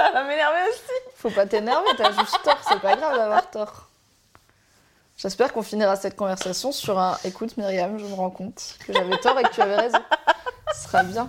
Ça 0.00 0.12
va 0.12 0.24
m'énerver 0.24 0.60
aussi. 0.70 1.12
Faut 1.16 1.30
pas 1.30 1.44
t'énerver, 1.44 1.90
t'as 1.98 2.12
juste 2.12 2.38
tort, 2.42 2.56
c'est 2.66 2.80
pas 2.80 2.96
grave 2.96 3.16
d'avoir 3.16 3.50
tort. 3.50 3.88
J'espère 5.18 5.52
qu'on 5.52 5.62
finira 5.62 5.94
cette 5.96 6.16
conversation 6.16 6.72
sur 6.72 6.98
un 6.98 7.18
écoute 7.24 7.58
Myriam, 7.58 7.98
je 7.98 8.06
me 8.06 8.14
rends 8.14 8.30
compte 8.30 8.76
que 8.86 8.94
j'avais 8.94 9.18
tort 9.18 9.38
et 9.38 9.42
que 9.42 9.52
tu 9.52 9.60
avais 9.60 9.76
raison. 9.76 9.98
Ce 10.74 10.88
sera 10.88 11.02
bien. 11.02 11.28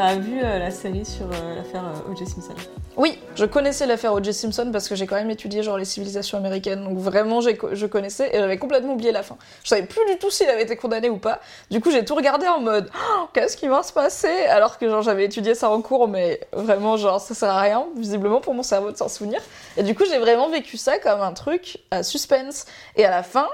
T'as 0.00 0.14
vu 0.14 0.40
euh, 0.42 0.58
la 0.58 0.70
série 0.70 1.04
sur 1.04 1.26
euh, 1.26 1.54
l'affaire 1.56 1.84
euh, 1.84 2.10
O.J. 2.10 2.24
Simpson 2.24 2.54
Oui, 2.96 3.18
je 3.34 3.44
connaissais 3.44 3.86
l'affaire 3.86 4.14
O.J. 4.14 4.32
Simpson 4.32 4.70
parce 4.72 4.88
que 4.88 4.94
j'ai 4.94 5.06
quand 5.06 5.16
même 5.16 5.30
étudié 5.30 5.62
genre 5.62 5.76
les 5.76 5.84
civilisations 5.84 6.38
américaines, 6.38 6.84
donc 6.84 6.96
vraiment 6.96 7.42
je 7.42 7.86
connaissais 7.86 8.30
et 8.34 8.38
j'avais 8.38 8.56
complètement 8.56 8.94
oublié 8.94 9.12
la 9.12 9.22
fin. 9.22 9.36
Je 9.62 9.68
savais 9.68 9.82
plus 9.82 10.00
du 10.10 10.16
tout 10.16 10.30
s'il 10.30 10.48
avait 10.48 10.62
été 10.62 10.76
condamné 10.76 11.10
ou 11.10 11.18
pas. 11.18 11.40
Du 11.70 11.82
coup 11.82 11.90
j'ai 11.90 12.02
tout 12.02 12.14
regardé 12.14 12.46
en 12.46 12.60
mode 12.60 12.90
Oh, 12.94 13.26
qu'est-ce 13.34 13.58
qui 13.58 13.68
va 13.68 13.82
se 13.82 13.92
passer? 13.92 14.46
Alors 14.48 14.78
que 14.78 14.88
genre 14.88 15.02
j'avais 15.02 15.26
étudié 15.26 15.54
ça 15.54 15.68
en 15.68 15.82
cours 15.82 16.08
mais 16.08 16.40
vraiment 16.54 16.96
genre 16.96 17.20
ça 17.20 17.34
sert 17.34 17.50
à 17.50 17.60
rien 17.60 17.86
visiblement 17.94 18.40
pour 18.40 18.54
mon 18.54 18.62
cerveau 18.62 18.92
de 18.92 18.96
s'en 18.96 19.08
souvenir. 19.08 19.42
Et 19.76 19.82
du 19.82 19.94
coup 19.94 20.04
j'ai 20.10 20.18
vraiment 20.18 20.48
vécu 20.48 20.78
ça 20.78 20.98
comme 20.98 21.20
un 21.20 21.32
truc 21.32 21.78
à 21.90 22.02
suspense 22.02 22.64
et 22.96 23.04
à 23.04 23.10
la 23.10 23.22
fin 23.22 23.48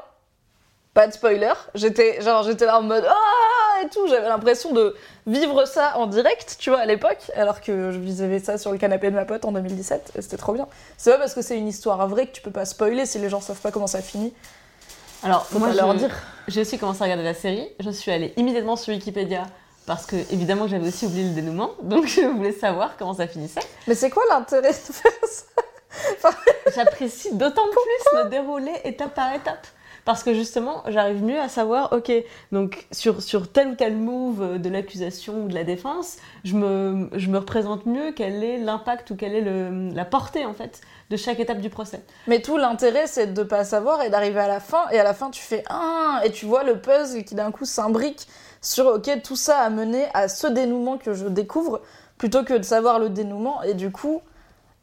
pas 0.94 1.08
de 1.08 1.12
spoiler, 1.12 1.52
j'étais 1.74 2.22
genre 2.22 2.42
j'étais 2.44 2.64
là 2.64 2.78
en 2.78 2.82
mode 2.82 3.04
ah 3.06 3.55
et 3.84 3.88
tout, 3.88 4.06
j'avais 4.08 4.28
l'impression 4.28 4.72
de 4.72 4.94
vivre 5.26 5.64
ça 5.66 5.96
en 5.98 6.06
direct, 6.06 6.56
tu 6.58 6.70
vois, 6.70 6.80
à 6.80 6.86
l'époque, 6.86 7.30
alors 7.34 7.60
que 7.60 7.90
je 7.90 7.98
vivais 7.98 8.38
ça 8.38 8.58
sur 8.58 8.72
le 8.72 8.78
canapé 8.78 9.10
de 9.10 9.14
ma 9.16 9.24
pote 9.24 9.44
en 9.44 9.52
2017, 9.52 10.12
et 10.16 10.22
c'était 10.22 10.36
trop 10.36 10.52
bien. 10.52 10.66
C'est 10.96 11.10
pas 11.10 11.18
parce 11.18 11.34
que 11.34 11.42
c'est 11.42 11.58
une 11.58 11.68
histoire 11.68 12.06
vraie 12.08 12.26
que 12.26 12.32
tu 12.32 12.42
peux 12.42 12.50
pas 12.50 12.64
spoiler 12.64 13.06
si 13.06 13.18
les 13.18 13.28
gens 13.28 13.40
savent 13.40 13.60
pas 13.60 13.70
comment 13.70 13.86
ça 13.86 14.00
finit. 14.02 14.32
Alors, 15.22 15.46
Faut 15.46 15.58
moi, 15.58 15.68
pas 15.68 15.74
je- 15.74 15.78
leur 15.78 15.94
dire. 15.94 16.10
J'ai 16.48 16.60
aussi 16.60 16.78
commencé 16.78 17.00
à 17.02 17.04
regarder 17.04 17.24
la 17.24 17.34
série. 17.34 17.68
Je 17.80 17.90
suis 17.90 18.12
allée 18.12 18.32
immédiatement 18.36 18.76
sur 18.76 18.92
Wikipédia 18.92 19.44
parce 19.86 20.04
que, 20.06 20.16
évidemment, 20.32 20.68
j'avais 20.68 20.86
aussi 20.88 21.06
oublié 21.06 21.24
le 21.24 21.34
dénouement. 21.34 21.70
Donc, 21.82 22.06
je 22.06 22.20
voulais 22.22 22.52
savoir 22.52 22.96
comment 22.98 23.14
ça 23.14 23.26
finissait. 23.26 23.60
Mais 23.86 23.94
c'est 23.94 24.10
quoi 24.10 24.22
l'intérêt 24.30 24.70
de 24.70 24.74
faire 24.74 25.12
ça? 25.24 26.30
J'apprécie 26.74 27.34
d'autant 27.34 27.66
plus 27.70 28.18
le 28.22 28.28
déroulé 28.28 28.70
étape 28.84 29.14
par 29.14 29.32
étape. 29.34 29.66
Parce 30.06 30.22
que 30.22 30.32
justement, 30.34 30.84
j'arrive 30.86 31.24
mieux 31.24 31.40
à 31.40 31.48
savoir, 31.48 31.92
ok, 31.92 32.12
donc 32.52 32.86
sur, 32.92 33.20
sur 33.20 33.50
tel 33.50 33.70
ou 33.70 33.74
tel 33.74 33.96
move 33.96 34.60
de 34.60 34.68
l'accusation 34.68 35.42
ou 35.42 35.48
de 35.48 35.54
la 35.54 35.64
défense, 35.64 36.18
je 36.44 36.54
me, 36.54 37.36
représente 37.36 37.86
mieux 37.86 38.12
quel 38.12 38.44
est 38.44 38.58
l'impact 38.58 39.10
ou 39.10 39.16
quelle 39.16 39.34
est 39.34 39.92
la 39.92 40.04
portée 40.04 40.46
en 40.46 40.54
fait 40.54 40.80
de 41.10 41.16
chaque 41.16 41.40
étape 41.40 41.58
du 41.58 41.70
procès. 41.70 42.00
Mais 42.28 42.40
tout 42.40 42.56
l'intérêt, 42.56 43.08
c'est 43.08 43.34
de 43.34 43.42
pas 43.42 43.64
savoir 43.64 44.00
et 44.02 44.08
d'arriver 44.08 44.38
à 44.38 44.46
la 44.46 44.60
fin, 44.60 44.88
et 44.92 45.00
à 45.00 45.02
la 45.02 45.12
fin, 45.12 45.28
tu 45.30 45.42
fais 45.42 45.64
un, 45.68 46.20
et 46.24 46.30
tu 46.30 46.46
vois 46.46 46.62
le 46.62 46.78
puzzle 46.78 47.24
qui 47.24 47.34
d'un 47.34 47.50
coup 47.50 47.64
s'imbrique 47.64 48.28
sur, 48.62 48.86
ok, 48.86 49.10
tout 49.24 49.36
ça 49.36 49.58
a 49.58 49.70
mené 49.70 50.04
à 50.14 50.28
ce 50.28 50.46
dénouement 50.46 50.98
que 50.98 51.14
je 51.14 51.26
découvre, 51.26 51.82
plutôt 52.16 52.44
que 52.44 52.54
de 52.54 52.62
savoir 52.62 53.00
le 53.00 53.08
dénouement, 53.08 53.60
et 53.64 53.74
du 53.74 53.90
coup, 53.90 54.22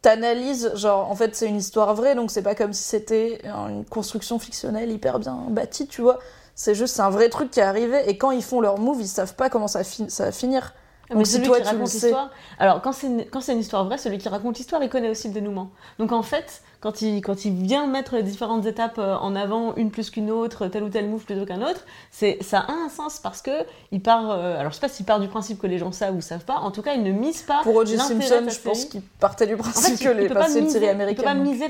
t'analyses, 0.03 0.71
genre, 0.75 1.09
en 1.09 1.15
fait, 1.15 1.35
c'est 1.35 1.47
une 1.47 1.55
histoire 1.57 1.95
vraie, 1.95 2.13
donc 2.13 2.29
c'est 2.29 2.43
pas 2.43 2.53
comme 2.53 2.73
si 2.73 2.83
c'était 2.83 3.41
une 3.45 3.83
construction 3.85 4.37
fictionnelle 4.37 4.91
hyper 4.91 5.17
bien 5.17 5.37
bâtie, 5.49 5.87
tu 5.87 6.01
vois. 6.01 6.19
C'est 6.53 6.75
juste, 6.75 6.95
c'est 6.95 7.01
un 7.01 7.09
vrai 7.09 7.29
truc 7.29 7.49
qui 7.49 7.59
est 7.59 7.63
arrivé, 7.63 8.07
et 8.07 8.17
quand 8.19 8.29
ils 8.29 8.43
font 8.43 8.61
leur 8.61 8.77
move, 8.77 9.01
ils 9.01 9.07
savent 9.07 9.33
pas 9.35 9.49
comment 9.49 9.67
ça, 9.67 9.83
fi- 9.83 10.09
ça 10.09 10.25
va 10.25 10.31
finir. 10.31 10.75
Mais 11.09 11.15
Donc 11.15 11.25
si 11.27 11.33
celui 11.33 11.47
toi, 11.47 11.57
qui 11.57 11.63
tu 11.63 11.69
raconte 11.69 11.87
sais- 11.87 12.07
l'histoire. 12.07 12.29
Alors, 12.59 12.81
quand 12.81 12.91
c'est 12.93 13.07
une, 13.07 13.25
quand 13.25 13.41
c'est 13.41 13.53
une 13.53 13.59
histoire 13.59 13.85
vraie, 13.85 13.97
celui 13.97 14.19
qui 14.19 14.29
raconte 14.29 14.57
l'histoire, 14.57 14.83
il 14.83 14.89
connaît 14.89 15.09
aussi 15.09 15.27
le 15.29 15.33
dénouement. 15.33 15.71
Donc, 15.99 16.11
en 16.11 16.21
fait, 16.23 16.61
quand 16.83 17.01
il, 17.01 17.21
quand 17.21 17.45
il 17.45 17.53
vient 17.53 17.87
mettre 17.87 18.19
différentes 18.19 18.65
étapes 18.65 18.99
euh, 18.99 19.15
en 19.15 19.37
avant, 19.37 19.73
une 19.77 19.89
plus 19.89 20.09
qu'une 20.09 20.29
autre, 20.29 20.67
tel 20.67 20.83
ou 20.83 20.89
tel 20.89 21.07
move 21.07 21.23
plutôt 21.23 21.45
qu'un 21.45 21.61
autre, 21.61 21.85
c'est, 22.11 22.37
ça 22.41 22.59
a 22.59 22.73
un 22.73 22.89
sens 22.89 23.19
parce 23.19 23.41
que 23.41 23.51
il 23.93 24.01
part. 24.01 24.31
euh, 24.31 24.59
alors, 24.59 24.73
je 24.73 24.75
sais 24.75 24.81
pas 24.81 24.89
s'il 24.89 25.05
part 25.05 25.21
du 25.21 25.29
principe 25.29 25.61
que 25.61 25.67
les 25.67 25.77
gens 25.77 25.93
savent 25.93 26.13
ou 26.13 26.19
savent 26.19 26.43
pas. 26.43 26.57
En 26.57 26.71
tout 26.71 26.81
cas, 26.81 26.95
il 26.95 27.03
ne 27.03 27.13
mise 27.13 27.41
pas. 27.43 27.61
Pour 27.63 27.77
O.J. 27.77 27.97
Simpson, 27.97 28.43
je 28.49 28.59
pense 28.59 28.83
qu'il 28.83 29.01
partait 29.01 29.47
du 29.47 29.53
En 29.53 29.59
principe 29.59 29.95
fait, 29.95 30.03
que 30.03 30.09
les 30.09 30.27
pas 30.27 30.49
miser, 30.49 30.91
il 31.09 31.15
peut 31.15 31.23
pas 31.23 31.35
miser 31.35 31.69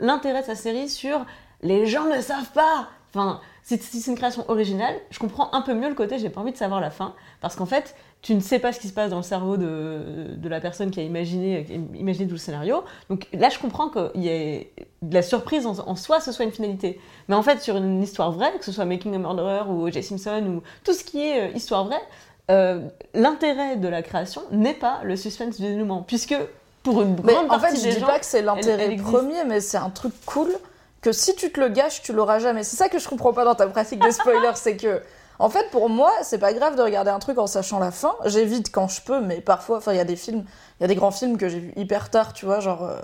l'intérêt 0.00 0.40
de 0.40 0.46
sa 0.46 0.56
série 0.56 0.88
sur 0.88 1.24
les 1.62 1.86
gens 1.86 2.06
ne 2.06 2.20
savent 2.20 2.50
pas. 2.52 2.88
Enfin, 3.14 3.40
si, 3.64 3.78
si 3.78 4.00
c'est 4.00 4.10
une 4.10 4.16
création 4.16 4.44
originale, 4.48 4.94
je 5.10 5.18
comprends 5.18 5.52
un 5.52 5.62
peu 5.62 5.74
mieux 5.74 5.88
le 5.88 5.94
côté 5.94 6.18
j'ai 6.18 6.28
pas 6.28 6.40
envie 6.42 6.52
de 6.52 6.56
savoir 6.56 6.80
la 6.80 6.90
fin 6.90 7.14
parce 7.40 7.56
qu'en 7.56 7.66
fait, 7.66 7.94
tu 8.20 8.34
ne 8.34 8.40
sais 8.40 8.58
pas 8.58 8.72
ce 8.72 8.80
qui 8.80 8.88
se 8.88 8.92
passe 8.92 9.10
dans 9.10 9.18
le 9.18 9.22
cerveau 9.22 9.56
de, 9.56 10.34
de 10.36 10.48
la 10.48 10.60
personne 10.60 10.90
qui 10.90 11.00
a 11.00 11.02
imaginé, 11.02 11.64
qui 11.64 11.72
a 11.72 11.76
imaginé 11.98 12.26
tout 12.26 12.34
le 12.34 12.38
scénario. 12.38 12.84
Donc 13.10 13.26
là, 13.32 13.50
je 13.50 13.58
comprends 13.58 13.88
qu'il 13.88 14.22
y 14.22 14.28
ait 14.28 14.72
de 15.02 15.14
la 15.14 15.22
surprise 15.22 15.66
en, 15.66 15.78
en 15.78 15.96
soi, 15.96 16.20
ce 16.20 16.32
soit 16.32 16.44
une 16.44 16.52
finalité. 16.52 17.00
Mais 17.28 17.34
en 17.34 17.42
fait, 17.42 17.60
sur 17.60 17.76
une 17.76 18.02
histoire 18.02 18.32
vraie, 18.32 18.52
que 18.58 18.64
ce 18.64 18.72
soit 18.72 18.86
Making 18.86 19.14
a 19.14 19.18
Murderer 19.18 19.68
ou 19.68 19.86
O.J. 19.86 20.02
Simpson 20.02 20.42
ou 20.46 20.62
tout 20.84 20.94
ce 20.94 21.04
qui 21.04 21.20
est 21.20 21.48
euh, 21.48 21.52
histoire 21.54 21.84
vraie, 21.84 22.00
euh, 22.50 22.80
l'intérêt 23.12 23.76
de 23.76 23.88
la 23.88 24.02
création 24.02 24.42
n'est 24.50 24.74
pas 24.74 25.00
le 25.02 25.16
suspense 25.16 25.56
du 25.56 25.62
dénouement, 25.66 26.02
puisque 26.02 26.34
pour 26.82 27.02
une 27.02 27.16
Mais 27.24 27.32
grande 27.32 27.46
en 27.46 27.58
partie 27.58 27.76
fait, 27.76 27.76
je 27.76 27.82
des 27.82 27.94
dis 27.94 28.00
gens, 28.00 28.06
pas 28.06 28.18
que 28.18 28.26
c'est 28.26 28.42
l'intérêt 28.42 28.96
premier, 28.96 29.44
mais 29.44 29.60
c'est 29.60 29.78
un 29.78 29.90
truc 29.90 30.12
cool 30.26 30.54
que 31.04 31.12
si 31.12 31.36
tu 31.36 31.52
te 31.52 31.60
le 31.60 31.68
gâches, 31.68 32.02
tu 32.02 32.12
l'auras 32.12 32.38
jamais. 32.40 32.64
C'est 32.64 32.76
ça 32.76 32.88
que 32.88 32.98
je 32.98 33.08
comprends 33.08 33.32
pas 33.32 33.44
dans 33.44 33.54
ta 33.54 33.66
pratique 33.68 34.00
des 34.02 34.10
spoilers, 34.10 34.50
c'est 34.56 34.76
que, 34.76 35.02
en 35.38 35.50
fait, 35.50 35.70
pour 35.70 35.88
moi, 35.88 36.10
c'est 36.22 36.38
pas 36.38 36.52
grave 36.52 36.74
de 36.76 36.82
regarder 36.82 37.10
un 37.10 37.18
truc 37.20 37.38
en 37.38 37.46
sachant 37.46 37.78
la 37.78 37.90
fin. 37.90 38.14
J'évite 38.24 38.72
quand 38.72 38.88
je 38.88 39.02
peux, 39.02 39.20
mais 39.20 39.40
parfois, 39.40 39.76
enfin, 39.78 39.92
il 39.92 39.98
y 39.98 40.00
a 40.00 40.04
des 40.04 40.16
films, 40.16 40.44
il 40.78 40.82
y 40.82 40.84
a 40.84 40.88
des 40.88 40.94
grands 40.96 41.10
films 41.10 41.36
que 41.38 41.48
j'ai 41.48 41.60
vus 41.60 41.72
hyper 41.76 42.10
tard, 42.10 42.32
tu 42.32 42.46
vois, 42.46 42.60
genre. 42.60 42.84
euh, 42.84 42.96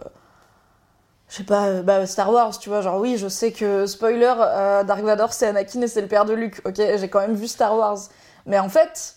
Je 1.28 1.36
sais 1.36 1.44
pas, 1.44 1.66
euh, 1.66 1.82
bah, 1.82 2.06
Star 2.06 2.32
Wars, 2.32 2.58
tu 2.58 2.68
vois, 2.70 2.80
genre 2.80 2.98
oui, 3.00 3.16
je 3.16 3.28
sais 3.28 3.52
que, 3.52 3.86
spoiler, 3.86 4.34
euh, 4.38 4.82
Dark 4.82 5.00
Vador 5.02 5.32
c'est 5.32 5.46
Anakin 5.46 5.82
et 5.82 5.86
c'est 5.88 6.00
le 6.00 6.08
père 6.08 6.24
de 6.24 6.32
Luke, 6.32 6.60
ok, 6.64 6.74
j'ai 6.76 7.08
quand 7.08 7.20
même 7.20 7.34
vu 7.34 7.46
Star 7.46 7.76
Wars. 7.76 7.98
Mais 8.46 8.58
en 8.58 8.68
fait, 8.68 9.16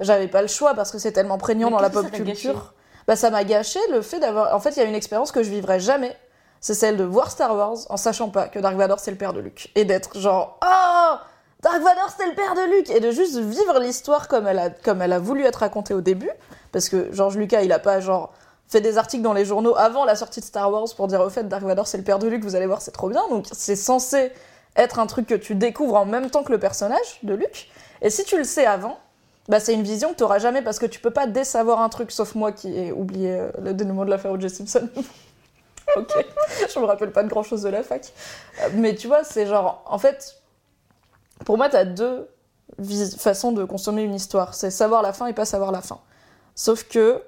j'avais 0.00 0.28
pas 0.28 0.40
le 0.40 0.48
choix 0.48 0.72
parce 0.74 0.90
que 0.90 0.98
c'est 0.98 1.12
tellement 1.12 1.36
prégnant 1.38 1.68
Mais 1.68 1.76
dans 1.76 1.82
la 1.82 1.90
pop 1.90 2.10
culture. 2.10 2.72
Bah 3.06 3.16
ça 3.16 3.28
m'a 3.28 3.44
gâché 3.44 3.78
le 3.90 4.00
fait 4.00 4.20
d'avoir... 4.20 4.54
En 4.54 4.60
fait, 4.60 4.70
il 4.70 4.78
y 4.78 4.82
a 4.82 4.86
une 4.86 4.94
expérience 4.94 5.32
que 5.32 5.42
je 5.42 5.50
vivrai 5.50 5.78
jamais. 5.80 6.16
C'est 6.64 6.72
celle 6.72 6.96
de 6.96 7.04
voir 7.04 7.30
Star 7.30 7.54
Wars 7.54 7.76
en 7.90 7.98
sachant 7.98 8.30
pas 8.30 8.48
que 8.48 8.58
Dark 8.58 8.74
Vador 8.74 8.98
c'est 8.98 9.10
le 9.10 9.18
père 9.18 9.34
de 9.34 9.40
Luke. 9.40 9.70
Et 9.74 9.84
d'être 9.84 10.18
genre... 10.18 10.58
Oh 10.64 11.16
Dark 11.60 11.76
Vador 11.76 12.08
c'est 12.16 12.26
le 12.26 12.34
père 12.34 12.54
de 12.54 12.74
Luke 12.74 12.88
Et 12.88 13.00
de 13.00 13.10
juste 13.10 13.36
vivre 13.36 13.78
l'histoire 13.80 14.28
comme, 14.28 14.46
elle 14.46 14.58
a, 14.58 14.70
comme 14.70 15.02
elle 15.02 15.12
a 15.12 15.18
voulu 15.18 15.44
être 15.44 15.56
racontée 15.56 15.92
au 15.92 16.00
début. 16.00 16.30
Parce 16.72 16.88
que 16.88 17.12
George 17.12 17.36
Lucas, 17.36 17.60
il 17.60 17.70
a 17.70 17.78
pas 17.78 18.00
genre 18.00 18.32
fait 18.66 18.80
des 18.80 18.96
articles 18.96 19.22
dans 19.22 19.34
les 19.34 19.44
journaux 19.44 19.76
avant 19.76 20.06
la 20.06 20.16
sortie 20.16 20.40
de 20.40 20.46
Star 20.46 20.72
Wars 20.72 20.88
pour 20.96 21.06
dire 21.06 21.20
au 21.20 21.28
fait 21.28 21.46
Dark 21.46 21.62
Vador 21.62 21.86
c'est 21.86 21.98
le 21.98 22.02
père 22.02 22.18
de 22.18 22.28
Luke, 22.28 22.42
vous 22.42 22.56
allez 22.56 22.64
voir 22.64 22.80
c'est 22.80 22.92
trop 22.92 23.10
bien. 23.10 23.28
Donc 23.28 23.44
c'est 23.52 23.76
censé 23.76 24.32
être 24.74 24.98
un 24.98 25.06
truc 25.06 25.26
que 25.26 25.34
tu 25.34 25.56
découvres 25.56 25.96
en 25.96 26.06
même 26.06 26.30
temps 26.30 26.44
que 26.44 26.52
le 26.52 26.58
personnage 26.58 27.20
de 27.24 27.34
Luke. 27.34 27.68
Et 28.00 28.08
si 28.08 28.24
tu 28.24 28.38
le 28.38 28.44
sais 28.44 28.64
avant, 28.64 28.98
bah 29.50 29.60
c'est 29.60 29.74
une 29.74 29.82
vision 29.82 30.12
que 30.12 30.16
tu 30.16 30.22
n'auras 30.22 30.38
jamais 30.38 30.62
parce 30.62 30.78
que 30.78 30.86
tu 30.86 30.98
peux 30.98 31.10
pas 31.10 31.26
désavoir 31.26 31.82
un 31.82 31.90
truc, 31.90 32.10
sauf 32.10 32.34
moi 32.34 32.52
qui 32.52 32.74
ai 32.74 32.90
oublié 32.90 33.32
euh, 33.32 33.50
le 33.62 33.74
dénouement 33.74 34.06
de 34.06 34.10
l'affaire 34.10 34.32
O.J. 34.32 34.48
Simpson. 34.48 34.88
ok, 35.96 36.12
je 36.72 36.78
me 36.78 36.84
rappelle 36.84 37.12
pas 37.12 37.22
de 37.22 37.28
grand 37.28 37.42
chose 37.42 37.62
de 37.62 37.68
la 37.68 37.82
fac. 37.82 38.12
Euh, 38.62 38.68
Mais 38.74 38.94
tu 38.94 39.06
vois, 39.06 39.24
c'est 39.24 39.46
genre, 39.46 39.82
en 39.86 39.98
fait, 39.98 40.42
pour 41.44 41.56
moi, 41.56 41.68
tu 41.68 41.76
as 41.76 41.84
deux 41.84 42.28
façons 43.18 43.52
de 43.52 43.64
consommer 43.64 44.02
une 44.02 44.14
histoire 44.14 44.54
c'est 44.54 44.70
savoir 44.70 45.02
la 45.02 45.12
fin 45.12 45.26
et 45.26 45.32
pas 45.32 45.44
savoir 45.44 45.70
la 45.70 45.82
fin. 45.82 46.00
Sauf 46.54 46.84
que, 46.84 47.22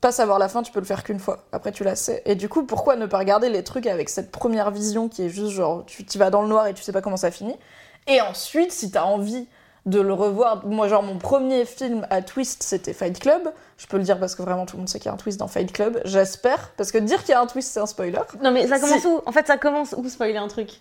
pas 0.00 0.12
savoir 0.12 0.38
la 0.38 0.48
fin, 0.48 0.62
tu 0.62 0.70
peux 0.70 0.80
le 0.80 0.86
faire 0.86 1.02
qu'une 1.02 1.18
fois. 1.18 1.44
Après, 1.52 1.72
tu 1.72 1.82
la 1.82 1.96
sais. 1.96 2.22
Et 2.24 2.34
du 2.36 2.48
coup, 2.48 2.64
pourquoi 2.64 2.96
ne 2.96 3.06
pas 3.06 3.18
regarder 3.18 3.48
les 3.48 3.64
trucs 3.64 3.86
avec 3.86 4.08
cette 4.08 4.30
première 4.30 4.70
vision 4.70 5.08
qui 5.08 5.22
est 5.22 5.28
juste 5.28 5.50
genre, 5.50 5.84
tu 5.86 6.02
y 6.02 6.18
vas 6.18 6.30
dans 6.30 6.42
le 6.42 6.48
noir 6.48 6.66
et 6.66 6.74
tu 6.74 6.82
sais 6.82 6.92
pas 6.92 7.00
comment 7.00 7.16
ça 7.16 7.30
finit? 7.30 7.56
Et 8.06 8.20
ensuite, 8.20 8.72
si 8.72 8.90
t'as 8.90 9.04
envie 9.04 9.48
de 9.88 10.00
le 10.00 10.12
revoir, 10.12 10.66
moi, 10.66 10.88
genre, 10.88 11.02
mon 11.02 11.18
premier 11.18 11.64
film 11.64 12.06
à 12.10 12.22
twist, 12.22 12.62
c'était 12.62 12.92
Fight 12.92 13.18
Club. 13.18 13.52
Je 13.78 13.86
peux 13.86 13.96
le 13.96 14.02
dire 14.02 14.18
parce 14.18 14.34
que 14.34 14.42
vraiment 14.42 14.66
tout 14.66 14.76
le 14.76 14.80
monde 14.80 14.88
sait 14.88 14.98
qu'il 14.98 15.06
y 15.06 15.10
a 15.10 15.14
un 15.14 15.18
twist 15.18 15.38
dans 15.38 15.48
Fight 15.48 15.72
Club. 15.72 16.00
J'espère. 16.04 16.72
Parce 16.76 16.92
que 16.92 16.98
dire 16.98 17.20
qu'il 17.20 17.30
y 17.30 17.34
a 17.34 17.40
un 17.40 17.46
twist, 17.46 17.72
c'est 17.72 17.80
un 17.80 17.86
spoiler. 17.86 18.20
Non 18.42 18.50
mais 18.50 18.66
ça 18.66 18.78
commence 18.78 19.00
Si. 19.00 19.06
où? 19.06 19.20
En 19.26 19.32
fait, 19.32 19.46
ça 19.46 19.56
commence 19.56 19.94
où 19.96 20.06
spoiler 20.08 20.36
un 20.36 20.48
truc? 20.48 20.80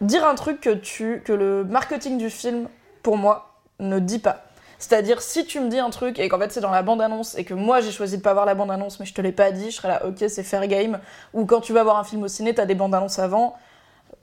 Dire 0.00 0.26
un 0.26 0.34
truc 0.34 0.60
que, 0.60 0.70
tu, 0.70 1.22
que 1.24 1.32
le 1.32 1.64
marketing 1.64 2.18
du 2.18 2.30
film, 2.30 2.68
pour 3.02 3.16
moi, 3.16 3.56
ne 3.78 3.98
dit 3.98 4.18
pas. 4.18 4.42
C'est-à-dire, 4.78 5.22
si 5.22 5.46
tu 5.46 5.58
me 5.60 5.68
dis 5.68 5.78
un 5.78 5.88
truc 5.90 6.18
et 6.18 6.28
qu'en 6.28 6.38
fait 6.38 6.52
c'est 6.52 6.60
dans 6.60 6.70
la 6.70 6.82
bande-annonce 6.82 7.36
et 7.38 7.44
que 7.44 7.54
moi 7.54 7.80
j'ai 7.80 7.90
choisi 7.92 8.18
de 8.18 8.22
pas 8.22 8.34
voir 8.34 8.44
la 8.44 8.54
bande-annonce 8.54 9.00
mais 9.00 9.06
je 9.06 9.14
te 9.14 9.22
l'ai 9.22 9.32
pas 9.32 9.50
dit, 9.50 9.70
je 9.70 9.76
serais 9.76 9.88
là, 9.88 10.04
ok, 10.04 10.16
c'est 10.28 10.42
fair 10.42 10.66
game. 10.66 10.98
Ou 11.32 11.46
quand 11.46 11.62
tu 11.62 11.72
vas 11.72 11.82
voir 11.82 11.96
un 11.98 12.04
film 12.04 12.22
au 12.24 12.28
ciné, 12.28 12.54
t'as 12.54 12.66
des 12.66 12.74
bandes-annonces 12.74 13.18
avant, 13.18 13.54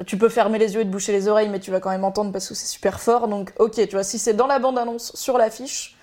tu 0.06 0.18
peux 0.18 0.30
fermer 0.30 0.58
les 0.58 0.76
yeux 0.76 0.82
et 0.82 0.86
te 0.86 0.90
boucher 0.90 1.12
les 1.12 1.28
oreilles, 1.28 1.50
mais 1.50 1.60
tu 1.60 1.72
vas 1.72 1.80
quand 1.80 1.90
même 1.90 2.04
entendre 2.04 2.32
parce 2.32 2.48
que 2.48 2.56
c'est 2.56 2.68
super 2.68 3.00
fort. 3.00 3.28
Donc, 3.28 3.54
ok, 3.60 3.74
tu 3.76 3.92
vois, 3.92 4.04
si 4.04 4.20
c'est 4.20 4.34
dans 4.34 4.48
la 4.48 4.60
bande-annonce, 4.60 5.16
sur 5.16 5.38
l'affiche, 5.38 5.98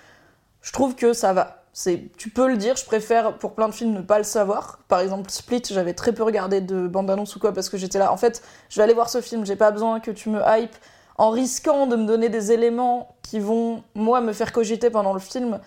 je 0.61 0.71
trouve 0.71 0.95
que 0.95 1.13
ça 1.13 1.33
va. 1.33 1.57
Tu 2.17 2.29
peux 2.29 2.49
le 2.49 2.57
dire, 2.57 2.75
je 2.75 2.85
préfère 2.85 3.37
pour 3.37 3.53
plein 3.53 3.69
de 3.69 3.73
films 3.73 3.93
ne 3.93 4.01
pas 4.01 4.17
le 4.17 4.23
savoir. 4.23 4.79
Par 4.87 4.99
exemple, 4.99 5.29
Split, 5.31 5.63
j'avais 5.69 5.93
très 5.93 6.13
peu 6.13 6.23
regardé 6.23 6.59
de 6.59 6.87
bande-annonce 6.87 7.35
ou 7.35 7.39
quoi 7.39 7.53
parce 7.53 7.69
que 7.69 7.77
j'étais 7.77 7.97
là. 7.97 8.11
En 8.11 8.17
fait, 8.17 8.43
je 8.69 8.77
vais 8.77 8.83
aller 8.83 8.93
voir 8.93 9.09
ce 9.09 9.21
film, 9.21 9.45
j'ai 9.45 9.55
pas 9.55 9.71
besoin 9.71 9.99
que 9.99 10.11
tu 10.11 10.29
me 10.29 10.41
hype 10.45 10.75
en 11.17 11.29
risquant 11.29 11.87
de 11.87 11.95
me 11.95 12.05
donner 12.05 12.29
des 12.29 12.51
éléments 12.51 13.15
qui 13.21 13.39
vont, 13.39 13.83
moi, 13.95 14.21
me 14.21 14.33
faire 14.33 14.51
cogiter 14.51 14.89
pendant 14.89 15.13
le 15.13 15.19
film. 15.19 15.59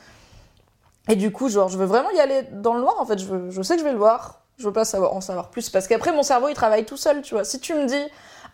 Et 1.09 1.17
du 1.17 1.33
coup, 1.33 1.49
genre, 1.49 1.69
je 1.69 1.79
veux 1.79 1.87
vraiment 1.87 2.11
y 2.11 2.21
aller 2.21 2.43
dans 2.53 2.75
le 2.75 2.81
noir, 2.81 2.97
en 2.99 3.07
fait. 3.07 3.19
Je 3.19 3.63
sais 3.63 3.75
que 3.75 3.81
je 3.81 3.85
vais 3.85 3.93
le 3.93 3.99
voir. 3.99 4.44
Je 4.59 4.65
veux 4.65 4.73
pas 4.73 4.85
savoir, 4.85 5.15
en 5.15 5.21
savoir 5.21 5.51
plus. 5.51 5.69
Parce 5.71 5.89
qu'après, 5.89 6.13
mon 6.13 6.23
cerveau, 6.23 6.49
il 6.49 6.55
travaille 6.55 6.85
tout 6.85 6.97
seul, 6.97 7.23
tu 7.23 7.35
vois. 7.35 7.45
Si 7.45 7.59
tu 7.59 7.75
me 7.75 7.87
dis, 7.87 8.05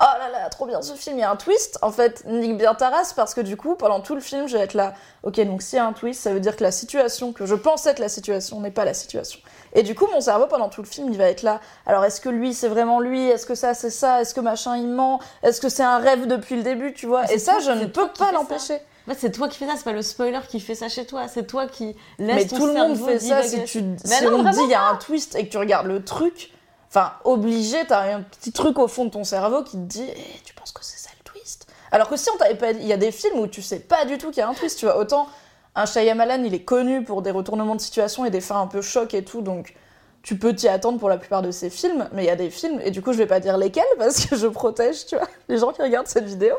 oh 0.00 0.18
là 0.18 0.30
là, 0.30 0.48
trop 0.48 0.66
bien 0.66 0.80
ce 0.80 0.94
film, 0.94 1.18
il 1.18 1.20
y 1.20 1.24
a 1.24 1.30
un 1.30 1.36
twist, 1.36 1.78
en 1.82 1.90
fait, 1.90 2.24
nique 2.26 2.56
bien 2.56 2.74
ta 2.74 2.88
race, 2.88 3.12
parce 3.12 3.34
que 3.34 3.42
du 3.42 3.56
coup, 3.56 3.74
pendant 3.74 4.00
tout 4.00 4.14
le 4.14 4.22
film, 4.22 4.48
je 4.48 4.56
vais 4.56 4.62
être 4.62 4.74
là, 4.74 4.94
ok, 5.24 5.38
donc 5.40 5.60
s'il 5.60 5.76
y 5.76 5.80
a 5.80 5.84
un 5.84 5.92
twist, 5.92 6.22
ça 6.22 6.32
veut 6.32 6.40
dire 6.40 6.56
que 6.56 6.62
la 6.62 6.72
situation, 6.72 7.32
que 7.34 7.44
je 7.44 7.54
pense 7.54 7.84
être 7.86 7.98
la 7.98 8.08
situation, 8.08 8.60
n'est 8.60 8.70
pas 8.70 8.86
la 8.86 8.94
situation. 8.94 9.40
Et 9.74 9.82
du 9.82 9.94
coup, 9.94 10.06
mon 10.12 10.22
cerveau, 10.22 10.46
pendant 10.46 10.70
tout 10.70 10.80
le 10.80 10.88
film, 10.88 11.10
il 11.12 11.18
va 11.18 11.26
être 11.26 11.42
là. 11.42 11.60
Alors, 11.84 12.04
est-ce 12.04 12.20
que 12.20 12.30
lui, 12.30 12.54
c'est 12.54 12.68
vraiment 12.68 13.00
lui? 13.00 13.28
Est-ce 13.28 13.44
que 13.44 13.54
ça, 13.54 13.74
c'est 13.74 13.90
ça? 13.90 14.22
Est-ce 14.22 14.34
que 14.34 14.40
machin, 14.40 14.76
il 14.76 14.88
ment? 14.88 15.20
Est-ce 15.42 15.60
que 15.60 15.68
c'est 15.68 15.82
un 15.82 15.98
rêve 15.98 16.26
depuis 16.26 16.56
le 16.56 16.62
début, 16.62 16.94
tu 16.94 17.06
vois? 17.06 17.22
Mais 17.28 17.34
Et 17.34 17.38
ça, 17.38 17.58
je 17.60 17.70
ne 17.70 17.84
peux 17.84 18.08
pas 18.08 18.32
l'empêcher. 18.32 18.80
En 19.06 19.12
fait, 19.12 19.18
c'est 19.18 19.32
toi 19.32 19.48
qui 19.48 19.56
fais 19.58 19.66
ça, 19.66 19.74
c'est 19.76 19.84
pas 19.84 19.92
le 19.92 20.02
spoiler 20.02 20.40
qui 20.48 20.60
fait 20.60 20.74
ça 20.74 20.88
chez 20.88 21.06
toi, 21.06 21.26
c'est 21.26 21.46
toi 21.46 21.66
qui 21.66 21.96
laisse 22.18 22.36
Mais 22.36 22.46
ton 22.46 22.56
tout 22.56 22.66
le 22.66 22.74
monde 22.74 22.96
fait 22.96 23.18
ça 23.18 23.42
si, 23.42 23.64
tu, 23.64 23.82
si 24.04 24.24
non, 24.24 24.40
on 24.40 24.50
dit 24.50 24.58
il 24.64 24.70
y 24.70 24.74
a 24.74 24.84
un 24.84 24.96
twist 24.96 25.34
et 25.36 25.46
que 25.46 25.50
tu 25.50 25.58
regardes 25.58 25.86
le 25.86 26.04
truc. 26.04 26.52
Enfin, 26.88 27.12
obligé, 27.24 27.78
t'as 27.86 28.14
un 28.14 28.22
petit 28.22 28.52
truc 28.52 28.78
au 28.78 28.88
fond 28.88 29.04
de 29.04 29.10
ton 29.10 29.24
cerveau 29.24 29.62
qui 29.62 29.72
te 29.72 29.82
dit 29.82 30.06
Eh, 30.08 30.40
Tu 30.44 30.54
penses 30.54 30.72
que 30.72 30.84
c'est 30.84 30.98
ça 30.98 31.10
le 31.18 31.24
twist? 31.24 31.66
Alors 31.92 32.08
que 32.08 32.16
si 32.16 32.28
on 32.34 32.36
t'avait 32.36 32.56
pas. 32.56 32.72
Il 32.72 32.86
y 32.86 32.92
a 32.92 32.96
des 32.96 33.12
films 33.12 33.38
où 33.38 33.46
tu 33.46 33.62
sais 33.62 33.80
pas 33.80 34.04
du 34.04 34.18
tout 34.18 34.30
qu'il 34.30 34.38
y 34.38 34.42
a 34.42 34.48
un 34.48 34.54
twist, 34.54 34.78
tu 34.78 34.86
vois. 34.86 34.98
Autant 34.98 35.28
un 35.74 35.86
Shyamalan, 35.86 36.42
il 36.44 36.52
est 36.52 36.64
connu 36.64 37.04
pour 37.04 37.22
des 37.22 37.30
retournements 37.30 37.76
de 37.76 37.80
situation 37.80 38.24
et 38.24 38.30
des 38.30 38.40
fins 38.40 38.60
un 38.60 38.66
peu 38.66 38.82
chocs 38.82 39.14
et 39.14 39.24
tout, 39.24 39.40
donc 39.40 39.74
tu 40.22 40.36
peux 40.36 40.54
t'y 40.54 40.68
attendre 40.68 40.98
pour 40.98 41.08
la 41.08 41.16
plupart 41.16 41.42
de 41.42 41.50
ses 41.50 41.70
films, 41.70 42.08
mais 42.12 42.24
il 42.24 42.26
y 42.26 42.30
a 42.30 42.36
des 42.36 42.50
films, 42.50 42.80
et 42.84 42.90
du 42.90 43.00
coup 43.02 43.12
je 43.12 43.18
vais 43.18 43.26
pas 43.26 43.40
dire 43.40 43.56
lesquels 43.56 43.84
parce 43.98 44.26
que 44.26 44.36
je 44.36 44.46
protège, 44.46 45.06
tu 45.06 45.16
vois, 45.16 45.26
les 45.48 45.58
gens 45.58 45.72
qui 45.72 45.82
regardent 45.82 46.08
cette 46.08 46.26
vidéo, 46.26 46.56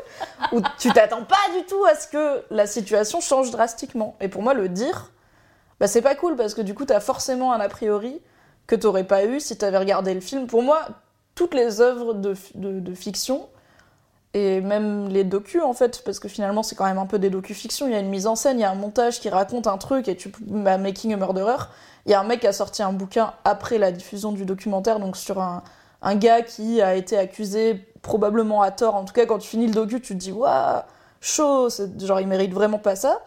où 0.52 0.60
tu 0.78 0.92
t'attends 0.92 1.24
pas 1.24 1.36
du 1.56 1.64
tout 1.66 1.84
à 1.84 1.94
ce 1.94 2.08
que 2.08 2.42
la 2.50 2.66
situation 2.66 3.20
change 3.20 3.50
drastiquement. 3.50 4.16
Et 4.20 4.28
pour 4.28 4.42
moi, 4.42 4.54
le 4.54 4.68
dire, 4.68 5.12
bah 5.78 5.86
c'est 5.86 6.02
pas 6.02 6.14
cool 6.14 6.36
parce 6.36 6.54
que 6.54 6.60
du 6.60 6.74
coup 6.74 6.84
t'as 6.84 7.00
forcément 7.00 7.52
un 7.52 7.60
a 7.60 7.68
priori 7.68 8.20
que 8.66 8.76
t'aurais 8.76 9.04
pas 9.04 9.24
eu 9.24 9.40
si 9.40 9.56
t'avais 9.56 9.78
regardé 9.78 10.14
le 10.14 10.20
film. 10.20 10.46
Pour 10.46 10.62
moi, 10.62 10.80
toutes 11.34 11.54
les 11.54 11.80
œuvres 11.80 12.14
de, 12.14 12.34
de, 12.54 12.80
de 12.80 12.94
fiction, 12.94 13.48
et 14.34 14.60
même 14.60 15.08
les 15.08 15.24
docus 15.24 15.62
en 15.62 15.74
fait, 15.74 16.02
parce 16.04 16.18
que 16.18 16.28
finalement 16.28 16.62
c'est 16.62 16.74
quand 16.74 16.86
même 16.86 16.98
un 16.98 17.06
peu 17.06 17.18
des 17.18 17.30
docu-fictions, 17.30 17.86
il 17.86 17.92
y 17.92 17.96
a 17.96 18.00
une 18.00 18.08
mise 18.08 18.26
en 18.26 18.34
scène, 18.34 18.58
il 18.58 18.62
y 18.62 18.64
a 18.64 18.70
un 18.70 18.74
montage 18.74 19.20
qui 19.20 19.28
raconte 19.28 19.66
un 19.66 19.78
truc, 19.78 20.08
et 20.08 20.16
tu 20.16 20.32
bah, 20.40 20.78
Making 20.78 21.14
a 21.14 21.16
Murderer, 21.16 21.64
il 22.06 22.12
y 22.12 22.14
a 22.14 22.20
un 22.20 22.24
mec 22.24 22.40
qui 22.40 22.46
a 22.46 22.52
sorti 22.52 22.82
un 22.82 22.92
bouquin 22.92 23.34
après 23.44 23.78
la 23.78 23.92
diffusion 23.92 24.32
du 24.32 24.44
documentaire, 24.44 25.00
donc 25.00 25.16
sur 25.16 25.40
un, 25.40 25.62
un 26.00 26.14
gars 26.14 26.42
qui 26.42 26.80
a 26.80 26.94
été 26.94 27.18
accusé 27.18 27.86
probablement 28.00 28.62
à 28.62 28.70
tort, 28.70 28.94
en 28.94 29.04
tout 29.04 29.12
cas 29.12 29.26
quand 29.26 29.38
tu 29.38 29.48
finis 29.48 29.66
le 29.66 29.72
docu 29.72 30.00
tu 30.00 30.14
te 30.14 30.18
dis 30.18 30.32
waouh, 30.32 30.82
chaud, 31.20 31.68
genre 31.98 32.20
il 32.20 32.26
mérite 32.26 32.52
vraiment 32.52 32.78
pas 32.78 32.96
ça. 32.96 33.20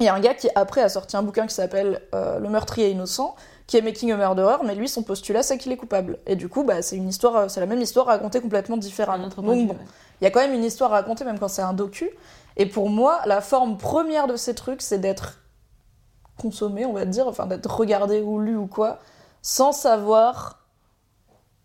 Il 0.00 0.06
y 0.06 0.08
a 0.08 0.14
un 0.14 0.20
gars 0.20 0.34
qui 0.34 0.48
après 0.56 0.82
a 0.82 0.88
sorti 0.88 1.16
un 1.16 1.22
bouquin 1.22 1.46
qui 1.46 1.54
s'appelle 1.54 2.02
euh, 2.16 2.40
Le 2.40 2.48
meurtrier 2.48 2.90
innocent, 2.90 3.36
qui 3.68 3.76
est 3.76 3.80
Making 3.80 4.10
a 4.10 4.16
Murderer, 4.16 4.56
mais 4.64 4.74
lui 4.74 4.88
son 4.88 5.04
postulat 5.04 5.44
c'est 5.44 5.56
qu'il 5.56 5.70
est 5.70 5.76
coupable. 5.76 6.18
Et 6.26 6.34
du 6.34 6.48
coup 6.48 6.64
bah 6.64 6.82
c'est 6.82 6.96
une 6.96 7.08
histoire, 7.08 7.36
euh, 7.36 7.48
c'est 7.48 7.60
la 7.60 7.66
même 7.66 7.80
histoire 7.80 8.06
racontée 8.06 8.40
complètement 8.40 8.76
différemment. 8.76 9.28
Donc 9.28 9.44
bon, 9.44 9.68
ouais. 9.68 9.76
Il 10.20 10.24
y 10.24 10.26
a 10.26 10.30
quand 10.30 10.40
même 10.40 10.54
une 10.54 10.64
histoire 10.64 10.92
à 10.92 10.96
raconter 10.96 11.24
même 11.24 11.38
quand 11.38 11.48
c'est 11.48 11.62
un 11.62 11.72
docu. 11.72 12.10
Et 12.56 12.66
pour 12.66 12.88
moi, 12.88 13.20
la 13.26 13.40
forme 13.40 13.76
première 13.76 14.26
de 14.26 14.36
ces 14.36 14.54
trucs, 14.54 14.82
c'est 14.82 14.98
d'être 14.98 15.40
consommé, 16.38 16.84
on 16.84 16.92
va 16.92 17.04
dire, 17.04 17.26
enfin 17.26 17.46
d'être 17.46 17.70
regardé 17.70 18.20
ou 18.20 18.38
lu 18.38 18.56
ou 18.56 18.66
quoi, 18.66 18.98
sans 19.42 19.72
savoir 19.72 20.60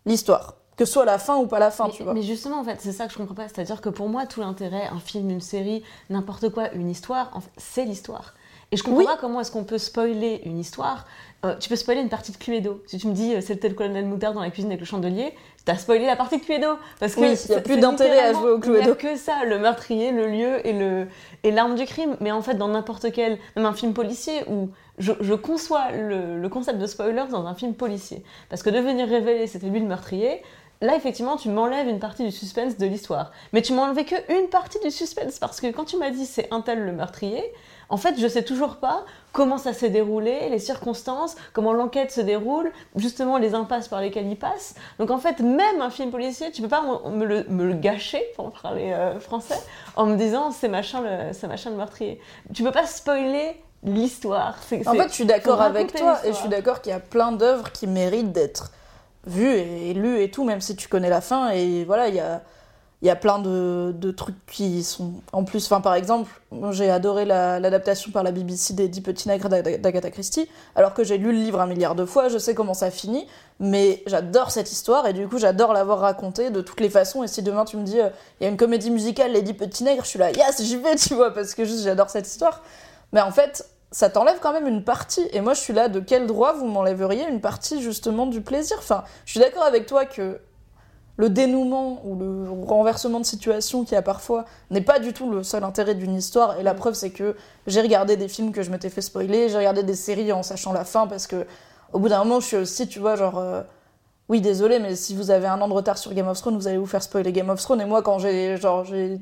l'histoire. 0.06 0.56
Que 0.76 0.84
ce 0.84 0.92
soit 0.92 1.04
la 1.04 1.18
fin 1.18 1.36
ou 1.36 1.46
pas 1.46 1.58
la 1.58 1.70
fin, 1.70 1.86
mais, 1.86 1.92
tu 1.92 2.02
vois. 2.02 2.14
mais 2.14 2.22
justement, 2.22 2.60
en 2.60 2.64
fait, 2.64 2.80
c'est 2.80 2.92
ça 2.92 3.06
que 3.06 3.12
je 3.12 3.18
comprends 3.18 3.34
pas. 3.34 3.48
C'est-à-dire 3.48 3.80
que 3.80 3.90
pour 3.90 4.08
moi, 4.08 4.26
tout 4.26 4.40
l'intérêt, 4.40 4.86
un 4.86 4.98
film, 4.98 5.28
une 5.28 5.40
série, 5.40 5.84
n'importe 6.08 6.48
quoi, 6.50 6.72
une 6.72 6.88
histoire, 6.88 7.30
en 7.34 7.40
fait, 7.40 7.50
c'est 7.58 7.84
l'histoire. 7.84 8.34
Et 8.72 8.76
je 8.76 8.82
comprends 8.84 8.98
Oui. 9.00 9.04
pas 9.06 9.16
comment 9.16 9.40
est-ce 9.40 9.50
qu'on 9.50 9.64
peut 9.64 9.78
spoiler 9.78 10.40
une 10.44 10.58
histoire. 10.58 11.06
Euh, 11.44 11.56
tu 11.58 11.68
peux 11.68 11.76
spoiler 11.76 12.02
une 12.02 12.08
partie 12.08 12.30
de 12.32 12.36
Cluedo. 12.36 12.82
Si 12.86 12.98
tu 12.98 13.08
me 13.08 13.14
dis 13.14 13.34
euh, 13.34 13.40
c'était 13.40 13.68
le 13.68 13.74
colonel 13.74 14.04
Moutarde 14.04 14.34
dans 14.34 14.42
la 14.42 14.50
cuisine 14.50 14.70
avec 14.70 14.80
le 14.80 14.86
chandelier, 14.86 15.34
t'as 15.64 15.76
spoilé 15.76 16.06
la 16.06 16.14
partie 16.14 16.38
de 16.38 16.44
Cluedo. 16.44 16.74
Parce 17.00 17.14
que 17.14 17.20
Oui, 17.20 17.28
y 17.28 17.32
a 17.32 17.36
c'est- 17.36 17.62
plus 17.62 17.74
c'est 17.74 17.80
d'intérêt 17.80 18.20
à 18.20 18.32
jouer 18.32 18.50
au 18.50 18.56
littéralement- 18.56 18.62
Il 18.64 18.80
y 18.80 18.82
Cluedo. 18.84 18.92
a 18.92 18.96
que 18.96 19.16
ça, 19.16 19.44
le 19.46 19.58
meurtrier, 19.58 20.12
le 20.12 20.26
lieu 20.28 20.66
et 20.66 20.72
le 20.72 21.08
et 21.42 21.50
l'arme 21.50 21.74
du 21.74 21.84
crime. 21.86 22.16
Mais 22.20 22.30
en 22.30 22.42
fait, 22.42 22.54
dans 22.54 22.68
n'importe 22.68 23.10
quel, 23.12 23.38
même 23.56 23.66
un 23.66 23.72
film 23.72 23.92
policier 23.94 24.44
où 24.48 24.68
je, 24.98 25.12
je 25.20 25.34
conçois 25.34 25.90
le, 25.92 26.38
le 26.38 26.48
concept 26.48 26.78
de 26.78 26.86
spoiler 26.86 27.24
dans 27.30 27.46
un 27.46 27.54
film 27.54 27.74
policier. 27.74 28.22
Parce 28.50 28.62
que 28.62 28.70
de 28.70 28.78
venir 28.78 29.08
révéler 29.08 29.46
c'était 29.46 29.66
lui 29.68 29.80
le 29.80 29.86
meurtrier, 29.86 30.42
Là, 30.82 30.96
effectivement, 30.96 31.36
tu 31.36 31.50
m'enlèves 31.50 31.88
une 31.88 31.98
partie 31.98 32.24
du 32.24 32.32
suspense 32.32 32.78
de 32.78 32.86
l'histoire. 32.86 33.32
Mais 33.52 33.60
tu 33.60 33.74
enlevé 33.74 34.06
que 34.06 34.14
une 34.40 34.48
partie 34.48 34.78
du 34.80 34.90
suspense, 34.90 35.38
parce 35.38 35.60
que 35.60 35.66
quand 35.66 35.84
tu 35.84 35.98
m'as 35.98 36.08
dit 36.08 36.24
c'est 36.24 36.48
un 36.54 36.62
tel 36.62 36.78
le 36.86 36.92
meurtrier, 36.92 37.44
en 37.90 37.96
fait, 37.96 38.18
je 38.18 38.26
sais 38.26 38.42
toujours 38.42 38.76
pas 38.76 39.04
comment 39.32 39.58
ça 39.58 39.72
s'est 39.72 39.90
déroulé, 39.90 40.48
les 40.48 40.58
circonstances, 40.58 41.36
comment 41.52 41.72
l'enquête 41.72 42.10
se 42.10 42.20
déroule, 42.20 42.72
justement 42.96 43.36
les 43.36 43.54
impasses 43.54 43.88
par 43.88 44.00
lesquelles 44.00 44.28
il 44.28 44.38
passe. 44.38 44.74
Donc 44.98 45.10
en 45.10 45.18
fait, 45.18 45.40
même 45.40 45.80
un 45.80 45.90
film 45.90 46.10
policier, 46.10 46.50
tu 46.52 46.62
peux 46.62 46.68
pas 46.68 46.82
me 47.10 47.24
le, 47.24 47.44
me 47.48 47.66
le 47.66 47.74
gâcher, 47.74 48.22
pour 48.36 48.52
parler 48.52 48.92
euh, 48.92 49.18
français, 49.20 49.60
en 49.96 50.06
me 50.06 50.16
disant 50.16 50.52
c'est 50.52 50.68
machin 50.68 51.02
le, 51.02 51.32
c'est 51.32 51.48
machin 51.48 51.70
le 51.70 51.76
meurtrier. 51.76 52.20
Tu 52.54 52.62
peux 52.62 52.72
pas 52.72 52.86
spoiler 52.86 53.60
l'histoire. 53.82 54.56
En 54.86 54.94
fait, 54.94 55.08
je 55.08 55.14
suis 55.14 55.24
d'accord 55.26 55.60
avec 55.60 55.94
toi 55.94 56.18
et 56.24 56.28
je 56.28 56.36
suis 56.36 56.48
d'accord 56.48 56.80
qu'il 56.80 56.92
y 56.92 56.94
a 56.94 57.00
plein 57.00 57.32
d'œuvres 57.32 57.72
qui 57.72 57.86
méritent 57.86 58.32
d'être 58.32 58.72
vues 59.26 59.54
et 59.54 59.94
lues 59.94 60.22
et 60.22 60.30
tout, 60.30 60.44
même 60.44 60.60
si 60.60 60.76
tu 60.76 60.88
connais 60.88 61.10
la 61.10 61.20
fin. 61.20 61.50
Et 61.50 61.84
voilà, 61.84 62.08
il 62.08 62.14
y 62.14 62.20
a, 62.20 62.42
il 63.02 63.06
y 63.06 63.10
a 63.10 63.16
plein 63.16 63.38
de, 63.38 64.10
trucs 64.10 64.34
qui 64.46 64.82
sont 64.84 65.14
en 65.32 65.44
plus. 65.44 65.64
Enfin, 65.64 65.80
par 65.80 65.94
exemple, 65.94 66.30
j'ai 66.70 66.90
adoré 66.90 67.24
la- 67.24 67.58
l'adaptation 67.58 68.10
par 68.10 68.22
la 68.22 68.30
BBC 68.30 68.74
des 68.74 68.88
Dix 68.88 69.00
Petits 69.00 69.28
Nègres 69.28 69.48
d'Ag- 69.48 69.80
d'Agatha 69.80 70.10
Christie, 70.10 70.48
alors 70.76 70.92
que 70.92 71.02
j'ai 71.02 71.16
lu 71.16 71.32
le 71.32 71.38
livre 71.38 71.60
un 71.60 71.66
milliard 71.66 71.94
de 71.94 72.04
fois, 72.04 72.28
je 72.28 72.36
sais 72.36 72.54
comment 72.54 72.74
ça 72.74 72.90
finit, 72.90 73.26
mais 73.58 74.02
j'adore 74.06 74.50
cette 74.50 74.70
histoire 74.70 75.06
et 75.06 75.12
du 75.14 75.26
coup, 75.28 75.38
j'adore 75.38 75.72
l'avoir 75.72 76.00
racontée 76.00 76.50
de 76.50 76.60
toutes 76.60 76.80
les 76.80 76.90
façons. 76.90 77.22
Et 77.22 77.28
si 77.28 77.42
demain 77.42 77.64
tu 77.64 77.76
me 77.78 77.84
dis, 77.84 78.00
euh, 78.00 78.10
il 78.40 78.44
y 78.44 78.46
a 78.46 78.50
une 78.50 78.58
comédie 78.58 78.90
musicale, 78.90 79.32
Les 79.32 79.42
Dix 79.42 79.54
Petits 79.54 79.84
Nègres, 79.84 80.04
je 80.04 80.08
suis 80.10 80.18
là, 80.18 80.30
yes, 80.32 80.62
j'y 80.62 80.76
vais, 80.76 80.96
tu 80.96 81.14
vois, 81.14 81.32
parce 81.32 81.54
que 81.54 81.64
juste 81.64 81.84
j'adore 81.84 82.10
cette 82.10 82.26
histoire. 82.26 82.62
Mais 83.12 83.20
en 83.22 83.30
fait, 83.30 83.66
ça 83.92 84.10
t'enlève 84.10 84.38
quand 84.40 84.52
même 84.52 84.66
une 84.68 84.84
partie. 84.84 85.26
Et 85.32 85.40
moi, 85.40 85.54
je 85.54 85.60
suis 85.60 85.72
là, 85.72 85.88
de 85.88 86.00
quel 86.00 86.26
droit 86.26 86.52
vous 86.52 86.66
m'enlèveriez 86.66 87.26
une 87.28 87.40
partie 87.40 87.82
justement 87.82 88.26
du 88.26 88.40
plaisir? 88.40 88.76
Enfin, 88.78 89.04
je 89.24 89.32
suis 89.32 89.40
d'accord 89.40 89.64
avec 89.64 89.86
toi 89.86 90.04
que 90.04 90.38
le 91.20 91.28
dénouement 91.28 92.00
ou 92.04 92.16
le 92.16 92.48
renversement 92.66 93.20
de 93.20 93.26
situation 93.26 93.84
qu'il 93.84 93.94
y 93.94 93.98
a 93.98 94.02
parfois 94.02 94.44
n'est 94.70 94.80
pas 94.80 94.98
du 94.98 95.12
tout 95.12 95.30
le 95.30 95.42
seul 95.42 95.62
intérêt 95.64 95.94
d'une 95.94 96.16
histoire. 96.16 96.58
Et 96.58 96.62
la 96.62 96.74
preuve, 96.74 96.94
c'est 96.94 97.10
que 97.10 97.36
j'ai 97.66 97.80
regardé 97.82 98.16
des 98.16 98.28
films 98.28 98.52
que 98.52 98.62
je 98.62 98.70
m'étais 98.70 98.88
fait 98.90 99.02
spoiler, 99.02 99.48
j'ai 99.50 99.58
regardé 99.58 99.82
des 99.82 99.94
séries 99.94 100.32
en 100.32 100.42
sachant 100.42 100.72
la 100.72 100.84
fin 100.84 101.06
parce 101.06 101.26
que 101.26 101.46
au 101.92 101.98
bout 101.98 102.08
d'un 102.08 102.18
moment, 102.24 102.40
je 102.40 102.46
suis 102.46 102.56
aussi, 102.56 102.88
tu 102.88 102.98
vois, 103.00 103.16
genre. 103.16 103.38
euh, 103.38 103.62
oui, 104.28 104.40
désolé, 104.40 104.78
mais 104.78 104.94
si 104.96 105.14
vous 105.14 105.30
avez 105.30 105.46
un 105.48 105.60
an 105.60 105.68
de 105.68 105.72
retard 105.74 105.98
sur 105.98 106.14
Game 106.14 106.28
of 106.28 106.38
Thrones, 106.40 106.56
vous 106.56 106.68
allez 106.68 106.78
vous 106.78 106.86
faire 106.86 107.02
spoiler 107.02 107.32
Game 107.32 107.50
of 107.50 107.60
Thrones. 107.60 107.80
Et 107.80 107.84
moi, 107.84 108.00
quand 108.02 108.18
j'ai 108.20 108.56
genre 108.56 108.84
j'ai 108.84 109.18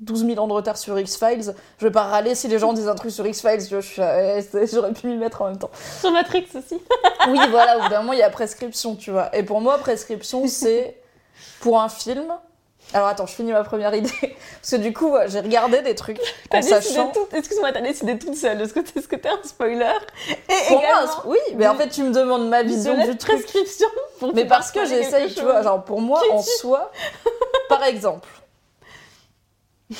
12 0.00 0.26
000 0.26 0.38
ans 0.38 0.48
de 0.48 0.52
retard 0.52 0.76
sur 0.76 0.98
X-Files, 0.98 1.54
je 1.78 1.86
vais 1.86 1.92
pas 1.92 2.02
râler 2.04 2.34
si 2.34 2.48
les 2.48 2.58
gens 2.58 2.72
disent 2.72 2.88
un 2.88 2.94
truc 2.94 3.10
sur 3.12 3.26
X-Files. 3.26 3.68
eh, 3.98 4.66
J'aurais 4.72 4.92
pu 4.92 5.06
m'y 5.08 5.16
mettre 5.16 5.42
en 5.42 5.46
même 5.48 5.58
temps. 5.58 5.70
Sur 6.00 6.12
Matrix 6.12 6.46
aussi. 6.54 6.78
Oui, 7.28 7.38
voilà, 7.50 7.78
au 7.78 7.82
bout 7.82 7.88
d'un 7.88 8.00
moment, 8.00 8.12
il 8.12 8.18
y 8.18 8.22
a 8.22 8.30
prescription, 8.30 8.94
tu 8.94 9.10
vois. 9.10 9.34
Et 9.34 9.42
pour 9.42 9.60
moi, 9.60 9.78
prescription, 9.78 10.46
c'est 10.46 10.98
pour 11.60 11.80
un 11.80 11.88
film. 11.88 12.32
Alors 12.94 13.08
attends, 13.08 13.26
je 13.26 13.34
finis 13.34 13.52
ma 13.52 13.64
première 13.64 13.94
idée. 13.94 14.10
Parce 14.60 14.72
que 14.72 14.76
du 14.76 14.92
coup, 14.92 15.14
j'ai 15.26 15.40
regardé 15.40 15.80
des 15.82 15.94
trucs 15.94 16.20
en 16.50 16.60
sachant. 16.60 17.10
tout. 17.12 17.26
Excuse-moi, 17.32 17.72
t'as 17.72 17.80
décidé 17.80 18.18
toute 18.18 18.34
seule. 18.34 18.60
Est-ce 18.60 18.72
que 18.74 19.16
t'es 19.16 19.28
un 19.28 19.38
spoiler 19.44 19.86
Et 20.28 20.68
Pour 20.68 20.80
moi, 20.82 21.22
oui, 21.26 21.38
mais 21.56 21.66
en 21.66 21.74
fait, 21.74 21.88
tu 21.88 22.02
me 22.02 22.12
demandes 22.12 22.48
ma 22.48 22.62
vision 22.62 22.94
de 22.94 23.12
du 23.12 23.16
truc. 23.16 23.38
prescription. 23.38 23.88
pour 24.18 24.34
Mais 24.34 24.44
parce 24.44 24.72
que 24.72 24.84
j'essaye, 24.84 25.32
tu 25.32 25.42
vois, 25.42 25.62
genre 25.62 25.84
pour 25.84 26.00
moi, 26.00 26.20
en 26.32 26.42
soi, 26.42 26.90
par 27.68 27.84
exemple. 27.84 28.28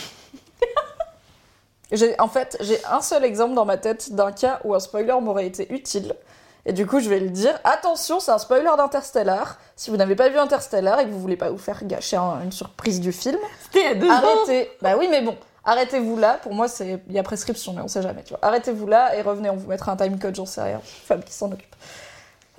En 2.18 2.28
fait, 2.28 2.56
j'ai 2.60 2.82
un 2.86 3.02
seul 3.02 3.22
exemple 3.22 3.52
dans 3.52 3.66
ma 3.66 3.76
tête 3.76 4.14
d'un 4.14 4.32
cas 4.32 4.60
où 4.64 4.74
un 4.74 4.80
spoiler 4.80 5.14
m'aurait 5.20 5.46
été 5.46 5.70
utile. 5.70 6.14
Et 6.64 6.72
du 6.72 6.86
coup, 6.86 7.00
je 7.00 7.08
vais 7.08 7.18
le 7.18 7.30
dire. 7.30 7.58
Attention, 7.64 8.20
c'est 8.20 8.30
un 8.30 8.38
spoiler 8.38 8.70
d'Interstellar. 8.76 9.58
Si 9.74 9.90
vous 9.90 9.96
n'avez 9.96 10.14
pas 10.14 10.28
vu 10.28 10.38
Interstellar 10.38 11.00
et 11.00 11.04
que 11.06 11.10
vous 11.10 11.18
voulez 11.18 11.36
pas 11.36 11.50
vous 11.50 11.58
faire 11.58 11.84
gâcher 11.84 12.16
un- 12.16 12.40
une 12.44 12.52
surprise 12.52 13.00
du 13.00 13.12
film, 13.12 13.38
C'était 13.72 13.96
deux 13.96 14.08
ans. 14.08 14.12
arrêtez. 14.12 14.70
Bah 14.80 14.90
oui, 14.96 15.08
mais 15.10 15.22
bon, 15.22 15.36
arrêtez-vous 15.64 16.16
là. 16.16 16.38
Pour 16.42 16.54
moi, 16.54 16.68
c'est 16.68 17.00
il 17.08 17.12
y 17.14 17.18
a 17.18 17.22
prescription, 17.24 17.72
mais 17.72 17.82
on 17.82 17.88
sait 17.88 18.02
jamais. 18.02 18.22
Tu 18.22 18.30
vois. 18.30 18.38
Arrêtez-vous 18.42 18.86
là 18.86 19.16
et 19.16 19.22
revenez. 19.22 19.50
On 19.50 19.56
vous 19.56 19.66
mettra 19.68 19.90
un 19.90 19.96
time 19.96 20.18
code, 20.20 20.36
j'en 20.36 20.46
sais 20.46 20.62
rien. 20.62 20.80
Femme 20.84 21.24
qui 21.24 21.32
s'en 21.32 21.50
occupe. 21.50 21.74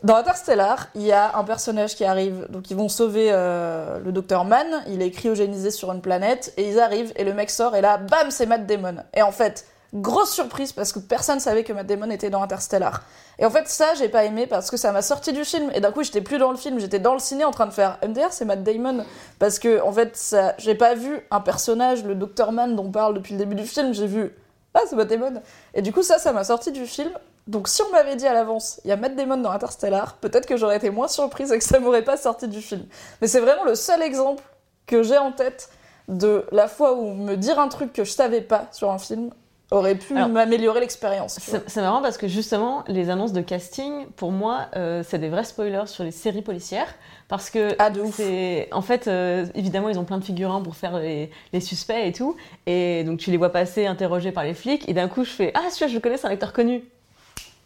Dans 0.03 0.17
Interstellar, 0.17 0.89
il 0.95 1.03
y 1.03 1.13
a 1.13 1.37
un 1.37 1.45
personnage 1.45 1.95
qui 1.95 2.03
arrive. 2.03 2.45
Donc 2.49 2.69
ils 2.69 2.75
vont 2.75 2.89
sauver 2.89 3.29
euh, 3.31 3.99
le 3.99 4.11
docteur 4.11 4.43
Mann. 4.43 4.67
Il 4.89 5.01
est 5.01 5.11
cryogénisé 5.11 5.71
sur 5.71 5.93
une 5.93 6.01
planète 6.01 6.51
et 6.57 6.67
ils 6.69 6.77
arrivent 6.81 7.13
et 7.15 7.23
le 7.23 7.33
mec 7.33 7.49
sort 7.49 7.73
et 7.77 7.79
là, 7.79 7.95
bam, 7.99 8.29
c'est 8.31 8.45
Matt 8.47 8.65
Damon. 8.65 8.97
Et 9.13 9.21
en 9.21 9.31
fait, 9.31 9.65
grosse 9.93 10.31
surprise 10.31 10.73
parce 10.73 10.91
que 10.91 10.99
personne 10.99 11.39
savait 11.39 11.63
que 11.63 11.71
Matt 11.71 11.85
Damon 11.85 12.09
était 12.09 12.29
dans 12.29 12.41
Interstellar. 12.41 13.03
Et 13.39 13.45
en 13.45 13.49
fait, 13.49 13.67
ça, 13.67 13.93
j'ai 13.95 14.09
pas 14.09 14.25
aimé 14.25 14.47
parce 14.47 14.71
que 14.71 14.77
ça 14.77 14.91
m'a 14.91 15.01
sorti 15.01 15.33
du 15.33 15.45
film. 15.45 15.71
Et 15.73 15.81
d'un 15.81 15.91
coup, 15.91 16.03
j'étais 16.03 16.21
plus 16.21 16.37
dans 16.37 16.51
le 16.51 16.57
film, 16.57 16.79
j'étais 16.79 16.99
dans 16.99 17.13
le 17.13 17.19
ciné 17.19 17.45
en 17.45 17.51
train 17.51 17.67
de 17.67 17.71
faire 17.71 17.99
MDR, 18.05 18.31
c'est 18.31 18.45
Matt 18.45 18.63
Damon. 18.63 19.05
Parce 19.39 19.59
que, 19.59 19.81
en 19.81 19.91
fait, 19.91 20.15
ça, 20.15 20.55
j'ai 20.57 20.75
pas 20.75 20.95
vu 20.95 21.25
un 21.31 21.39
personnage, 21.39 22.03
le 22.03 22.15
Dr. 22.15 22.51
Man 22.51 22.75
dont 22.75 22.85
on 22.85 22.91
parle 22.91 23.13
depuis 23.13 23.33
le 23.33 23.39
début 23.39 23.55
du 23.55 23.65
film, 23.65 23.93
j'ai 23.93 24.07
vu 24.07 24.35
Ah, 24.73 24.81
c'est 24.87 24.95
Matt 24.95 25.07
Damon. 25.07 25.41
Et 25.73 25.81
du 25.81 25.93
coup, 25.93 26.03
ça, 26.03 26.17
ça 26.17 26.33
m'a 26.33 26.43
sorti 26.43 26.71
du 26.71 26.85
film. 26.85 27.11
Donc, 27.45 27.67
si 27.67 27.81
on 27.81 27.91
m'avait 27.91 28.15
dit 28.15 28.25
à 28.25 28.33
l'avance, 28.33 28.79
il 28.85 28.89
y 28.89 28.91
a 28.91 28.97
Matt 28.97 29.15
Damon 29.15 29.37
dans 29.37 29.51
Interstellar, 29.51 30.15
peut-être 30.15 30.47
que 30.47 30.57
j'aurais 30.57 30.77
été 30.77 30.89
moins 30.89 31.07
surprise 31.07 31.51
et 31.51 31.57
que 31.57 31.63
ça 31.63 31.79
m'aurait 31.79 32.03
pas 32.03 32.17
sorti 32.17 32.47
du 32.47 32.61
film. 32.61 32.85
Mais 33.21 33.27
c'est 33.27 33.41
vraiment 33.41 33.65
le 33.65 33.75
seul 33.75 34.01
exemple 34.01 34.43
que 34.87 35.03
j'ai 35.03 35.17
en 35.17 35.31
tête 35.31 35.69
de 36.07 36.45
la 36.51 36.67
fois 36.67 36.93
où 36.93 37.13
me 37.13 37.35
dire 37.35 37.59
un 37.59 37.67
truc 37.67 37.93
que 37.93 38.03
je 38.03 38.11
savais 38.11 38.41
pas 38.41 38.67
sur 38.71 38.91
un 38.91 38.97
film 38.97 39.29
aurait 39.73 39.95
pu 39.95 40.13
m'améliorer 40.13 40.79
l'expérience. 40.79 41.39
C'est 41.67 41.81
marrant 41.81 42.01
parce 42.01 42.17
que 42.17 42.27
justement, 42.27 42.83
les 42.87 43.09
annonces 43.09 43.33
de 43.33 43.41
casting, 43.41 44.05
pour 44.15 44.31
moi, 44.31 44.67
euh, 44.75 45.03
c'est 45.07 45.17
des 45.19 45.29
vrais 45.29 45.43
spoilers 45.43 45.87
sur 45.87 46.03
les 46.03 46.11
séries 46.11 46.41
policières. 46.41 46.93
Parce 47.27 47.49
que 47.49 47.75
Ah, 47.79 47.89
c'est. 48.13 48.69
En 48.71 48.81
fait, 48.81 49.07
euh, 49.07 49.45
évidemment, 49.55 49.89
ils 49.89 49.97
ont 49.97 50.03
plein 50.03 50.17
de 50.19 50.23
figurants 50.23 50.61
pour 50.61 50.75
faire 50.75 50.97
les, 50.99 51.31
les 51.51 51.59
suspects 51.61 51.95
et 52.05 52.11
tout. 52.11 52.35
Et 52.67 53.03
donc, 53.03 53.19
tu 53.19 53.31
les 53.31 53.37
vois 53.37 53.49
passer, 53.51 53.85
interrogés 53.87 54.31
par 54.31 54.43
les 54.43 54.53
flics. 54.53 54.87
Et 54.87 54.93
d'un 54.93 55.07
coup, 55.07 55.23
je 55.23 55.31
fais 55.31 55.51
Ah, 55.55 55.69
celui-là, 55.71 55.87
je 55.87 55.93
le 55.95 55.99
connais, 55.99 56.17
c'est 56.17 56.27
un 56.27 56.31
acteur 56.31 56.53
connu. 56.53 56.83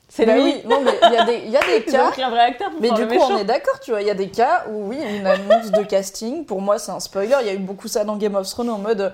C'est 0.10 0.26
Bah 0.26 0.36
lui. 0.36 0.44
oui, 0.44 0.62
non, 0.70 0.80
mais 0.86 0.94
il 1.04 1.14
y 1.14 1.18
a 1.18 1.26
des, 1.26 1.42
il 1.46 1.52
y 1.52 1.58
a 1.58 1.60
des 1.60 1.84
cas. 1.92 2.12
un 2.24 2.30
vrai 2.30 2.40
acteur 2.40 2.72
pour 2.72 2.80
Mais 2.80 2.92
du 2.92 3.06
coup, 3.06 3.14
méchant. 3.14 3.34
on 3.34 3.38
est 3.40 3.44
d'accord, 3.44 3.78
tu 3.82 3.92
vois, 3.92 4.02
il 4.02 4.08
y 4.08 4.10
a 4.10 4.14
des 4.16 4.30
cas 4.30 4.64
où 4.72 4.88
oui, 4.88 4.98
une 5.20 5.28
annonce 5.28 5.70
de 5.72 5.84
casting, 5.84 6.46
pour 6.46 6.62
moi, 6.62 6.80
c'est 6.80 6.92
un 6.94 7.02
spoiler. 7.02 7.36
Il 7.42 7.48
y 7.48 7.50
a 7.50 7.54
eu 7.54 7.58
beaucoup 7.60 7.90
ça 7.90 8.06
dans 8.06 8.16
Game 8.16 8.36
of 8.36 8.48
Thrones 8.50 8.70
en 8.70 8.78
mode 8.78 9.12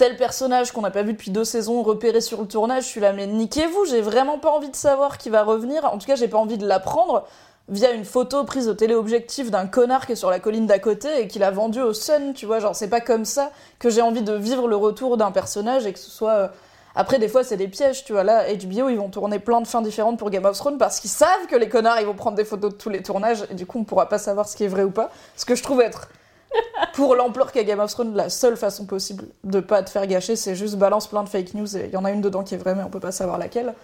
tel 0.00 0.16
personnage 0.16 0.72
qu'on 0.72 0.80
n'a 0.80 0.90
pas 0.90 1.02
vu 1.02 1.12
depuis 1.12 1.30
deux 1.30 1.44
saisons 1.44 1.82
repéré 1.82 2.22
sur 2.22 2.40
le 2.40 2.46
tournage. 2.48 2.84
Je 2.84 2.88
suis 2.88 3.00
là, 3.02 3.12
mais 3.12 3.26
niquez-vous, 3.26 3.84
j'ai 3.84 4.00
vraiment 4.00 4.38
pas 4.38 4.48
envie 4.48 4.70
de 4.70 4.76
savoir 4.76 5.18
qui 5.18 5.28
va 5.28 5.42
revenir. 5.42 5.84
En 5.84 5.98
tout 5.98 6.06
cas, 6.06 6.14
j'ai 6.14 6.26
pas 6.26 6.38
envie 6.38 6.56
de 6.56 6.66
l'apprendre 6.66 7.26
via 7.68 7.90
une 7.90 8.06
photo 8.06 8.44
prise 8.44 8.66
au 8.70 8.72
téléobjectif 8.72 9.50
d'un 9.50 9.66
connard 9.66 10.06
qui 10.06 10.12
est 10.12 10.16
sur 10.16 10.30
la 10.30 10.40
colline 10.40 10.66
d'à 10.66 10.78
côté 10.78 11.20
et 11.20 11.28
qu'il 11.28 11.44
a 11.44 11.50
vendu 11.50 11.82
au 11.82 11.92
Sun, 11.92 12.32
tu 12.32 12.46
vois. 12.46 12.60
Genre, 12.60 12.74
c'est 12.74 12.88
pas 12.88 13.02
comme 13.02 13.26
ça 13.26 13.50
que 13.78 13.90
j'ai 13.90 14.00
envie 14.00 14.22
de 14.22 14.32
vivre 14.32 14.68
le 14.68 14.76
retour 14.76 15.18
d'un 15.18 15.32
personnage 15.32 15.84
et 15.84 15.92
que 15.92 15.98
ce 15.98 16.10
soit. 16.10 16.32
euh, 16.32 16.48
Après, 16.94 17.18
des 17.18 17.28
fois, 17.28 17.44
c'est 17.44 17.58
des 17.58 17.68
pièges, 17.68 18.02
tu 18.02 18.14
vois. 18.14 18.24
Là, 18.24 18.44
HBO, 18.54 18.88
ils 18.88 18.96
vont 18.96 19.10
tourner 19.10 19.38
plein 19.38 19.60
de 19.60 19.66
fins 19.66 19.82
différentes 19.82 20.18
pour 20.18 20.30
Game 20.30 20.46
of 20.46 20.56
Thrones 20.56 20.78
parce 20.78 21.00
qu'ils 21.00 21.10
savent 21.10 21.46
que 21.46 21.56
les 21.56 21.68
connards, 21.68 22.00
ils 22.00 22.06
vont 22.06 22.14
prendre 22.14 22.38
des 22.38 22.46
photos 22.46 22.72
de 22.72 22.78
tous 22.78 22.88
les 22.88 23.02
tournages 23.02 23.44
et 23.50 23.54
du 23.54 23.66
coup, 23.66 23.78
on 23.78 23.84
pourra 23.84 24.08
pas 24.08 24.16
savoir 24.18 24.48
ce 24.48 24.56
qui 24.56 24.64
est 24.64 24.68
vrai 24.68 24.82
ou 24.82 24.90
pas. 24.90 25.10
Ce 25.36 25.44
que 25.44 25.54
je 25.54 25.62
trouve 25.62 25.82
être, 25.82 26.08
pour 26.94 27.14
l'ampleur 27.14 27.52
qu'a 27.52 27.64
Game 27.64 27.80
of 27.80 27.90
Thrones, 27.92 28.14
la 28.14 28.28
seule 28.28 28.56
façon 28.56 28.86
possible 28.86 29.24
de 29.44 29.60
pas 29.60 29.82
te 29.82 29.90
faire 29.90 30.06
gâcher, 30.06 30.36
c'est 30.36 30.54
juste 30.54 30.76
balance 30.76 31.06
plein 31.06 31.22
de 31.22 31.28
fake 31.28 31.54
news 31.54 31.76
il 31.76 31.90
y 31.90 31.96
en 31.96 32.04
a 32.04 32.10
une 32.10 32.20
dedans 32.20 32.42
qui 32.42 32.54
est 32.54 32.58
vraie, 32.58 32.74
mais 32.74 32.82
on 32.82 32.90
peut 32.90 33.00
pas 33.00 33.12
savoir 33.12 33.38
laquelle. 33.38 33.74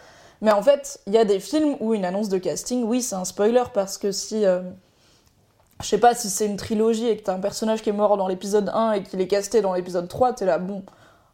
Mais 0.43 0.53
en 0.53 0.63
fait, 0.63 1.01
il 1.07 1.15
y 1.15 1.19
a 1.19 1.25
des 1.25 1.41
films 1.41 1.77
où 1.81 1.95
une 1.95 2.05
annonce 2.05 2.29
de 2.29 2.39
casting, 2.39 2.85
oui, 2.85 3.03
c'est 3.03 3.15
un 3.15 3.25
spoiler 3.25 3.65
parce 3.73 3.99
que 3.99 4.13
si. 4.13 4.45
euh, 4.45 4.61
je 5.83 5.87
sais 5.87 5.99
pas 5.99 6.15
si 6.15 6.31
c'est 6.31 6.47
une 6.47 6.57
trilogie 6.57 7.07
et 7.07 7.17
que 7.19 7.25
t'as 7.25 7.35
un 7.35 7.41
personnage 7.41 7.83
qui 7.83 7.91
est 7.91 7.95
mort 7.95 8.17
dans 8.17 8.29
l'épisode 8.29 8.71
1 8.73 8.93
et 8.93 9.03
qu'il 9.03 9.21
est 9.21 9.29
casté 9.29 9.61
dans 9.61 9.75
l'épisode 9.75 10.09
3, 10.09 10.33
t'es 10.33 10.47
là, 10.47 10.59
bon, 10.59 10.83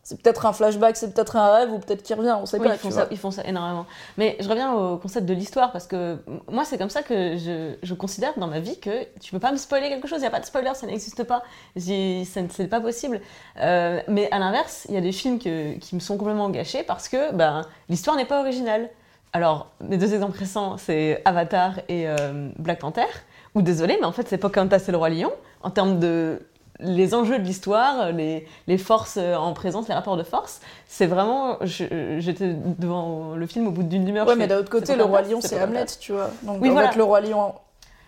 c'est 0.04 0.20
peut-être 0.20 0.46
un 0.46 0.52
flashback, 0.52 0.96
c'est 0.96 1.14
peut-être 1.14 1.36
un 1.36 1.54
rêve 1.54 1.72
ou 1.72 1.78
peut-être 1.78 2.02
qu'il 2.02 2.16
revient, 2.16 2.36
on 2.40 2.44
sait 2.46 2.58
Oui, 2.58 2.66
pas. 2.66 2.74
ils 2.74 2.78
font, 2.78 2.90
ça, 2.90 3.02
vois. 3.04 3.08
ils 3.12 3.18
font 3.18 3.30
ça 3.30 3.42
énormément. 3.44 3.86
Mais 4.18 4.36
je 4.40 4.48
reviens 4.48 4.72
au 4.74 4.96
concept 4.96 5.26
de 5.26 5.32
l'histoire 5.32 5.70
parce 5.70 5.86
que 5.86 6.18
moi, 6.50 6.64
c'est 6.64 6.76
comme 6.76 6.90
ça 6.90 7.02
que 7.02 7.36
je, 7.36 7.76
je 7.82 7.94
considère 7.94 8.32
dans 8.36 8.48
ma 8.48 8.58
vie 8.58 8.80
que 8.80 9.04
tu 9.20 9.30
peux 9.30 9.38
pas 9.38 9.52
me 9.52 9.56
spoiler 9.56 9.88
quelque 9.90 10.08
chose. 10.08 10.18
Il 10.18 10.22
n'y 10.22 10.26
a 10.26 10.30
pas 10.30 10.40
de 10.40 10.44
spoiler, 10.44 10.70
ça 10.74 10.86
n'existe 10.88 11.22
pas. 11.22 11.42
C'est 11.76 12.68
pas 12.68 12.80
possible. 12.80 13.20
Euh, 13.60 14.00
mais 14.08 14.28
à 14.32 14.38
l'inverse, 14.38 14.86
il 14.88 14.94
y 14.94 14.98
a 14.98 15.00
des 15.00 15.12
films 15.12 15.38
que- 15.38 15.74
qui 15.78 15.94
me 15.94 16.00
sont 16.00 16.16
complètement 16.16 16.50
gâchés 16.50 16.82
parce 16.82 17.08
que 17.08 17.32
ben, 17.32 17.62
l'histoire 17.88 18.16
n'est 18.16 18.24
pas 18.24 18.40
originale. 18.40 18.90
Alors, 19.32 19.68
mes 19.80 19.96
deux 19.96 20.12
exemples 20.14 20.36
récents, 20.38 20.76
c'est 20.78 21.22
Avatar 21.24 21.76
et 21.88 22.06
euh, 22.08 22.50
Black 22.58 22.80
Panther. 22.80 23.06
Ou 23.54 23.62
désolé, 23.62 23.98
mais 24.00 24.06
en 24.06 24.12
fait, 24.12 24.26
c'est 24.28 24.38
Pocahontas 24.38 24.84
et 24.88 24.90
le 24.92 24.96
Roi 24.98 25.10
Lion. 25.10 25.32
En 25.62 25.70
termes 25.70 25.98
de 26.00 26.40
les 26.82 27.14
enjeux 27.14 27.38
de 27.38 27.44
l'histoire, 27.44 28.12
les, 28.12 28.46
les 28.66 28.78
forces 28.78 29.16
euh, 29.16 29.34
en 29.36 29.52
présence, 29.54 29.88
les 29.88 29.94
rapports 29.94 30.16
de 30.16 30.22
force, 30.22 30.60
c'est 30.86 31.06
vraiment. 31.06 31.58
J'étais 31.62 32.54
devant 32.78 33.34
le 33.34 33.46
film 33.46 33.68
au 33.68 33.70
bout 33.70 33.82
d'une 33.82 34.04
demi-heure. 34.04 34.26
Ouais, 34.26 34.36
mais 34.36 34.46
d'un 34.46 34.58
autre 34.58 34.70
côté, 34.70 34.96
le 34.96 35.04
Roi 35.04 35.22
Lion, 35.22 35.40
c'est. 35.40 35.60
Hamlet, 35.60 35.86
tu 36.00 36.12
vois. 36.12 36.30
Donc 36.42 36.58
Oui, 36.60 36.70
en 36.70 36.72
voilà. 36.72 36.90
fait, 36.90 36.98
le 36.98 37.04
Roi 37.04 37.20
Lion, 37.20 37.54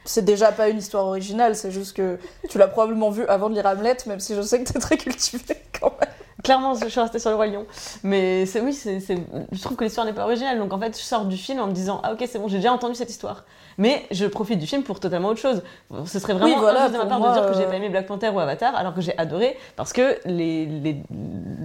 c'est 0.04 0.24
déjà 0.24 0.52
pas 0.52 0.68
une 0.68 0.78
histoire 0.78 1.06
originale, 1.06 1.56
c'est 1.56 1.70
juste 1.70 1.96
que 1.96 2.18
tu 2.50 2.58
l'as 2.58 2.68
probablement 2.68 3.10
vu 3.10 3.26
avant 3.26 3.48
de 3.48 3.54
lire 3.54 3.66
Hamlet, 3.66 3.96
même 4.06 4.20
si 4.20 4.34
je 4.34 4.42
sais 4.42 4.62
que 4.62 4.70
t'es 4.70 4.78
très 4.78 4.96
cultivé 4.96 5.56
quand 5.80 5.92
même. 6.00 6.10
Clairement, 6.44 6.74
je 6.74 6.86
suis 6.88 7.00
restée 7.00 7.18
sur 7.18 7.30
le 7.30 7.36
Roi 7.36 7.46
Lion. 7.48 7.66
Mais 8.04 8.46
c'est 8.46 8.60
oui, 8.60 8.72
c'est 8.72 9.00
c'est- 9.00 9.18
je 9.50 9.60
trouve 9.62 9.76
que 9.76 9.84
l'histoire 9.84 10.06
n'est 10.06 10.12
pas 10.12 10.24
originale. 10.24 10.58
Donc 10.58 10.72
en 10.72 10.78
fait, 10.78 10.96
je 10.96 11.02
sors 11.02 11.24
du 11.24 11.36
film 11.36 11.58
en 11.58 11.66
me 11.66 11.72
disant 11.72 12.00
Ah, 12.04 12.12
ok, 12.12 12.24
c'est 12.30 12.38
bon, 12.38 12.48
j'ai 12.48 12.58
déjà 12.58 12.72
entendu 12.72 12.94
cette 12.94 13.10
histoire. 13.10 13.44
Mais 13.76 14.06
je 14.12 14.26
profite 14.26 14.60
du 14.60 14.66
film 14.68 14.84
pour 14.84 15.00
totalement 15.00 15.30
autre 15.30 15.40
chose. 15.40 15.62
Ce 16.06 16.18
serait 16.20 16.34
vraiment 16.34 16.54
Oui, 16.54 16.60
voilà, 16.60 16.88
de 16.88 16.96
ma 16.96 17.06
part 17.06 17.18
moi, 17.18 17.30
de 17.30 17.40
dire 17.40 17.48
que 17.50 17.54
j'ai 17.56 17.64
euh, 17.64 17.68
pas 17.68 17.74
aimé 17.76 17.88
Black 17.88 18.06
Panther 18.06 18.28
ou 18.28 18.38
Avatar, 18.38 18.76
alors 18.76 18.94
que 18.94 19.00
j'ai 19.00 19.18
adoré, 19.18 19.58
parce 19.74 19.92
que 19.92 20.16
les, 20.26 20.66
les- 20.66 21.02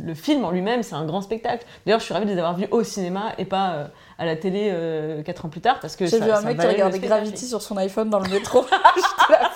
le 0.04 0.14
film 0.16 0.44
en 0.44 0.50
lui-même, 0.50 0.82
c'est 0.82 0.96
un 0.96 1.06
grand 1.06 1.22
spectacle. 1.22 1.66
D'ailleurs, 1.86 2.00
je 2.00 2.06
suis 2.06 2.14
ravie 2.16 2.26
de 2.26 2.32
les 2.32 2.38
avoir 2.40 2.56
vus 2.56 2.68
au 2.72 2.84
cinéma 2.84 3.34
et 3.38 3.46
pas 3.46 3.70
euh, 3.74 3.86
à 4.18 4.26
la 4.26 4.36
télé 4.36 4.70
euh, 4.72 5.22
4 5.22 5.46
ans 5.46 5.50
plus 5.50 5.62
tard, 5.62 5.78
parce 5.82 5.96
que 5.96 6.06
J'ai 6.08 6.18
ça- 6.18 6.26
vu 6.26 6.32
un 6.32 6.38
ça 6.38 6.48
mec 6.48 6.58
qui 6.60 6.66
regardait. 6.66 6.98
Gravity 7.00 7.46
sur 7.48 7.62
son 7.62 7.78
iPhone 7.78 8.10
dans 8.10 8.20
le 8.20 8.30
métro. 8.30 8.64
J'étais 8.96 9.34
là, 9.42 9.52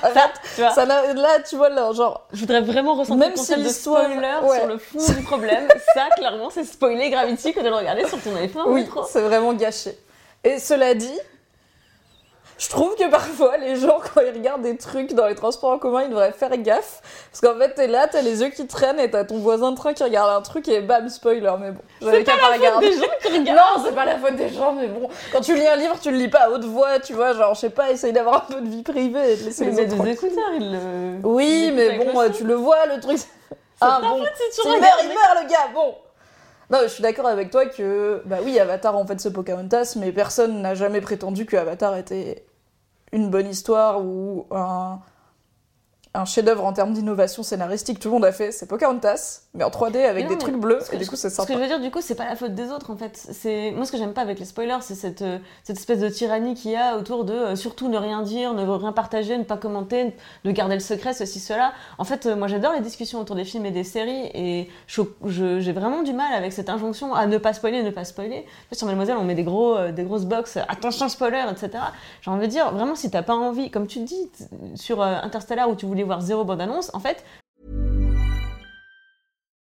Ça, 0.00 0.30
tu 0.54 0.60
vois, 0.62 0.70
Ça 0.72 0.84
là, 0.86 1.02
tu 1.48 1.56
vois, 1.56 1.68
là, 1.68 1.92
genre, 1.92 2.26
Je 2.32 2.40
voudrais 2.40 2.60
vraiment 2.62 2.94
ressentir 2.94 3.16
Même 3.16 3.30
le 3.30 3.36
si 3.36 3.40
concept 3.42 3.58
de 3.60 3.64
l'histoire- 3.64 4.04
spoiler 4.04 4.28
ouais. 4.48 4.58
sur 4.58 4.66
le 4.68 4.78
fond 4.78 5.12
du 5.14 5.22
problème. 5.24 5.68
Ça, 5.94 6.08
clairement, 6.16 6.50
c'est 6.50 6.64
spoiler 6.64 7.10
Gravity 7.10 7.52
que 7.52 7.60
de 7.60 7.68
le 7.68 7.74
regarder 7.74 8.06
sur 8.08 8.20
ton 8.22 8.34
iPhone. 8.36 8.64
oui, 8.68 8.86
c'est 9.10 9.20
vraiment 9.20 9.52
gâché. 9.52 9.96
Et 10.44 10.58
cela 10.58 10.94
dit, 10.94 11.18
je 12.58 12.68
trouve 12.68 12.94
que 12.94 13.08
parfois, 13.10 13.56
les 13.56 13.76
gens, 13.76 13.98
quand 14.14 14.20
ils 14.20 14.32
regardent 14.32 14.62
des 14.62 14.76
trucs 14.76 15.14
dans 15.14 15.26
les 15.26 15.34
transports 15.34 15.70
en 15.72 15.78
commun, 15.78 16.02
ils 16.02 16.10
devraient 16.10 16.32
faire 16.32 16.56
gaffe. 16.58 17.00
Parce 17.30 17.40
qu'en 17.40 17.58
fait, 17.58 17.74
t'es 17.74 17.86
là, 17.86 18.06
t'as 18.06 18.22
les 18.22 18.40
yeux 18.42 18.50
qui 18.50 18.66
traînent 18.66 19.00
et 19.00 19.10
t'as 19.10 19.24
ton 19.24 19.38
voisin 19.38 19.72
de 19.72 19.76
train 19.76 19.92
qui 19.94 20.02
regarde 20.02 20.30
un 20.30 20.42
truc 20.42 20.68
et 20.68 20.80
bam, 20.80 21.08
spoiler. 21.08 21.52
Mais 21.60 21.72
bon, 21.72 21.80
j'avais 22.00 22.24
qu'à 22.24 22.36
pas 22.36 22.52
regarder. 22.52 22.90
Des 22.90 22.96
gens 22.96 23.06
qui 23.20 23.28
regardent. 23.38 23.58
Non, 23.58 23.84
c'est 23.84 23.94
pas 23.94 24.04
la 24.04 24.18
faute 24.18 24.36
des 24.36 24.48
gens, 24.50 24.72
mais 24.72 24.86
bon, 24.86 25.08
quand 25.32 25.40
tu 25.40 25.54
lis 25.54 25.66
un 25.66 25.76
livre, 25.76 25.96
tu 26.00 26.10
le 26.10 26.18
lis 26.18 26.28
pas 26.28 26.44
à 26.46 26.50
haute 26.50 26.64
voix, 26.64 26.98
tu 27.00 27.14
vois, 27.14 27.32
genre, 27.32 27.54
je 27.54 27.60
sais 27.60 27.70
pas, 27.70 27.90
essaye 27.90 28.12
d'avoir 28.12 28.44
un 28.48 28.54
peu 28.54 28.60
de 28.60 28.68
vie 28.68 28.82
privée 28.82 29.32
et 29.32 29.36
de 29.36 29.44
laisser 29.44 29.64
Mais 29.64 29.70
les 29.72 29.86
met 29.86 29.92
autres 29.94 30.04
des 30.04 30.10
écouteurs, 30.10 30.50
il 30.54 30.72
le. 30.72 31.26
Oui, 31.26 31.72
mais 31.74 31.98
bon, 31.98 32.20
le 32.20 32.26
euh, 32.26 32.30
tu 32.30 32.44
le 32.44 32.54
vois, 32.54 32.86
le 32.86 33.00
truc. 33.00 33.18
Ah 33.80 33.98
ta 34.00 34.08
bon, 34.08 34.22
si 34.24 34.60
tu 34.60 34.68
il 34.68 34.80
meurt, 34.80 34.92
il 35.02 35.08
mais- 35.08 35.14
meurt, 35.14 35.42
le 35.42 35.48
gars, 35.48 35.68
bon. 35.74 35.94
Je 36.72 36.88
suis 36.88 37.02
d'accord 37.02 37.26
avec 37.26 37.50
toi 37.50 37.66
que, 37.66 38.22
bah 38.24 38.38
oui, 38.42 38.58
Avatar, 38.58 38.96
en 38.96 39.06
fait, 39.06 39.20
c'est 39.20 39.32
Pocahontas, 39.32 39.94
mais 39.98 40.10
personne 40.10 40.62
n'a 40.62 40.74
jamais 40.74 41.00
prétendu 41.00 41.44
que 41.44 41.56
Avatar 41.56 41.96
était 41.96 42.46
une 43.12 43.28
bonne 43.28 43.48
histoire 43.48 44.02
ou 44.02 44.46
un, 44.50 45.00
un 46.14 46.24
chef-d'œuvre 46.24 46.64
en 46.64 46.72
termes 46.72 46.94
d'innovation 46.94 47.42
scénaristique. 47.42 48.00
Tout 48.00 48.08
le 48.08 48.14
monde 48.14 48.24
a 48.24 48.32
fait, 48.32 48.52
c'est 48.52 48.66
Pocahontas, 48.66 49.41
mais 49.54 49.64
en 49.64 49.68
3D 49.68 49.98
avec 50.04 50.24
non, 50.24 50.30
des 50.30 50.38
trucs 50.38 50.56
bleus, 50.56 50.78
Ce 50.82 50.90
que 50.90 50.96
et 50.96 50.98
du 50.98 51.06
coup, 51.06 51.16
c'est 51.16 51.28
Ce 51.28 51.36
sympa. 51.36 51.48
que 51.48 51.54
je 51.54 51.58
veux 51.62 51.66
dire, 51.68 51.78
du 51.80 51.90
coup, 51.90 52.00
c'est 52.00 52.14
pas 52.14 52.24
la 52.24 52.36
faute 52.36 52.54
des 52.54 52.70
autres, 52.70 52.90
en 52.90 52.96
fait. 52.96 53.16
C'est 53.16 53.70
moi 53.72 53.84
ce 53.84 53.92
que 53.92 53.98
j'aime 53.98 54.14
pas 54.14 54.22
avec 54.22 54.38
les 54.38 54.44
spoilers, 54.46 54.78
c'est 54.80 54.94
cette, 54.94 55.20
euh, 55.22 55.38
cette 55.62 55.76
espèce 55.78 55.98
de 56.00 56.08
tyrannie 56.08 56.54
qu'il 56.54 56.70
y 56.70 56.76
a 56.76 56.96
autour 56.96 57.24
de 57.24 57.34
euh, 57.34 57.56
surtout 57.56 57.88
ne 57.88 57.98
rien 57.98 58.22
dire, 58.22 58.54
ne 58.54 58.66
rien 58.66 58.92
partager, 58.92 59.36
ne 59.36 59.44
pas 59.44 59.58
commenter, 59.58 60.14
de 60.44 60.50
garder 60.52 60.74
le 60.74 60.80
secret, 60.80 61.12
ceci, 61.12 61.38
cela. 61.38 61.72
En 61.98 62.04
fait, 62.04 62.24
euh, 62.26 62.34
moi, 62.36 62.48
j'adore 62.48 62.72
les 62.72 62.80
discussions 62.80 63.20
autour 63.20 63.36
des 63.36 63.44
films 63.44 63.66
et 63.66 63.70
des 63.70 63.84
séries, 63.84 64.30
et 64.34 64.70
j'ai 65.26 65.72
vraiment 65.72 66.02
du 66.02 66.12
mal 66.14 66.32
avec 66.32 66.52
cette 66.52 66.70
injonction 66.70 67.12
à 67.14 67.26
ne 67.26 67.36
pas 67.38 67.52
spoiler, 67.52 67.82
ne 67.82 67.90
pas 67.90 68.04
spoiler. 68.04 68.46
Sur 68.72 68.86
Mademoiselle, 68.86 69.16
on 69.18 69.24
met 69.24 69.34
des 69.34 69.44
gros, 69.44 69.76
euh, 69.76 69.92
des 69.92 70.04
grosses 70.04 70.24
box, 70.24 70.56
euh, 70.56 70.60
attention 70.68 71.08
spoiler, 71.10 71.42
etc. 71.50 71.70
J'ai 72.22 72.30
envie 72.30 72.46
de 72.46 72.52
dire, 72.52 72.72
vraiment, 72.72 72.94
si 72.94 73.10
t'as 73.10 73.22
pas 73.22 73.34
envie, 73.34 73.70
comme 73.70 73.86
tu 73.86 74.00
dis 74.00 74.28
t- 74.30 74.44
sur 74.76 75.02
Interstellar 75.02 75.68
où 75.68 75.74
tu 75.76 75.84
voulais 75.84 76.04
voir 76.04 76.22
zéro 76.22 76.44
bande 76.44 76.60
annonce, 76.60 76.90
en 76.94 77.00
fait, 77.00 77.22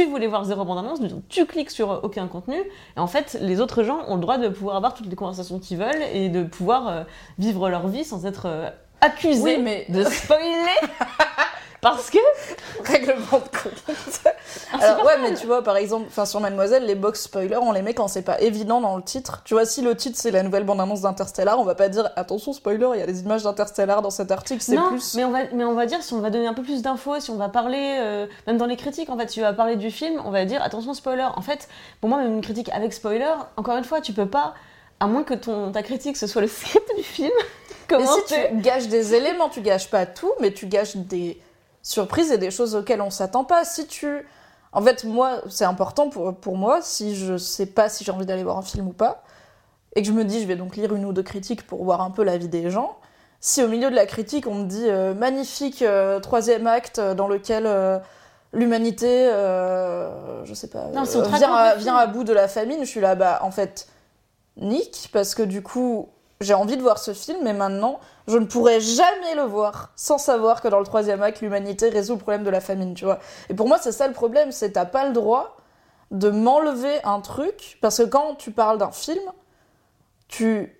Tu 0.00 0.06
voulais 0.06 0.28
voir 0.28 0.44
zéro 0.46 0.64
bande-annonce, 0.64 0.98
donc 1.00 1.22
tu 1.28 1.44
cliques 1.44 1.70
sur 1.70 2.00
aucun 2.02 2.26
contenu, 2.26 2.56
et 2.56 2.98
en 3.00 3.06
fait, 3.06 3.36
les 3.42 3.60
autres 3.60 3.82
gens 3.82 4.00
ont 4.08 4.14
le 4.14 4.22
droit 4.22 4.38
de 4.38 4.48
pouvoir 4.48 4.76
avoir 4.76 4.94
toutes 4.94 5.08
les 5.10 5.14
conversations 5.14 5.58
qu'ils 5.58 5.76
veulent 5.76 6.02
et 6.14 6.30
de 6.30 6.42
pouvoir 6.42 6.88
euh, 6.88 7.02
vivre 7.38 7.68
leur 7.68 7.86
vie 7.86 8.02
sans 8.02 8.24
être 8.24 8.46
euh, 8.46 8.70
accusés 9.02 9.42
Oui, 9.42 9.58
mais- 9.62 9.84
de 9.90 10.02
spoiler. 10.10 10.88
Parce 11.82 12.08
que. 12.08 12.16
Règlement 12.82 13.18
de 13.40 13.58
compte. 13.58 14.24
Alors 14.72 15.04
ouais, 15.04 15.18
mais 15.20 15.34
tu 15.34 15.46
vois, 15.46 15.62
par 15.62 15.76
exemple, 15.76 16.06
enfin 16.08 16.24
sur 16.24 16.40
Mademoiselle, 16.40 16.84
les 16.84 16.94
box 16.94 17.22
spoilers, 17.22 17.58
on 17.60 17.72
les 17.72 17.82
met 17.82 17.94
quand 17.94 18.08
c'est 18.08 18.22
pas 18.22 18.40
évident 18.40 18.80
dans 18.80 18.96
le 18.96 19.02
titre. 19.02 19.42
Tu 19.44 19.54
vois, 19.54 19.64
si 19.64 19.82
le 19.82 19.96
titre 19.96 20.18
c'est 20.18 20.30
la 20.30 20.42
nouvelle 20.42 20.64
bande-annonce 20.64 21.02
d'Interstellar, 21.02 21.58
on 21.58 21.64
va 21.64 21.74
pas 21.74 21.88
dire 21.88 22.10
attention 22.16 22.52
spoiler, 22.52 22.88
il 22.94 23.00
y 23.00 23.02
a 23.02 23.06
des 23.06 23.20
images 23.20 23.42
d'Interstellar 23.42 24.02
dans 24.02 24.10
cet 24.10 24.30
article, 24.30 24.62
c'est 24.62 24.76
plus. 24.76 25.14
mais 25.14 25.24
on, 25.24 25.30
va, 25.30 25.38
mais 25.52 25.64
on 25.64 25.74
va 25.74 25.86
dire, 25.86 26.02
si 26.02 26.14
on 26.14 26.20
va 26.20 26.30
donner 26.30 26.46
un 26.46 26.54
peu 26.54 26.62
plus 26.62 26.82
d'infos, 26.82 27.20
si 27.20 27.30
on 27.30 27.36
va 27.36 27.48
parler, 27.48 27.98
euh, 28.00 28.26
même 28.46 28.58
dans 28.58 28.66
les 28.66 28.76
critiques, 28.76 29.10
en 29.10 29.16
fait, 29.16 29.28
si 29.28 29.34
tu 29.34 29.40
vas 29.40 29.52
parler 29.52 29.76
du 29.76 29.90
film, 29.90 30.20
on 30.24 30.30
va 30.30 30.44
dire 30.44 30.62
attention 30.62 30.94
spoiler. 30.94 31.26
En 31.36 31.42
fait, 31.42 31.68
pour 32.00 32.08
moi, 32.08 32.18
même 32.18 32.34
une 32.34 32.40
critique 32.40 32.70
avec 32.72 32.92
spoiler, 32.92 33.34
encore 33.56 33.76
une 33.76 33.84
fois, 33.84 34.00
tu 34.00 34.12
peux 34.12 34.28
pas, 34.28 34.54
à 35.00 35.06
moins 35.06 35.24
que 35.24 35.34
ton, 35.34 35.72
ta 35.72 35.82
critique 35.82 36.16
ce 36.16 36.26
soit 36.26 36.42
le 36.42 36.48
script 36.48 36.88
du 36.96 37.02
film, 37.02 37.32
Mais 37.90 37.96
comment 37.96 38.16
si 38.26 38.34
tu 38.34 38.60
gâches 38.60 38.86
des 38.86 39.14
éléments, 39.14 39.48
tu 39.48 39.62
gâches 39.62 39.90
pas 39.90 40.06
tout, 40.06 40.32
mais 40.40 40.52
tu 40.52 40.66
gâches 40.66 40.96
des 40.96 41.40
surprises 41.82 42.30
et 42.30 42.38
des 42.38 42.50
choses 42.50 42.74
auxquelles 42.74 43.00
on 43.00 43.10
s'attend 43.10 43.44
pas. 43.44 43.64
Si 43.64 43.86
tu. 43.86 44.26
En 44.72 44.82
fait, 44.82 45.04
moi, 45.04 45.40
c'est 45.48 45.64
important 45.64 46.08
pour, 46.10 46.34
pour 46.34 46.56
moi, 46.56 46.80
si 46.82 47.16
je 47.16 47.36
sais 47.36 47.66
pas 47.66 47.88
si 47.88 48.04
j'ai 48.04 48.12
envie 48.12 48.26
d'aller 48.26 48.44
voir 48.44 48.56
un 48.56 48.62
film 48.62 48.88
ou 48.88 48.92
pas, 48.92 49.22
et 49.96 50.02
que 50.02 50.06
je 50.06 50.12
me 50.12 50.24
dis, 50.24 50.40
je 50.40 50.46
vais 50.46 50.56
donc 50.56 50.76
lire 50.76 50.94
une 50.94 51.04
ou 51.04 51.12
deux 51.12 51.22
critiques 51.22 51.66
pour 51.66 51.84
voir 51.84 52.00
un 52.02 52.10
peu 52.10 52.22
l'avis 52.22 52.48
des 52.48 52.70
gens. 52.70 52.96
Si 53.40 53.62
au 53.62 53.68
milieu 53.68 53.90
de 53.90 53.96
la 53.96 54.06
critique, 54.06 54.46
on 54.46 54.54
me 54.54 54.66
dit 54.66 54.88
euh, 54.88 55.14
magnifique 55.14 55.82
euh, 55.82 56.20
troisième 56.20 56.66
acte 56.66 56.98
euh, 56.98 57.14
dans 57.14 57.26
lequel 57.26 57.64
euh, 57.66 57.98
l'humanité, 58.52 59.26
je 60.44 60.54
sais 60.54 60.68
pas, 60.68 60.86
Non, 60.94 61.02
vient, 61.02 61.54
à, 61.54 61.74
vient 61.76 61.96
à 61.96 62.06
bout 62.06 62.24
de 62.24 62.32
la 62.32 62.48
famine, 62.48 62.80
je 62.80 62.84
suis 62.88 63.00
là, 63.00 63.14
bah 63.14 63.40
en 63.42 63.50
fait, 63.50 63.88
nique, 64.56 65.08
parce 65.12 65.34
que 65.34 65.42
du 65.42 65.62
coup, 65.62 66.08
j'ai 66.40 66.54
envie 66.54 66.76
de 66.76 66.82
voir 66.82 66.98
ce 66.98 67.12
film, 67.12 67.38
mais 67.42 67.52
maintenant, 67.52 68.00
je 68.26 68.38
ne 68.38 68.46
pourrai 68.46 68.80
jamais 68.80 69.34
le 69.34 69.42
voir 69.42 69.92
sans 69.94 70.16
savoir 70.16 70.62
que 70.62 70.68
dans 70.68 70.78
le 70.78 70.86
troisième 70.86 71.22
acte, 71.22 71.42
l'humanité 71.42 71.90
résout 71.90 72.14
le 72.14 72.18
problème 72.18 72.44
de 72.44 72.50
la 72.50 72.60
famine, 72.60 72.94
tu 72.94 73.04
vois. 73.04 73.18
Et 73.50 73.54
pour 73.54 73.68
moi, 73.68 73.78
c'est 73.80 73.92
ça 73.92 74.08
le 74.08 74.14
problème, 74.14 74.50
c'est 74.50 74.72
t'as 74.72 74.86
pas 74.86 75.06
le 75.06 75.12
droit 75.12 75.56
de 76.10 76.30
m'enlever 76.30 77.04
un 77.04 77.20
truc, 77.20 77.78
parce 77.82 77.98
que 77.98 78.04
quand 78.04 78.36
tu 78.36 78.52
parles 78.52 78.78
d'un 78.78 78.90
film, 78.90 79.22
tu... 80.28 80.76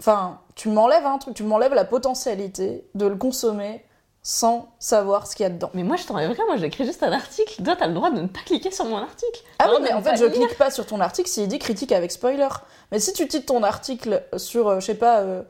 Enfin, 0.00 0.40
tu 0.54 0.68
m'enlèves 0.68 1.06
un 1.06 1.18
truc, 1.18 1.34
tu 1.34 1.42
m'enlèves 1.42 1.74
la 1.74 1.84
potentialité 1.84 2.88
de 2.94 3.06
le 3.06 3.16
consommer 3.16 3.84
sans 4.30 4.68
savoir 4.78 5.26
ce 5.26 5.34
qu'il 5.34 5.44
y 5.44 5.46
a 5.46 5.50
dedans. 5.50 5.70
Mais 5.72 5.84
moi, 5.84 5.96
je 5.96 6.04
t'enlève 6.04 6.30
rien, 6.30 6.44
moi, 6.46 6.58
j'écris 6.58 6.84
juste 6.84 7.02
un 7.02 7.12
article. 7.12 7.62
Toi, 7.64 7.76
t'as 7.76 7.86
le 7.86 7.94
droit 7.94 8.10
de 8.10 8.20
ne 8.20 8.26
pas 8.26 8.40
cliquer 8.44 8.70
sur 8.70 8.84
mon 8.84 8.98
article. 8.98 9.40
Ah 9.58 9.68
oui, 9.70 9.78
mais 9.82 9.94
en 9.94 10.02
fait, 10.02 10.16
je 10.18 10.26
lire. 10.26 10.34
clique 10.34 10.58
pas 10.58 10.70
sur 10.70 10.84
ton 10.84 11.00
article 11.00 11.30
s'il 11.30 11.48
dit 11.48 11.58
critique 11.58 11.92
avec 11.92 12.12
spoiler. 12.12 12.48
Mais 12.92 12.98
si 12.98 13.14
tu 13.14 13.26
titres 13.26 13.46
ton 13.46 13.62
article 13.62 14.22
sur, 14.36 14.68
euh, 14.68 14.80
je 14.80 14.84
sais 14.84 14.96
pas, 14.96 15.20
euh, 15.20 15.40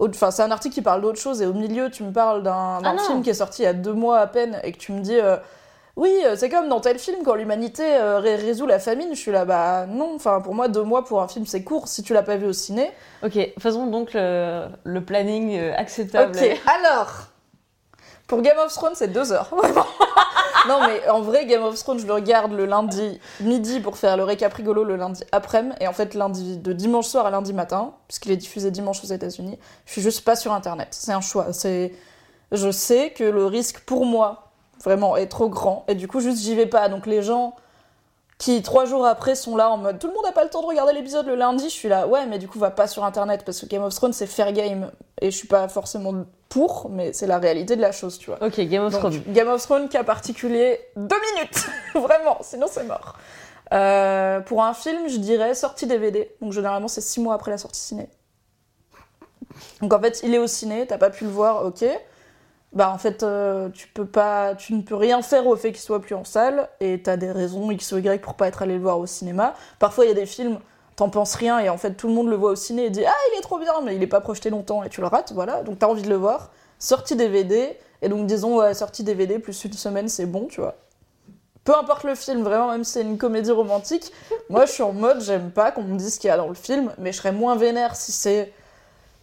enfin, 0.00 0.30
c'est 0.30 0.42
un 0.42 0.50
article 0.50 0.74
qui 0.74 0.82
parle 0.82 1.00
d'autre 1.00 1.18
chose 1.18 1.40
et 1.40 1.46
au 1.46 1.54
milieu, 1.54 1.90
tu 1.90 2.02
me 2.02 2.12
parles 2.12 2.42
d'un 2.42 2.80
Ah 2.84 2.94
film 3.06 3.22
qui 3.22 3.30
est 3.30 3.34
sorti 3.34 3.62
il 3.62 3.64
y 3.64 3.68
a 3.68 3.72
deux 3.72 3.94
mois 3.94 4.18
à 4.18 4.26
peine 4.26 4.60
et 4.64 4.72
que 4.72 4.76
tu 4.78 4.92
me 4.92 5.00
dis, 5.00 5.18
euh, 5.18 5.38
oui, 5.96 6.12
c'est 6.36 6.50
comme 6.50 6.68
dans 6.68 6.80
tel 6.80 6.98
film 6.98 7.20
quand 7.24 7.36
l'humanité 7.36 7.84
ré- 8.18 8.36
résout 8.36 8.66
la 8.66 8.78
famine, 8.78 9.08
je 9.14 9.18
suis 9.18 9.32
là, 9.32 9.46
bah 9.46 9.86
non, 9.86 10.12
enfin, 10.14 10.42
pour 10.42 10.54
moi, 10.54 10.68
deux 10.68 10.82
mois 10.82 11.06
pour 11.06 11.22
un 11.22 11.28
film, 11.28 11.46
c'est 11.46 11.64
court 11.64 11.88
si 11.88 12.02
tu 12.02 12.12
l'as 12.12 12.22
pas 12.22 12.36
vu 12.36 12.44
au 12.44 12.52
ciné. 12.52 12.90
Ok, 13.24 13.38
faisons 13.58 13.86
donc 13.86 14.12
le, 14.12 14.66
le 14.84 15.00
planning 15.02 15.58
acceptable. 15.74 16.36
Ok, 16.36 16.60
alors, 16.82 17.28
pour 18.26 18.42
Game 18.42 18.58
of 18.58 18.72
Thrones, 18.72 18.94
c'est 18.94 19.08
deux 19.08 19.32
heures, 19.32 19.50
non, 20.68 20.80
mais 20.86 21.08
en 21.08 21.20
vrai, 21.20 21.46
Game 21.46 21.62
of 21.62 21.78
Thrones, 21.78 21.98
je 21.98 22.06
le 22.06 22.12
regarde 22.12 22.52
le 22.52 22.66
lundi 22.66 23.20
midi 23.40 23.80
pour 23.80 23.96
faire 23.96 24.16
le 24.16 24.24
récap 24.24 24.52
rigolo 24.52 24.84
le 24.84 24.96
lundi 24.96 25.22
après-midi. 25.32 25.76
Et 25.80 25.88
en 25.88 25.92
fait, 25.92 26.16
de 26.16 26.72
dimanche 26.72 27.06
soir 27.06 27.26
à 27.26 27.30
lundi 27.30 27.52
matin, 27.52 27.92
puisqu'il 28.08 28.32
est 28.32 28.36
diffusé 28.36 28.70
dimanche 28.70 29.02
aux 29.04 29.08
États-Unis, 29.08 29.58
je 29.84 29.92
suis 29.92 30.02
juste 30.02 30.24
pas 30.24 30.36
sur 30.36 30.52
Internet. 30.52 30.88
C'est 30.90 31.12
un 31.12 31.20
choix. 31.20 31.52
C'est, 31.52 31.92
je 32.52 32.70
sais 32.70 33.10
que 33.10 33.24
le 33.24 33.46
risque 33.46 33.80
pour 33.80 34.06
moi, 34.06 34.50
vraiment, 34.84 35.16
est 35.16 35.28
trop 35.28 35.48
grand. 35.48 35.84
Et 35.88 35.94
du 35.94 36.08
coup, 36.08 36.20
juste, 36.20 36.42
j'y 36.42 36.54
vais 36.54 36.66
pas. 36.66 36.88
Donc, 36.88 37.06
les 37.06 37.22
gens 37.22 37.54
qui, 38.38 38.60
trois 38.62 38.84
jours 38.84 39.06
après, 39.06 39.34
sont 39.34 39.56
là 39.56 39.70
en 39.70 39.78
mode 39.78 39.98
tout 39.98 40.08
le 40.08 40.12
monde 40.12 40.24
n'a 40.24 40.32
pas 40.32 40.44
le 40.44 40.50
temps 40.50 40.60
de 40.60 40.66
regarder 40.66 40.92
l'épisode 40.92 41.26
le 41.26 41.34
lundi, 41.34 41.64
je 41.64 41.74
suis 41.74 41.88
là, 41.88 42.06
ouais, 42.06 42.26
mais 42.26 42.38
du 42.38 42.48
coup, 42.48 42.58
va 42.58 42.70
pas 42.70 42.86
sur 42.86 43.04
Internet 43.04 43.44
parce 43.44 43.60
que 43.60 43.66
Game 43.66 43.82
of 43.82 43.94
Thrones, 43.94 44.12
c'est 44.12 44.26
fair 44.26 44.52
game. 44.52 44.90
Et 45.20 45.30
je 45.30 45.36
suis 45.36 45.48
pas 45.48 45.68
forcément 45.68 46.26
pour, 46.50 46.90
mais 46.90 47.12
c'est 47.14 47.26
la 47.26 47.38
réalité 47.38 47.76
de 47.76 47.80
la 47.80 47.92
chose, 47.92 48.18
tu 48.18 48.30
vois. 48.30 48.42
Ok, 48.42 48.60
Game 48.60 48.84
of 48.84 48.92
Thrones. 48.92 49.22
Game 49.28 49.48
of 49.48 49.62
Thrones, 49.62 49.88
cas 49.88 50.04
particulier, 50.04 50.80
deux 50.96 51.16
minutes 51.34 51.66
Vraiment, 51.94 52.38
sinon 52.42 52.66
c'est 52.70 52.84
mort. 52.84 53.16
Euh, 53.72 54.40
pour 54.40 54.62
un 54.62 54.74
film, 54.74 55.08
je 55.08 55.16
dirais 55.16 55.54
sortie 55.54 55.86
DVD. 55.86 56.30
Donc 56.42 56.52
généralement, 56.52 56.88
c'est 56.88 57.00
six 57.00 57.20
mois 57.20 57.34
après 57.34 57.50
la 57.50 57.58
sortie 57.58 57.80
ciné. 57.80 58.08
Donc 59.80 59.92
en 59.92 60.00
fait, 60.00 60.20
il 60.22 60.34
est 60.34 60.38
au 60.38 60.46
ciné, 60.46 60.86
t'as 60.86 60.98
pas 60.98 61.10
pu 61.10 61.24
le 61.24 61.30
voir, 61.30 61.64
ok. 61.64 61.84
Bah 62.76 62.90
en 62.92 62.98
fait, 62.98 63.22
euh, 63.22 63.70
tu 63.70 63.88
peux 63.88 64.04
pas, 64.04 64.54
tu 64.54 64.74
ne 64.74 64.82
peux 64.82 64.96
rien 64.96 65.22
faire 65.22 65.46
au 65.46 65.56
fait 65.56 65.72
qu'il 65.72 65.80
soit 65.80 66.02
plus 66.02 66.14
en 66.14 66.24
salle, 66.24 66.68
et 66.80 67.00
t'as 67.02 67.16
des 67.16 67.32
raisons 67.32 67.70
X 67.70 67.92
ou 67.92 67.96
Y 67.96 68.20
pour 68.20 68.34
pas 68.34 68.48
être 68.48 68.60
allé 68.60 68.74
le 68.74 68.82
voir 68.82 68.98
au 68.98 69.06
cinéma. 69.06 69.54
Parfois, 69.78 70.04
il 70.04 70.08
y 70.08 70.10
a 70.10 70.14
des 70.14 70.26
films, 70.26 70.58
t'en 70.94 71.08
penses 71.08 71.36
rien, 71.36 71.58
et 71.58 71.70
en 71.70 71.78
fait, 71.78 71.94
tout 71.94 72.06
le 72.06 72.12
monde 72.12 72.28
le 72.28 72.36
voit 72.36 72.50
au 72.50 72.54
ciné 72.54 72.84
et 72.84 72.90
dit 72.90 73.02
Ah, 73.02 73.14
il 73.32 73.38
est 73.38 73.40
trop 73.40 73.58
bien, 73.58 73.72
mais 73.82 73.96
il 73.96 74.02
est 74.02 74.06
pas 74.06 74.20
projeté 74.20 74.50
longtemps, 74.50 74.82
et 74.82 74.90
tu 74.90 75.00
le 75.00 75.06
rates, 75.06 75.32
voilà. 75.32 75.62
Donc 75.62 75.78
t'as 75.78 75.86
envie 75.86 76.02
de 76.02 76.10
le 76.10 76.16
voir. 76.16 76.50
Sortie 76.78 77.16
DVD, 77.16 77.78
et 78.02 78.10
donc 78.10 78.26
disons, 78.26 78.58
ouais, 78.58 78.74
sortie 78.74 79.04
DVD 79.04 79.38
plus 79.38 79.64
une 79.64 79.72
semaine, 79.72 80.10
c'est 80.10 80.26
bon, 80.26 80.44
tu 80.44 80.60
vois. 80.60 80.74
Peu 81.64 81.74
importe 81.74 82.04
le 82.04 82.14
film, 82.14 82.42
vraiment, 82.42 82.70
même 82.72 82.84
si 82.84 82.92
c'est 82.92 83.00
une 83.00 83.16
comédie 83.16 83.52
romantique, 83.52 84.12
moi 84.50 84.66
je 84.66 84.72
suis 84.72 84.82
en 84.82 84.92
mode, 84.92 85.22
j'aime 85.22 85.50
pas 85.50 85.72
qu'on 85.72 85.82
me 85.82 85.96
dise 85.96 86.16
ce 86.16 86.20
qu'il 86.20 86.28
y 86.28 86.30
a 86.30 86.36
dans 86.36 86.48
le 86.48 86.54
film, 86.54 86.92
mais 86.98 87.12
je 87.12 87.16
serais 87.16 87.32
moins 87.32 87.56
vénère 87.56 87.96
si 87.96 88.12
c'est 88.12 88.52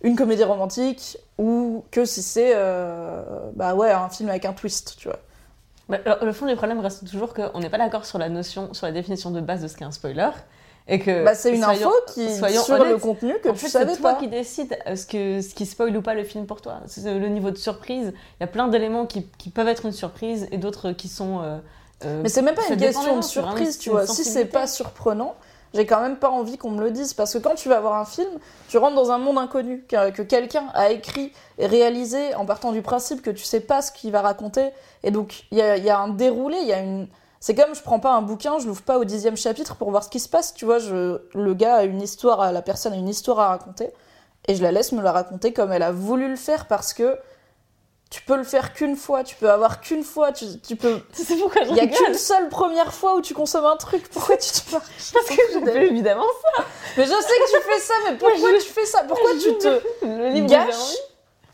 une 0.04 0.16
comédie 0.16 0.44
romantique 0.44 1.18
ou 1.38 1.84
que 1.92 2.06
si 2.06 2.22
c'est 2.22 2.52
euh, 2.56 3.24
bah 3.56 3.74
ouais, 3.76 3.90
un 3.92 4.10
film 4.10 4.30
avec 4.30 4.46
un 4.46 4.54
twist, 4.54 4.96
tu 4.98 5.08
vois. 5.08 5.20
Bah, 5.90 5.98
le, 6.06 6.26
le 6.28 6.34
fond 6.34 6.46
du 6.46 6.56
problème 6.56 6.80
reste 6.80 7.08
toujours 7.10 7.34
qu'on 7.34 7.60
n'est 7.60 7.70
pas 7.70 7.78
d'accord 7.78 8.06
sur 8.06 8.18
la 8.18 8.30
notion, 8.30 8.74
sur 8.74 8.86
la 8.86 8.92
définition 8.94 9.32
de 9.32 9.42
base 9.42 9.62
de 9.62 9.68
ce 9.68 9.76
qu'est 9.76 9.86
un 9.86 9.92
spoiler. 9.92 10.30
Et 10.90 11.00
que, 11.00 11.24
Bah, 11.24 11.34
c'est 11.34 11.56
une 11.56 11.64
soyons- 11.64 11.88
info 11.88 11.96
qui, 12.14 12.28
sur 12.36 12.84
le 12.84 12.98
contenu 12.98 13.36
que 13.42 13.48
en 13.50 13.54
tu 13.54 13.70
savais 13.70 13.94
c'est 13.94 14.02
toi 14.02 14.14
pas. 14.16 14.20
qui 14.20 14.28
décides 14.28 14.78
euh, 14.86 14.98
ce, 14.98 15.06
que, 15.06 15.42
ce 15.42 15.56
qui 15.56 15.66
spoil 15.66 15.96
ou 15.96 16.02
pas 16.02 16.14
le 16.14 16.26
film 16.26 16.46
pour 16.46 16.62
toi. 16.62 16.82
C'est 16.88 17.18
le 17.18 17.28
niveau 17.30 17.52
de 17.52 17.58
surprise. 17.58 18.12
Il 18.14 18.42
y 18.42 18.44
a 18.44 18.48
plein 18.48 18.68
d'éléments 18.68 19.06
qui, 19.06 19.26
qui 19.38 19.50
peuvent 19.50 19.70
être 19.70 19.86
une 19.86 19.94
surprise 19.94 20.48
et 20.52 20.58
d'autres 20.58 20.92
qui 20.92 21.08
sont. 21.08 21.40
euh, 21.42 21.58
euh, 22.04 22.20
Mais 22.22 22.28
c'est 22.28 22.42
même 22.42 22.56
pas 22.56 22.68
une 22.70 22.76
question 22.76 23.16
de 23.16 23.22
surprise, 23.22 23.78
tu 23.78 23.92
vois. 23.92 24.06
Si 24.06 24.26
c'est 24.26 24.44
pas 24.44 24.68
surprenant, 24.68 25.36
j'ai 25.74 25.86
quand 25.86 26.02
même 26.02 26.18
pas 26.18 26.30
envie 26.30 26.58
qu'on 26.58 26.72
me 26.72 26.82
le 26.82 26.92
dise. 26.92 27.14
Parce 27.14 27.34
que 27.34 27.40
quand 27.40 27.56
tu 27.56 27.70
vas 27.70 27.80
voir 27.80 27.96
un 27.96 28.06
film, 28.06 28.30
tu 28.70 28.78
rentres 28.78 28.96
dans 28.96 29.12
un 29.12 29.18
monde 29.18 29.38
inconnu, 29.38 29.86
que, 29.88 30.12
que 30.12 30.22
quelqu'un 30.22 30.66
a 30.74 30.92
écrit 30.92 31.32
et 31.58 31.66
réalisé 31.66 32.36
en 32.36 32.46
partant 32.46 32.72
du 32.72 32.82
principe 32.82 33.22
que 33.22 33.32
tu 33.32 33.44
sais 33.44 33.60
pas 33.60 33.82
ce 33.82 33.92
qu'il 33.92 34.12
va 34.12 34.22
raconter. 34.22 34.70
Et 35.04 35.12
donc, 35.12 35.46
il 35.52 35.58
y 35.58 35.62
a, 35.62 35.78
il 35.78 35.84
y 35.84 35.90
a 35.90 36.00
un 36.00 36.10
déroulé, 36.10 36.58
il 36.62 36.68
y 36.68 36.74
a 36.74 36.80
une. 36.80 37.08
C'est 37.40 37.56
comme 37.56 37.76
je 37.76 37.82
prends 37.82 38.00
pas 38.00 38.14
un 38.14 38.22
bouquin, 38.22 38.60
je 38.60 38.68
l'ouvre 38.68 38.84
pas 38.84 38.98
au 38.98 39.04
dixième 39.04 39.36
chapitre 39.36 39.76
pour 39.76 39.92
voir 39.92 40.04
ce 40.04 40.10
qui 40.10 40.20
se 40.20 40.30
passe, 40.30 40.54
tu 40.54 40.66
vois. 40.66 40.80
Je... 40.80 41.20
Le 41.34 41.54
gars 41.54 41.76
a 41.76 41.84
une 41.84 42.02
histoire, 42.02 42.52
la 42.52 42.62
personne 42.62 42.94
a 42.94 42.96
une 42.96 43.10
histoire 43.10 43.40
à 43.40 43.50
raconter. 43.50 43.90
Et 44.48 44.56
je 44.56 44.64
la 44.64 44.72
laisse 44.72 44.92
me 44.92 45.02
la 45.02 45.12
raconter 45.12 45.54
comme 45.54 45.72
elle 45.72 45.84
a 45.84 45.92
voulu 45.92 46.30
le 46.30 46.36
faire 46.36 46.68
parce 46.68 46.94
que 46.94 47.18
tu 48.14 48.22
peux 48.22 48.36
le 48.36 48.44
faire 48.44 48.74
qu'une 48.74 48.96
fois, 48.96 49.24
tu 49.24 49.36
peux 49.36 49.50
avoir 49.50 49.82
qu'une 49.82 50.04
fois, 50.04 50.32
tu, 50.32 50.46
tu 50.66 50.76
peux 50.76 51.00
C'est 51.14 51.36
pourquoi 51.36 51.64
je 51.64 51.70
il 51.72 51.76
y 51.78 51.80
a 51.80 51.88
qu'une 51.88 52.14
seule 52.14 52.48
première 52.48 52.94
fois 52.94 53.16
où 53.16 53.22
tu 53.22 53.34
consommes 53.34 53.66
un 53.66 53.76
truc. 53.76 54.08
Pourquoi 54.10 54.38
tu 54.38 54.52
te 54.52 54.72
marres 54.72 54.84
Parce 55.14 55.26
que 55.26 55.34
je 55.52 55.60
fais 55.72 55.88
évidemment 55.88 56.24
Mais 56.96 57.06
je 57.06 57.10
sais 57.10 57.16
que 57.16 57.58
tu 57.58 57.64
fais 57.72 57.80
ça, 57.80 57.94
mais 58.08 58.16
pourquoi 58.18 58.52
je- 58.52 58.64
tu 58.64 58.70
fais 58.72 58.86
ça? 58.86 59.04
Pourquoi 59.08 59.32
tu 59.42 59.58
te 59.58 59.64
ça. 59.64 59.80
Le 60.06 60.46
gâches 60.46 60.96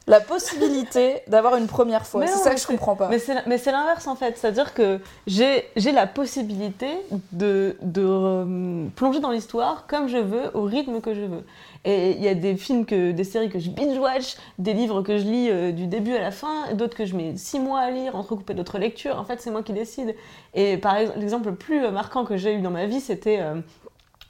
la 0.06 0.20
possibilité 0.20 1.22
d'avoir 1.28 1.56
une 1.56 1.68
première 1.68 2.04
fois? 2.06 2.26
C'est 2.26 2.38
ça 2.40 2.56
que 2.56 2.60
je 2.60 2.66
comprends 2.66 2.96
pas. 2.96 3.10
Mais 3.10 3.20
c'est 3.20 3.72
l'inverse 3.72 4.08
en 4.08 4.16
fait, 4.16 4.38
c'est-à-dire 4.38 4.74
que 4.74 5.00
j'ai 5.28 5.70
j'ai 5.76 5.92
la 5.92 6.08
possibilité 6.08 6.88
de, 7.32 7.78
de 7.82 8.04
euh, 8.04 8.86
plonger 8.96 9.20
dans 9.20 9.30
l'histoire 9.30 9.86
comme 9.88 10.08
je 10.10 10.18
veux, 10.18 10.50
au 10.56 10.64
rythme 10.64 11.00
que 11.00 11.14
je 11.14 11.22
veux. 11.22 11.44
Et 11.86 12.12
il 12.12 12.22
y 12.22 12.28
a 12.28 12.36
des 12.36 12.56
films, 12.58 12.86
que, 12.86 13.12
des 13.12 13.24
séries 13.24 13.50
que 13.50 13.60
je 13.60 13.70
binge-watch, 13.70 14.36
des 14.58 14.74
livres 14.74 15.02
que 15.02 15.18
je 15.18 15.24
lis 15.24 15.50
euh, 15.50 15.72
du 15.72 15.88
début 15.88 16.14
à 16.14 16.22
la 16.22 16.32
fin, 16.32 16.74
d'autres 16.74 16.98
que 16.98 17.06
je 17.06 17.16
mets 17.16 17.38
six 17.38 17.60
mois 17.60 17.80
à 17.80 17.92
lire, 17.92 18.16
entrecoupés 18.16 18.54
d'autres 18.54 18.80
lectures. 18.80 19.18
En 19.18 19.24
fait, 19.24 19.40
c'est 19.40 19.52
moi 19.52 19.64
qui 19.64 19.74
décide. 19.74 20.16
Et 20.54 20.78
par 20.78 20.98
exemple, 20.98 21.20
l'exemple 21.20 21.50
le 21.50 21.56
plus 21.56 21.90
marquant 21.90 22.26
que 22.26 22.36
j'ai 22.36 22.54
eu 22.54 22.62
dans 22.62 22.72
ma 22.72 22.86
vie, 22.86 23.00
c'était... 23.00 23.40
euh, 23.40 23.62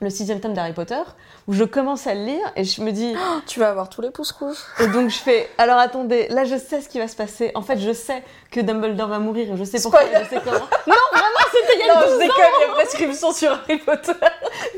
le 0.01 0.09
sixième 0.09 0.39
tome 0.39 0.53
d'Harry 0.53 0.71
Potter, 0.73 1.01
où 1.47 1.53
je 1.53 1.63
commence 1.65 2.07
à 2.07 2.13
le 2.13 2.23
lire 2.23 2.51
et 2.55 2.63
je 2.63 2.81
me 2.81 2.91
dis, 2.91 3.13
Tu 3.47 3.59
vas 3.59 3.69
avoir 3.69 3.89
tous 3.89 4.01
les 4.01 4.12
pouces 4.12 4.31
rouges. 4.31 4.57
et 4.79 4.88
donc 4.88 5.09
je 5.09 5.17
fais, 5.17 5.49
alors 5.57 5.77
attendez, 5.77 6.27
là 6.29 6.45
je 6.45 6.55
sais 6.57 6.79
ce 6.81 6.88
qui 6.89 6.99
va 6.99 7.07
se 7.07 7.15
passer. 7.15 7.51
En 7.55 7.62
fait, 7.62 7.77
je 7.79 7.91
sais 7.91 8.23
que 8.51 8.62
Dumbledore 8.62 9.07
va 9.09 9.19
mourir 9.19 9.51
et 9.53 9.57
je 9.57 9.63
sais 9.63 9.81
pourquoi, 9.81 10.01
Spoiler. 10.01 10.23
je 10.25 10.29
sais 10.29 10.41
comment. 10.43 10.65
Non, 10.88 10.95
vraiment, 11.12 11.45
c'était 11.51 11.79
il 11.79 11.85
y 11.85 11.89
a 11.89 11.95
Non, 11.95 12.01
12 12.01 12.09
je 12.12 12.15
ans. 12.15 12.33
il 12.59 12.67
y 12.67 12.71
a 12.71 12.73
prescription 12.73 13.31
sur 13.33 13.51
Harry 13.51 13.77
Potter. 13.77 14.13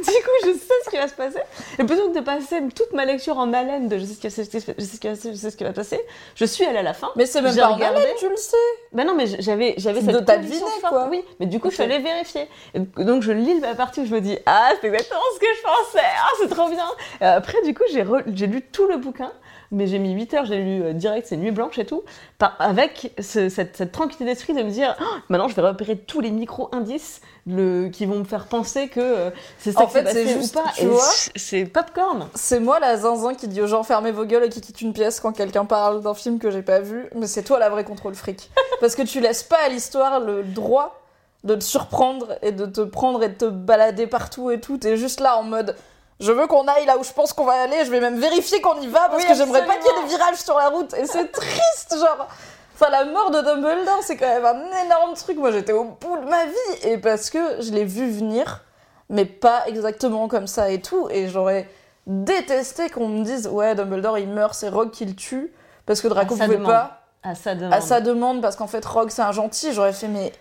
Du 0.02 0.08
coup, 0.18 0.32
je 0.46 0.52
sais 0.54 0.74
ce 0.86 0.90
qui 0.90 0.98
va 0.98 1.08
se 1.08 1.14
passer. 1.14 1.40
Et 1.80 1.84
plutôt 1.84 2.10
que 2.10 2.16
de 2.16 2.24
passer 2.24 2.62
toute 2.76 2.92
ma 2.94 3.06
lecture 3.06 3.38
en 3.38 3.54
haleine 3.54 3.88
de 3.88 3.98
je 3.98 4.06
sais 4.06 4.14
ce 4.44 4.50
qui 4.50 4.58
va, 4.60 4.74
je 4.78 4.84
sais 4.84 4.96
ce 4.96 5.00
qui 5.00 5.08
va, 5.08 5.14
je 5.14 5.36
sais 5.38 5.52
ce 5.52 5.56
qui 5.58 5.64
va 5.64 5.74
passer, 5.74 6.00
je 6.36 6.46
suis 6.46 6.66
allée 6.66 6.80
à 6.80 6.84
la 6.84 6.94
fin. 6.94 7.10
Mais 7.16 7.26
c'est 7.26 7.42
même 7.42 7.56
pas 7.56 7.70
en 7.70 7.76
regardé. 7.76 8.02
haleine, 8.02 8.16
tu 8.20 8.28
le 8.30 8.36
sais. 8.36 8.58
Ben 8.94 9.06
non, 9.06 9.14
mais 9.16 9.26
j'avais 9.40 9.76
j'avais 9.78 10.02
De 10.02 10.12
cette 10.14 10.26
deviné, 10.42 10.60
forte. 10.60 10.90
quoi. 10.90 11.08
Oui, 11.10 11.24
mais 11.40 11.46
du 11.46 11.60
coup, 11.60 11.70
je 11.70 11.76
suis 11.76 11.84
allée 11.84 12.00
vérifier. 12.00 12.48
Et 12.74 13.04
donc, 13.04 13.22
je 13.24 13.32
lis 13.32 13.60
la 13.60 13.76
partie 13.76 14.02
où 14.02 14.06
je 14.06 14.14
me 14.14 14.22
dis 14.22 14.38
Ah, 14.46 14.72
c'est 14.82 14.88
exactement 14.88 15.11
ce 15.36 15.40
que 15.40 15.46
je 15.58 15.62
pensais. 15.64 16.06
Ah, 16.18 16.30
c'est 16.40 16.50
trop 16.50 16.70
bien. 16.70 16.86
Et 17.22 17.26
après, 17.26 17.62
du 17.64 17.74
coup, 17.74 17.84
j'ai 17.92 18.04
re- 18.04 18.24
j'ai 18.34 18.48
lu 18.48 18.62
tout 18.62 18.88
le 18.88 18.98
bouquin. 18.98 19.32
Mais 19.74 19.88
j'ai 19.88 20.00
mis 20.00 20.12
8 20.12 20.34
heures, 20.34 20.46
j'ai 20.46 20.58
lu 20.58 20.84
euh, 20.84 20.92
direct, 20.92 21.26
c'est 21.30 21.38
Nuit 21.38 21.52
Blanche 21.52 21.80
et 21.80 21.86
tout, 21.86 22.04
par- 22.38 22.58
avec 22.60 23.14
ce- 23.22 23.48
cette, 23.48 23.78
cette 23.78 23.94
tranquillité 23.94 24.26
d'esprit 24.26 24.54
de 24.54 24.64
me 24.64 24.70
dire 24.70 24.98
Oh, 25.00 25.06
maintenant 25.30 25.48
je 25.48 25.56
vais 25.56 25.62
repérer 25.62 25.96
tous 25.98 26.20
les 26.20 26.30
micro-indices 26.30 27.22
le, 27.48 27.88
qui 27.88 28.06
vont 28.06 28.18
me 28.20 28.24
faire 28.26 28.48
penser 28.48 28.90
que 28.90 29.00
euh, 29.00 29.30
c'est 29.60 29.72
ça 29.72 29.84
En 29.84 29.90
s'est 29.90 30.04
fait, 30.04 30.12
c'est 30.12 30.28
juste, 30.28 30.58
ou 30.58 30.60
pas. 30.62 30.70
tu 30.76 30.84
Et 30.84 30.88
vois, 30.88 31.02
c'est 31.38 31.64
popcorn. 31.64 32.28
C'est 32.36 32.60
moi 32.60 32.82
la 32.82 32.98
zinzin 32.98 33.34
qui 33.34 33.48
dit 33.48 33.62
aux 33.62 33.68
gens 33.68 33.84
fermez 33.84 34.12
vos 34.12 34.26
gueules 34.26 34.44
et 34.44 34.50
qui 34.50 34.60
quitte 34.60 34.82
une 34.82 34.92
pièce 34.92 35.22
quand 35.22 35.32
quelqu'un 35.32 35.64
parle 35.64 36.02
d'un 36.02 36.16
film 36.16 36.38
que 36.38 36.52
j'ai 36.52 36.64
pas 36.64 36.82
vu, 36.82 37.08
mais 37.16 37.28
c'est 37.28 37.44
toi 37.44 37.58
la 37.58 37.70
vraie 37.70 37.86
contrôle 37.86 38.14
fric. 38.16 38.52
Parce 38.82 38.96
que 38.96 39.04
tu 39.04 39.22
laisses 39.22 39.44
pas 39.44 39.60
à 39.66 39.70
l'histoire 39.70 40.20
le 40.20 40.44
droit 40.44 41.01
de 41.44 41.56
te 41.56 41.64
surprendre 41.64 42.38
et 42.42 42.52
de 42.52 42.66
te 42.66 42.82
prendre 42.82 43.24
et 43.24 43.30
de 43.30 43.34
te 43.36 43.46
balader 43.46 44.08
partout 44.08 44.52
et 44.52 44.60
tout. 44.60 44.78
T'es 44.78 44.98
juste 44.98 45.20
là 45.20 45.38
en 45.38 45.44
mode 45.44 45.76
je 46.22 46.32
veux 46.32 46.46
qu'on 46.46 46.68
aille 46.68 46.86
là 46.86 46.98
où 47.00 47.04
je 47.04 47.12
pense 47.12 47.34
qu'on 47.34 47.46
va 47.46 47.64
aller, 47.64 47.84
je 47.84 47.90
vais 47.90 48.00
même 48.00 48.20
vérifier 48.20 48.62
qu'on 48.62 48.80
y 48.80 48.88
va 48.88 49.10
parce 49.10 49.24
Oui, 49.24 49.28
que 49.28 49.34
j'aimerais 49.34 49.66
pas 49.66 49.76
qu'il 49.78 49.86
y 49.88 49.90
ait 49.90 50.04
des 50.04 50.08
virages 50.08 50.36
sur 50.38 50.56
la 50.56 50.70
route. 50.70 50.94
Et 50.94 51.08
c'est 51.08 51.28
triste, 51.32 51.96
genre. 51.98 52.28
Enfin, 52.76 52.92
la 52.92 53.06
mort 53.06 53.32
de 53.32 53.42
Dumbledore, 53.42 54.00
c'est 54.04 54.18
quand 54.18 54.28
même 54.28 54.46
un 54.46 54.86
énorme 54.86 55.16
truc. 55.16 55.38
Moi, 55.38 55.52
j'étais 55.52 55.74
au 55.74 55.84
bout 55.84 56.18
de 56.18 56.30
ma 56.30 56.46
vie. 56.46 56.84
Et 56.84 57.00
parce 57.00 57.32
que 57.32 57.62
je 57.62 57.72
l'ai 57.72 57.86
vu 57.86 58.10
venir, 58.10 58.62
mais 59.10 59.26
pas 59.26 59.64
exactement 59.68 60.28
comme 60.28 60.46
ça 60.46 60.70
et 60.70 60.80
tout. 60.80 61.08
Et 61.10 61.28
j'aurais 61.28 61.68
détesté 62.06 62.92
qu'on 62.92 63.08
me 63.08 63.24
dise 63.24 63.48
Ouais, 63.48 63.74
Dumbledore, 63.74 64.20
il 64.20 64.30
meurt, 64.30 64.54
c'est 64.54 64.70
Rogue 64.70 64.92
qui 64.92 65.06
le 65.06 65.16
tue. 65.16 65.52
Parce 65.88 66.02
que 66.02 66.08
Draco 66.08 66.36
pouvait 66.36 66.48
demande. 66.50 66.72
pas. 66.72 67.02
À 67.24 67.34
sa 67.34 67.56
demande. 67.56 67.74
À 67.74 67.82
sa 67.82 68.00
demande, 68.00 68.42
parce 68.44 68.56
qu'en 68.56 68.68
fait, 68.68 68.86
Rogue, 68.86 69.10
c'est 69.10 69.24
un 69.24 69.32
gentil. 69.32 69.74
J'aurais 69.74 69.94
fait 69.94 70.08
Mais. 70.08 70.32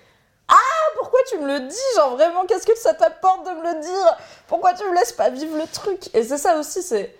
Pourquoi 1.20 1.38
tu 1.38 1.44
me 1.44 1.52
le 1.52 1.60
dis 1.68 1.76
Genre, 1.96 2.16
vraiment, 2.16 2.44
qu'est-ce 2.46 2.66
que 2.66 2.76
ça 2.78 2.94
t'apporte 2.94 3.46
de 3.46 3.50
me 3.50 3.74
le 3.74 3.80
dire? 3.80 4.16
Pourquoi 4.46 4.72
tu 4.74 4.84
me 4.84 4.94
laisses 4.94 5.12
pas 5.12 5.30
vivre 5.30 5.56
le 5.56 5.66
truc? 5.66 6.08
Et 6.14 6.22
c'est 6.22 6.38
ça 6.38 6.56
aussi, 6.58 6.82
c'est. 6.82 7.14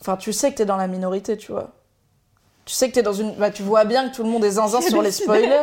Enfin, 0.00 0.16
tu 0.16 0.32
sais 0.32 0.50
que 0.52 0.56
t'es 0.58 0.64
dans 0.64 0.76
la 0.76 0.86
minorité, 0.86 1.36
tu 1.36 1.52
vois. 1.52 1.68
Tu 2.66 2.74
sais 2.74 2.88
que 2.88 2.94
t'es 2.94 3.02
dans 3.02 3.12
une. 3.12 3.34
Bah, 3.34 3.50
tu 3.50 3.62
vois 3.62 3.84
bien 3.84 4.08
que 4.08 4.14
tout 4.14 4.22
le 4.22 4.28
monde 4.28 4.44
est 4.44 4.52
zinzin 4.52 4.80
sur 4.80 5.02
les 5.02 5.10
spoilers. 5.12 5.62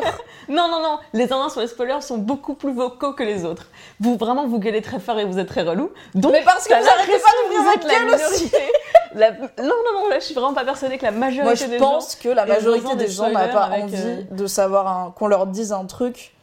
Non, 0.50 0.67
non, 0.67 0.82
non, 0.82 1.00
les 1.13 1.32
uns 1.32 1.50
sur 1.50 1.62
les 1.62 1.67
spoilers 1.67 2.02
sont 2.02 2.17
beaucoup 2.17 2.54
plus 2.54 2.74
vocaux 2.74 3.13
que 3.13 3.24
les 3.24 3.46
autres. 3.46 3.67
Vous, 4.00 4.17
vraiment, 4.17 4.48
vous 4.48 4.60
gueulez 4.60 4.82
très 4.82 5.00
fort 5.00 5.17
et 5.20 5.26
vous 5.26 5.39
êtes 5.39 5.48
très 5.50 5.62
relou. 5.63 5.91
Donc, 6.15 6.32
Mais 6.34 6.43
parce 6.43 6.67
que 6.67 6.74
vous 6.74 6.88
arrêtez 6.88 7.20
pas 7.20 7.30
d'ouvrir 7.43 7.60
que 7.60 7.63
vous 7.63 7.74
êtes 7.74 7.84
la 7.91 8.00
minorité. 8.06 8.58
La- 9.13 9.32
Non, 9.32 9.48
non, 9.58 10.02
non, 10.02 10.10
là, 10.10 10.20
je 10.20 10.26
suis 10.26 10.34
vraiment 10.36 10.54
pas 10.54 10.65
persuadée 10.65 10.98
que 10.98 11.06
la 11.06 11.12
majorité 11.12 11.43
Moi, 11.43 11.56
je 11.56 11.65
des 11.65 11.78
pense 11.78 12.15
que 12.15 12.30
la 12.30 12.46
majorité 12.46 12.89
des 12.96 13.06
des 13.06 13.12
gens 13.12 13.30
n'a 13.30 13.48
pas 13.48 13.70
envie 13.70 13.96
euh, 13.96 14.22
de 14.30 14.48
savoir 14.48 14.88
un- 14.88 15.12
qu'on 15.12 15.28
leur 15.28 15.48
dise 15.48 15.72
un 15.72 15.86
truc 15.86 16.34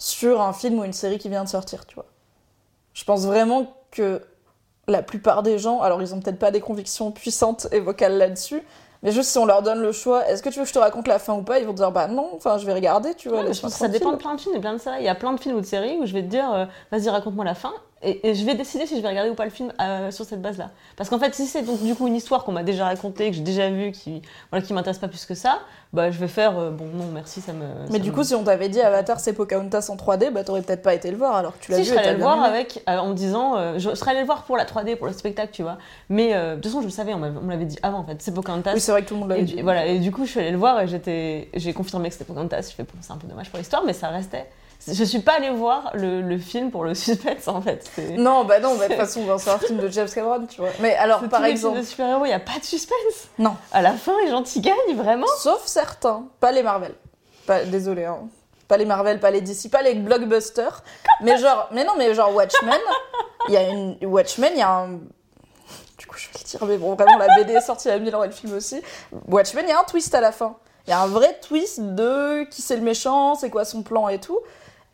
sur 0.00 0.40
un 0.40 0.52
film 0.54 0.78
ou 0.78 0.84
une 0.84 0.94
série 0.94 1.18
qui 1.18 1.28
vient 1.28 1.44
de 1.44 1.48
sortir, 1.48 1.86
tu 1.86 1.94
vois. 1.94 2.06
Je 2.94 3.04
pense 3.04 3.26
vraiment 3.26 3.76
que 3.92 4.22
la 4.88 5.02
plupart 5.02 5.42
des 5.44 5.58
gens, 5.58 5.82
alors 5.82 6.02
ils 6.02 6.14
ont 6.14 6.20
peut-être 6.20 6.38
pas 6.38 6.50
des 6.50 6.60
convictions 6.60 7.12
puissantes 7.12 7.68
et 7.70 7.80
vocales 7.80 8.16
là-dessus, 8.16 8.62
mais 9.02 9.12
juste 9.12 9.30
si 9.30 9.38
on 9.38 9.44
leur 9.44 9.62
donne 9.62 9.80
le 9.80 9.92
choix, 9.92 10.26
est-ce 10.26 10.42
que 10.42 10.48
tu 10.48 10.58
veux 10.58 10.64
que 10.64 10.68
je 10.68 10.74
te 10.74 10.78
raconte 10.78 11.06
la 11.06 11.18
fin 11.18 11.34
ou 11.34 11.42
pas 11.42 11.58
Ils 11.58 11.66
vont 11.66 11.74
dire 11.74 11.92
bah 11.92 12.08
non, 12.08 12.30
enfin 12.34 12.56
je 12.56 12.64
vais 12.64 12.72
regarder, 12.72 13.14
tu 13.14 13.28
vois. 13.28 13.42
Ouais, 13.42 13.52
je 13.52 13.60
pense 13.60 13.74
que 13.74 13.78
ça 13.78 13.88
dépend 13.88 14.12
de 14.12 14.16
plein 14.16 14.34
de 14.34 14.40
films 14.40 14.56
et 14.56 14.60
plein 14.60 14.72
de 14.72 14.78
séries. 14.78 15.00
Il 15.00 15.04
y 15.04 15.08
a 15.08 15.14
plein 15.14 15.34
de 15.34 15.40
films 15.40 15.56
ou 15.56 15.60
de 15.60 15.66
séries 15.66 15.98
où 15.98 16.06
je 16.06 16.14
vais 16.14 16.22
te 16.22 16.28
dire, 16.28 16.50
euh, 16.50 16.64
vas-y, 16.90 17.10
raconte-moi 17.10 17.44
la 17.44 17.54
fin. 17.54 17.72
Et, 18.02 18.30
et 18.30 18.34
je 18.34 18.46
vais 18.46 18.54
décider 18.54 18.86
si 18.86 18.96
je 18.96 19.02
vais 19.02 19.08
regarder 19.08 19.28
ou 19.28 19.34
pas 19.34 19.44
le 19.44 19.50
film 19.50 19.74
euh, 19.78 20.10
sur 20.10 20.24
cette 20.24 20.40
base-là. 20.40 20.70
Parce 20.96 21.10
qu'en 21.10 21.18
fait, 21.18 21.34
si 21.34 21.46
c'est 21.46 21.60
donc 21.60 21.82
du 21.82 21.94
coup 21.94 22.06
une 22.06 22.14
histoire 22.16 22.44
qu'on 22.44 22.52
m'a 22.52 22.62
déjà 22.62 22.86
racontée, 22.86 23.28
que 23.30 23.36
j'ai 23.36 23.42
déjà 23.42 23.68
vue, 23.68 23.92
qui 23.92 24.22
voilà, 24.50 24.64
qui 24.64 24.72
m'intéresse 24.72 24.96
pas 24.98 25.08
plus 25.08 25.26
que 25.26 25.34
ça, 25.34 25.58
bah 25.92 26.10
je 26.10 26.18
vais 26.18 26.26
faire, 26.28 26.58
euh, 26.58 26.70
bon, 26.70 26.86
non, 26.94 27.04
merci, 27.12 27.42
ça 27.42 27.52
me. 27.52 27.66
Mais 27.90 27.98
ça 27.98 27.98
du 27.98 28.10
me- 28.10 28.14
coup, 28.14 28.24
si 28.24 28.34
on 28.34 28.42
t'avait 28.42 28.70
dit 28.70 28.80
Avatar 28.80 29.20
c'est 29.20 29.34
Pocahontas 29.34 29.88
en 29.90 29.96
3D, 29.96 30.30
bah 30.30 30.44
t'aurais 30.44 30.62
peut-être 30.62 30.80
pas 30.82 30.94
été 30.94 31.10
le 31.10 31.18
voir 31.18 31.36
alors 31.36 31.58
que 31.58 31.62
tu 31.62 31.72
l'as 31.72 31.76
Si 31.76 31.82
vu 31.82 31.88
je 31.88 31.92
et 31.92 31.96
serais 31.96 32.04
t'as 32.04 32.08
allée 32.12 32.18
le 32.18 32.24
voir 32.24 32.42
avec, 32.42 32.82
euh, 32.88 32.96
en 32.96 33.08
me 33.08 33.14
disant, 33.14 33.56
euh, 33.58 33.74
je 33.78 33.94
serais 33.94 34.12
allée 34.12 34.20
le 34.20 34.26
voir 34.26 34.44
pour 34.44 34.56
la 34.56 34.64
3D, 34.64 34.96
pour 34.96 35.06
le 35.06 35.12
spectacle, 35.12 35.50
tu 35.52 35.62
vois. 35.62 35.76
Mais 36.08 36.34
euh, 36.34 36.52
de 36.52 36.54
toute 36.62 36.64
façon, 36.70 36.80
je 36.80 36.86
le 36.86 36.90
savais, 36.92 37.12
on 37.12 37.18
me 37.18 37.50
l'avait 37.50 37.66
dit 37.66 37.78
avant 37.82 37.98
en 37.98 38.04
fait, 38.04 38.16
c'est 38.22 38.32
Pocahontas. 38.32 38.72
Oui, 38.72 38.80
c'est 38.80 38.92
vrai 38.92 39.02
que 39.02 39.08
tout 39.08 39.14
le 39.14 39.20
monde 39.20 39.28
l'avait 39.28 39.42
dit. 39.42 39.60
voilà, 39.60 39.84
et 39.84 39.98
du 39.98 40.10
coup, 40.10 40.24
je 40.24 40.30
suis 40.30 40.40
allée 40.40 40.52
le 40.52 40.56
voir 40.58 40.80
et 40.80 40.88
j'étais, 40.88 41.50
j'ai 41.52 41.74
confirmé 41.74 42.08
que 42.08 42.14
c'était 42.14 42.24
Pocahontas. 42.24 42.62
Je 42.70 42.74
fais, 42.76 42.84
bon, 42.84 42.92
c'est 43.02 43.12
un 43.12 43.18
peu 43.18 43.26
dommage 43.26 43.50
pour 43.50 43.58
l'histoire, 43.58 43.82
mais 43.84 43.92
ça 43.92 44.08
restait. 44.08 44.48
Je 44.88 45.04
suis 45.04 45.18
pas 45.20 45.34
allée 45.34 45.50
voir 45.50 45.90
le, 45.94 46.22
le 46.22 46.38
film 46.38 46.70
pour 46.70 46.84
le 46.84 46.94
suspense 46.94 47.48
en 47.48 47.60
fait. 47.60 47.90
Non, 48.16 48.44
bah 48.44 48.60
non, 48.60 48.76
bah, 48.76 48.88
de 48.88 48.94
toute 48.94 49.00
façon, 49.00 49.38
c'est 49.38 49.50
un 49.50 49.58
film 49.58 49.78
de 49.78 49.88
James 49.88 50.08
Cameron, 50.12 50.46
tu 50.46 50.60
vois. 50.60 50.70
Mais 50.80 50.94
alors, 50.96 51.20
par 51.28 51.40
tous 51.40 51.46
les 51.46 51.50
exemple. 51.52 51.74
films 51.74 51.84
de 51.84 51.88
super-héros, 51.88 52.24
il 52.24 52.28
n'y 52.28 52.34
a 52.34 52.40
pas 52.40 52.58
de 52.58 52.64
suspense. 52.64 53.28
Non. 53.38 53.56
À 53.72 53.82
la 53.82 53.92
fin, 53.92 54.12
les 54.24 54.30
gentils 54.30 54.60
gagnent, 54.60 54.96
vraiment. 54.96 55.26
Sauf 55.38 55.62
certains, 55.66 56.24
pas 56.40 56.52
les 56.52 56.62
Marvel. 56.62 56.94
Pas, 57.46 57.64
désolé, 57.64 58.04
hein. 58.06 58.20
Pas 58.68 58.76
les 58.76 58.84
Marvel, 58.84 59.18
pas 59.20 59.30
les 59.30 59.40
DC, 59.40 59.68
pas 59.70 59.82
les 59.82 59.94
blockbusters. 59.94 60.82
mais 61.20 61.36
genre, 61.38 61.68
mais 61.72 61.84
non, 61.84 61.92
mais 61.98 62.14
genre 62.14 62.34
Watchmen, 62.34 62.78
il 63.48 63.54
y 63.54 63.56
a 63.56 63.68
une 63.68 63.96
Watchmen, 64.02 64.52
il 64.54 64.60
y 64.60 64.62
a 64.62 64.70
un. 64.70 65.00
Du 65.98 66.06
coup, 66.06 66.16
je 66.16 66.26
vais 66.28 66.38
le 66.38 66.44
dire, 66.44 66.64
mais 66.64 66.78
bon, 66.78 66.94
vraiment, 66.94 67.18
la 67.18 67.34
BD 67.36 67.52
est 67.52 67.60
sortie 67.60 67.88
1000 67.90 68.14
ans 68.16 68.22
et 68.22 68.28
le 68.28 68.32
film 68.32 68.54
aussi. 68.54 68.80
Watchmen, 69.28 69.64
il 69.66 69.70
y 69.70 69.72
a 69.72 69.80
un 69.80 69.84
twist 69.84 70.14
à 70.14 70.20
la 70.20 70.32
fin. 70.32 70.56
Il 70.86 70.90
y 70.90 70.92
a 70.94 71.00
un 71.02 71.08
vrai 71.08 71.38
twist 71.42 71.80
de 71.80 72.44
qui 72.44 72.62
c'est 72.62 72.76
le 72.76 72.82
méchant, 72.82 73.34
c'est 73.34 73.50
quoi 73.50 73.64
son 73.64 73.82
plan 73.82 74.08
et 74.08 74.18
tout. 74.18 74.38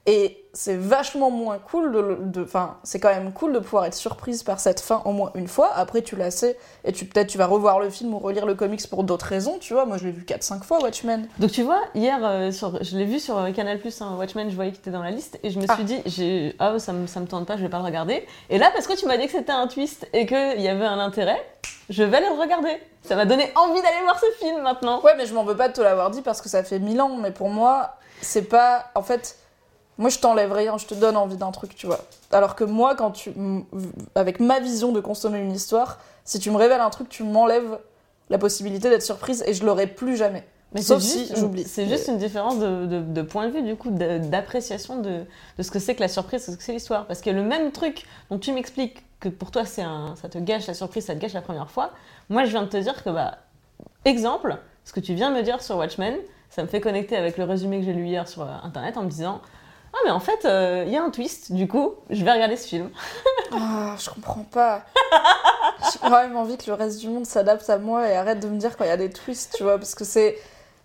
Et 0.08 0.44
c'est 0.52 0.76
vachement 0.76 1.30
moins 1.30 1.58
cool 1.58 2.30
de. 2.30 2.42
Enfin, 2.44 2.76
c'est 2.84 3.00
quand 3.00 3.08
même 3.08 3.32
cool 3.32 3.52
de 3.52 3.58
pouvoir 3.58 3.86
être 3.86 3.94
surprise 3.94 4.44
par 4.44 4.60
cette 4.60 4.78
fin 4.80 5.02
au 5.04 5.10
moins 5.10 5.32
une 5.34 5.48
fois. 5.48 5.70
Après, 5.74 6.00
tu 6.00 6.14
la 6.14 6.30
sais 6.30 6.56
et 6.84 6.92
tu 6.92 7.04
peut-être 7.06 7.26
tu 7.26 7.36
vas 7.38 7.46
revoir 7.46 7.80
le 7.80 7.90
film 7.90 8.14
ou 8.14 8.18
relire 8.20 8.46
le 8.46 8.54
comics 8.54 8.88
pour 8.88 9.02
d'autres 9.02 9.26
raisons, 9.26 9.58
tu 9.58 9.74
vois. 9.74 9.84
Moi, 9.84 9.96
je 9.98 10.04
l'ai 10.04 10.12
vu 10.12 10.22
4-5 10.22 10.62
fois, 10.62 10.80
Watchmen. 10.80 11.26
Donc 11.40 11.50
tu 11.50 11.62
vois, 11.62 11.80
hier, 11.96 12.18
euh, 12.22 12.52
sur, 12.52 12.82
je 12.82 12.96
l'ai 12.96 13.04
vu 13.04 13.18
sur 13.18 13.36
euh, 13.36 13.50
Canal+, 13.50 13.80
hein, 14.00 14.14
Watchmen, 14.16 14.48
je 14.48 14.54
voyais 14.54 14.70
qu'il 14.70 14.80
était 14.80 14.92
dans 14.92 15.02
la 15.02 15.10
liste, 15.10 15.40
et 15.42 15.50
je 15.50 15.58
me 15.58 15.66
Ah. 15.68 15.74
suis 15.74 15.84
dit, 15.84 16.54
ah, 16.60 16.78
ça 16.78 16.92
me, 16.92 17.06
ça 17.08 17.18
me 17.20 17.26
tente 17.26 17.46
pas, 17.46 17.56
je 17.56 17.62
vais 17.62 17.68
pas 17.68 17.78
le 17.78 17.84
regarder. 17.84 18.24
Et 18.48 18.58
là, 18.58 18.70
parce 18.72 18.86
que 18.86 18.94
tu 18.96 19.06
m'as 19.06 19.16
dit 19.16 19.26
que 19.26 19.32
c'était 19.32 19.52
un 19.52 19.66
twist 19.66 20.06
et 20.12 20.24
qu'il 20.24 20.60
y 20.60 20.68
avait 20.68 20.86
un 20.86 21.00
intérêt, 21.00 21.44
je 21.90 22.04
vais 22.04 22.16
aller 22.16 22.28
le 22.28 22.40
regarder. 22.40 22.76
Ça 23.02 23.16
m'a 23.16 23.24
donné 23.26 23.50
envie 23.56 23.82
d'aller 23.82 24.02
voir 24.04 24.18
ce 24.20 24.26
film 24.44 24.62
maintenant. 24.62 25.02
Ouais, 25.02 25.14
mais 25.16 25.26
je 25.26 25.34
m'en 25.34 25.42
veux 25.44 25.56
pas 25.56 25.68
de 25.68 25.72
te 25.74 25.80
l'avoir 25.80 26.10
dit 26.12 26.22
parce 26.22 26.40
que 26.40 26.48
ça 26.48 26.62
fait 26.64 26.78
1000 26.78 27.00
ans. 27.00 27.16
Mais 27.20 27.30
pour 27.32 27.48
moi, 27.48 27.96
c'est 28.20 28.42
pas. 28.48 28.86
En 28.96 29.02
fait, 29.02 29.36
moi, 29.98 30.10
je 30.10 30.18
t'enlève 30.18 30.52
rien, 30.52 30.76
je 30.78 30.86
te 30.86 30.94
donne 30.94 31.16
envie 31.16 31.36
d'un 31.36 31.50
truc, 31.52 31.74
tu 31.74 31.86
vois. 31.86 32.00
Alors 32.30 32.54
que 32.54 32.64
moi, 32.64 32.94
quand 32.94 33.12
tu. 33.12 33.32
Avec 34.14 34.40
ma 34.40 34.60
vision 34.60 34.92
de 34.92 35.00
consommer 35.00 35.38
une 35.40 35.52
histoire, 35.52 35.98
si 36.24 36.38
tu 36.38 36.50
me 36.50 36.56
révèles 36.56 36.80
un 36.80 36.90
truc, 36.90 37.08
tu 37.08 37.22
m'enlèves 37.24 37.78
la 38.28 38.38
possibilité 38.38 38.90
d'être 38.90 39.02
surprise 39.02 39.42
et 39.46 39.54
je 39.54 39.64
l'aurai 39.64 39.86
plus 39.86 40.16
jamais. 40.16 40.44
Mais 40.72 40.82
Sauf 40.82 41.00
c'est 41.00 41.08
si 41.08 41.18
juste, 41.20 41.36
j'oublie. 41.36 41.64
C'est 41.64 41.86
juste 41.86 42.08
une 42.08 42.18
différence 42.18 42.58
de, 42.58 42.86
de- 42.86 43.00
de 43.00 43.22
point 43.22 43.46
de 43.46 43.52
vue, 43.52 43.62
du 43.62 43.76
coup, 43.76 43.88
d'appréciation 43.90 44.98
de, 45.00 45.20
de 45.56 45.62
ce 45.62 45.70
que 45.70 45.78
c'est 45.78 45.94
que 45.94 46.00
la 46.00 46.08
surprise, 46.08 46.44
ce 46.44 46.50
que 46.50 46.62
c'est 46.62 46.72
l'histoire. 46.72 47.06
Parce 47.06 47.20
que 47.20 47.30
le 47.30 47.42
même 47.42 47.70
truc 47.70 48.04
dont 48.30 48.38
tu 48.38 48.52
m'expliques 48.52 49.04
que 49.20 49.28
pour 49.28 49.50
toi, 49.52 49.64
c'est 49.64 49.82
un, 49.82 50.14
ça 50.20 50.28
te 50.28 50.38
gâche 50.38 50.66
la 50.66 50.74
surprise, 50.74 51.06
ça 51.06 51.14
te 51.14 51.20
gâche 51.20 51.32
la 51.32 51.40
première 51.40 51.70
fois, 51.70 51.92
moi, 52.28 52.44
je 52.44 52.50
viens 52.50 52.62
de 52.62 52.68
te 52.68 52.76
dire 52.76 53.02
que, 53.04 53.10
bah, 53.10 53.38
exemple, 54.04 54.56
ce 54.84 54.92
que 54.92 55.00
tu 55.00 55.14
viens 55.14 55.30
de 55.30 55.36
me 55.36 55.42
dire 55.42 55.62
sur 55.62 55.76
Watchmen, 55.76 56.16
ça 56.50 56.62
me 56.62 56.68
fait 56.68 56.80
connecter 56.80 57.16
avec 57.16 57.38
le 57.38 57.44
résumé 57.44 57.78
que 57.78 57.84
j'ai 57.84 57.92
lu 57.92 58.06
hier 58.06 58.28
sur 58.28 58.42
euh, 58.42 58.46
Internet 58.62 58.96
en 58.96 59.02
me 59.04 59.08
disant 59.10 59.40
Ah, 59.96 60.02
mais 60.04 60.10
en 60.10 60.20
fait, 60.20 60.44
euh, 60.44 60.84
il 60.86 60.92
y 60.92 60.96
a 60.96 61.02
un 61.02 61.08
twist, 61.10 61.52
du 61.52 61.66
coup, 61.66 61.94
je 62.10 62.22
vais 62.22 62.30
regarder 62.30 62.56
ce 62.56 62.68
film. 62.68 62.90
Ah, 63.52 63.94
je 63.98 64.10
comprends 64.10 64.44
pas. 64.50 64.82
J'ai 65.92 65.98
quand 66.00 66.10
même 66.10 66.36
envie 66.36 66.58
que 66.58 66.66
le 66.66 66.74
reste 66.74 67.00
du 67.00 67.08
monde 67.08 67.24
s'adapte 67.24 67.70
à 67.70 67.78
moi 67.78 68.08
et 68.08 68.14
arrête 68.16 68.40
de 68.40 68.48
me 68.48 68.58
dire 68.58 68.76
quand 68.76 68.84
il 68.84 68.88
y 68.88 68.90
a 68.90 68.96
des 68.96 69.10
twists, 69.10 69.54
tu 69.56 69.62
vois, 69.62 69.78
parce 69.78 69.94
que 69.94 70.04
c'est. 70.04 70.36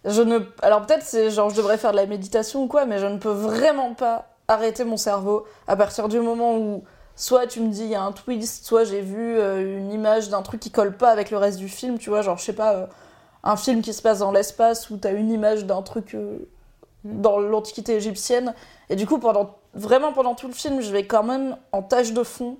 Je 0.05 0.21
ne. 0.21 0.39
Alors 0.61 0.85
peut-être 0.85 1.03
c'est 1.03 1.29
genre 1.29 1.49
je 1.49 1.55
devrais 1.55 1.77
faire 1.77 1.91
de 1.91 1.97
la 1.97 2.05
méditation 2.05 2.63
ou 2.63 2.67
quoi, 2.67 2.85
mais 2.85 2.99
je 2.99 3.05
ne 3.05 3.17
peux 3.17 3.31
vraiment 3.31 3.93
pas 3.93 4.29
arrêter 4.47 4.83
mon 4.83 4.97
cerveau 4.97 5.45
à 5.67 5.75
partir 5.75 6.07
du 6.07 6.19
moment 6.19 6.57
où 6.57 6.83
soit 7.15 7.47
tu 7.47 7.59
me 7.59 7.69
dis 7.69 7.83
il 7.83 7.89
y 7.89 7.95
a 7.95 8.01
un 8.01 8.11
twist, 8.11 8.65
soit 8.65 8.83
j'ai 8.83 9.01
vu 9.01 9.37
euh, 9.37 9.77
une 9.77 9.91
image 9.91 10.29
d'un 10.29 10.41
truc 10.41 10.59
qui 10.59 10.71
colle 10.71 10.95
pas 10.95 11.09
avec 11.09 11.31
le 11.31 11.37
reste 11.37 11.59
du 11.59 11.69
film, 11.69 11.97
tu 11.97 12.09
vois, 12.09 12.21
genre 12.21 12.37
je 12.37 12.45
sais 12.45 12.53
pas, 12.53 12.73
euh, 12.73 12.85
un 13.43 13.57
film 13.57 13.81
qui 13.81 13.93
se 13.93 14.01
passe 14.01 14.19
dans 14.19 14.31
l'espace 14.31 14.89
où 14.89 14.97
t'as 14.97 15.13
une 15.13 15.31
image 15.31 15.65
d'un 15.65 15.81
truc 15.81 16.15
euh, 16.15 16.39
dans 17.03 17.39
l'antiquité 17.39 17.95
égyptienne, 17.95 18.53
et 18.89 18.95
du 18.95 19.07
coup 19.07 19.17
pendant 19.17 19.55
vraiment 19.73 20.13
pendant 20.13 20.35
tout 20.35 20.47
le 20.47 20.53
film, 20.53 20.81
je 20.81 20.91
vais 20.91 21.05
quand 21.05 21.23
même 21.23 21.57
en 21.71 21.81
tâche 21.81 22.13
de 22.13 22.23
fond 22.23 22.57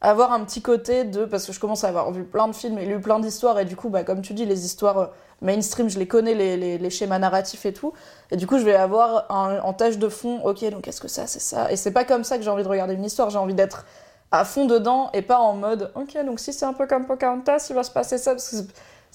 avoir 0.00 0.32
un 0.32 0.44
petit 0.44 0.60
côté 0.60 1.04
de 1.04 1.24
parce 1.24 1.46
que 1.46 1.52
je 1.52 1.60
commence 1.60 1.82
à 1.84 1.88
avoir 1.88 2.10
vu 2.12 2.24
plein 2.24 2.46
de 2.46 2.52
films 2.54 2.78
et 2.78 2.84
lu 2.84 3.00
plein 3.00 3.20
d'histoires 3.20 3.58
et 3.58 3.64
du 3.64 3.74
coup 3.74 3.88
bah 3.88 4.04
comme 4.04 4.20
tu 4.20 4.34
dis 4.34 4.44
les 4.44 4.66
histoires 4.66 4.98
euh, 4.98 5.06
mainstream 5.40 5.88
je 5.88 5.98
les 5.98 6.06
connais 6.06 6.34
les, 6.34 6.58
les, 6.58 6.76
les 6.76 6.90
schémas 6.90 7.18
narratifs 7.18 7.64
et 7.64 7.72
tout. 7.72 7.94
Et 8.30 8.36
du 8.36 8.46
coup 8.46 8.58
je 8.58 8.64
vais 8.64 8.74
avoir 8.74 9.26
en 9.30 9.72
tâche 9.72 9.96
de 9.96 10.08
fond 10.08 10.40
ok 10.44 10.68
donc 10.70 10.82
qu'est-ce 10.82 11.00
que 11.00 11.08
ça 11.08 11.26
c'est 11.26 11.40
ça? 11.40 11.72
Et 11.72 11.76
c'est 11.76 11.92
pas 11.92 12.04
comme 12.04 12.22
ça 12.22 12.36
que 12.36 12.42
j'ai 12.44 12.50
envie 12.50 12.64
de 12.64 12.68
regarder 12.68 12.94
une 12.94 13.04
histoire 13.04 13.30
j'ai 13.30 13.38
envie 13.38 13.54
d'être 13.54 13.86
à 14.30 14.44
fond 14.44 14.66
dedans 14.66 15.08
et 15.14 15.22
pas 15.22 15.38
en 15.38 15.54
mode 15.54 15.90
ok 15.94 16.22
donc 16.26 16.38
si 16.38 16.52
c'est 16.52 16.66
un 16.66 16.74
peu 16.74 16.86
comme 16.86 17.06
Pocahontas 17.06 17.68
il 17.70 17.74
va 17.74 17.82
se 17.82 17.90
passer 17.90 18.18
ça 18.18 18.32
parce 18.32 18.50
que 18.50 18.56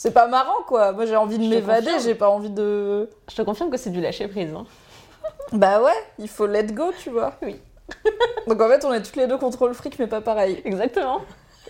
c'est- 0.01 0.11
pas 0.11 0.27
marrant 0.27 0.63
quoi 0.67 0.91
moi 0.93 1.05
j'ai 1.05 1.15
envie 1.15 1.37
de 1.37 1.43
m'évader 1.47 1.91
j'ai 2.03 2.15
pas 2.15 2.29
envie 2.29 2.49
de 2.49 3.09
Je 3.29 3.35
te 3.35 3.41
confirme 3.41 3.69
que 3.69 3.77
c'est 3.77 3.89
du 3.89 4.01
lâcher 4.01 4.27
prise. 4.27 4.49
hein. 4.55 4.65
bah 5.51 5.81
ouais 5.81 5.91
il 6.17 6.27
faut 6.29 6.47
let 6.47 6.63
go 6.67 6.91
tu 6.97 7.09
vois 7.09 7.33
Oui. 7.41 7.59
donc 8.47 8.61
en 8.61 8.67
fait 8.67 8.85
on 8.85 8.93
est 8.93 9.01
toutes 9.01 9.15
les 9.15 9.27
deux 9.27 9.37
contre 9.37 9.67
le 9.67 9.73
fric 9.73 9.97
mais 9.99 10.07
pas 10.07 10.21
pareil 10.21 10.61
Exactement. 10.63 11.21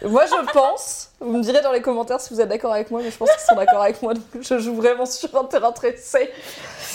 moi 0.03 0.25
je 0.25 0.51
pense 0.53 1.11
vous 1.19 1.37
me 1.37 1.41
direz 1.43 1.61
dans 1.61 1.71
les 1.71 1.81
commentaires 1.81 2.19
si 2.21 2.33
vous 2.33 2.39
êtes 2.41 2.49
d'accord 2.49 2.73
avec 2.73 2.91
moi 2.91 3.01
mais 3.03 3.09
je 3.11 3.17
pense 3.17 3.31
qu'ils 3.31 3.39
sont 3.41 3.55
d'accord 3.55 3.81
avec 3.81 4.01
moi 4.01 4.13
donc 4.13 4.23
je 4.41 4.57
joue 4.59 4.75
vraiment 4.75 5.05
sur 5.05 5.33
un 5.37 5.45
terrain 5.45 5.71
très 5.71 5.95
safe 5.97 6.29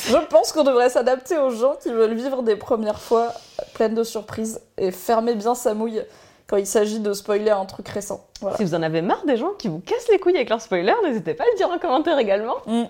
je 0.08 0.16
pense 0.26 0.52
qu'on 0.52 0.62
devrait 0.64 0.90
s'adapter 0.90 1.36
aux 1.38 1.50
gens 1.50 1.74
qui 1.82 1.90
veulent 1.90 2.14
vivre 2.14 2.42
des 2.42 2.56
premières 2.56 3.00
fois 3.00 3.32
pleines 3.74 3.94
de 3.94 4.04
surprises 4.04 4.60
et 4.78 4.90
fermer 4.90 5.34
bien 5.34 5.54
sa 5.54 5.72
mouille 5.74 6.02
quand 6.46 6.56
il 6.56 6.66
s'agit 6.66 7.00
de 7.00 7.12
spoiler 7.12 7.50
un 7.50 7.64
truc 7.64 7.88
récent 7.88 8.26
voilà 8.40 8.56
Si 8.56 8.64
vous 8.64 8.74
en 8.74 8.82
avez 8.82 9.02
marre 9.02 9.24
des 9.24 9.36
gens 9.36 9.52
qui 9.58 9.68
vous 9.68 9.80
cassent 9.80 10.08
les 10.10 10.18
couilles 10.18 10.36
avec 10.36 10.50
leurs 10.50 10.60
spoilers, 10.60 10.94
n'hésitez 11.04 11.34
pas 11.34 11.44
à 11.44 11.46
le 11.50 11.56
dire 11.56 11.70
en 11.70 11.78
commentaire 11.78 12.18
également. 12.18 12.56
Mm. 12.66 12.84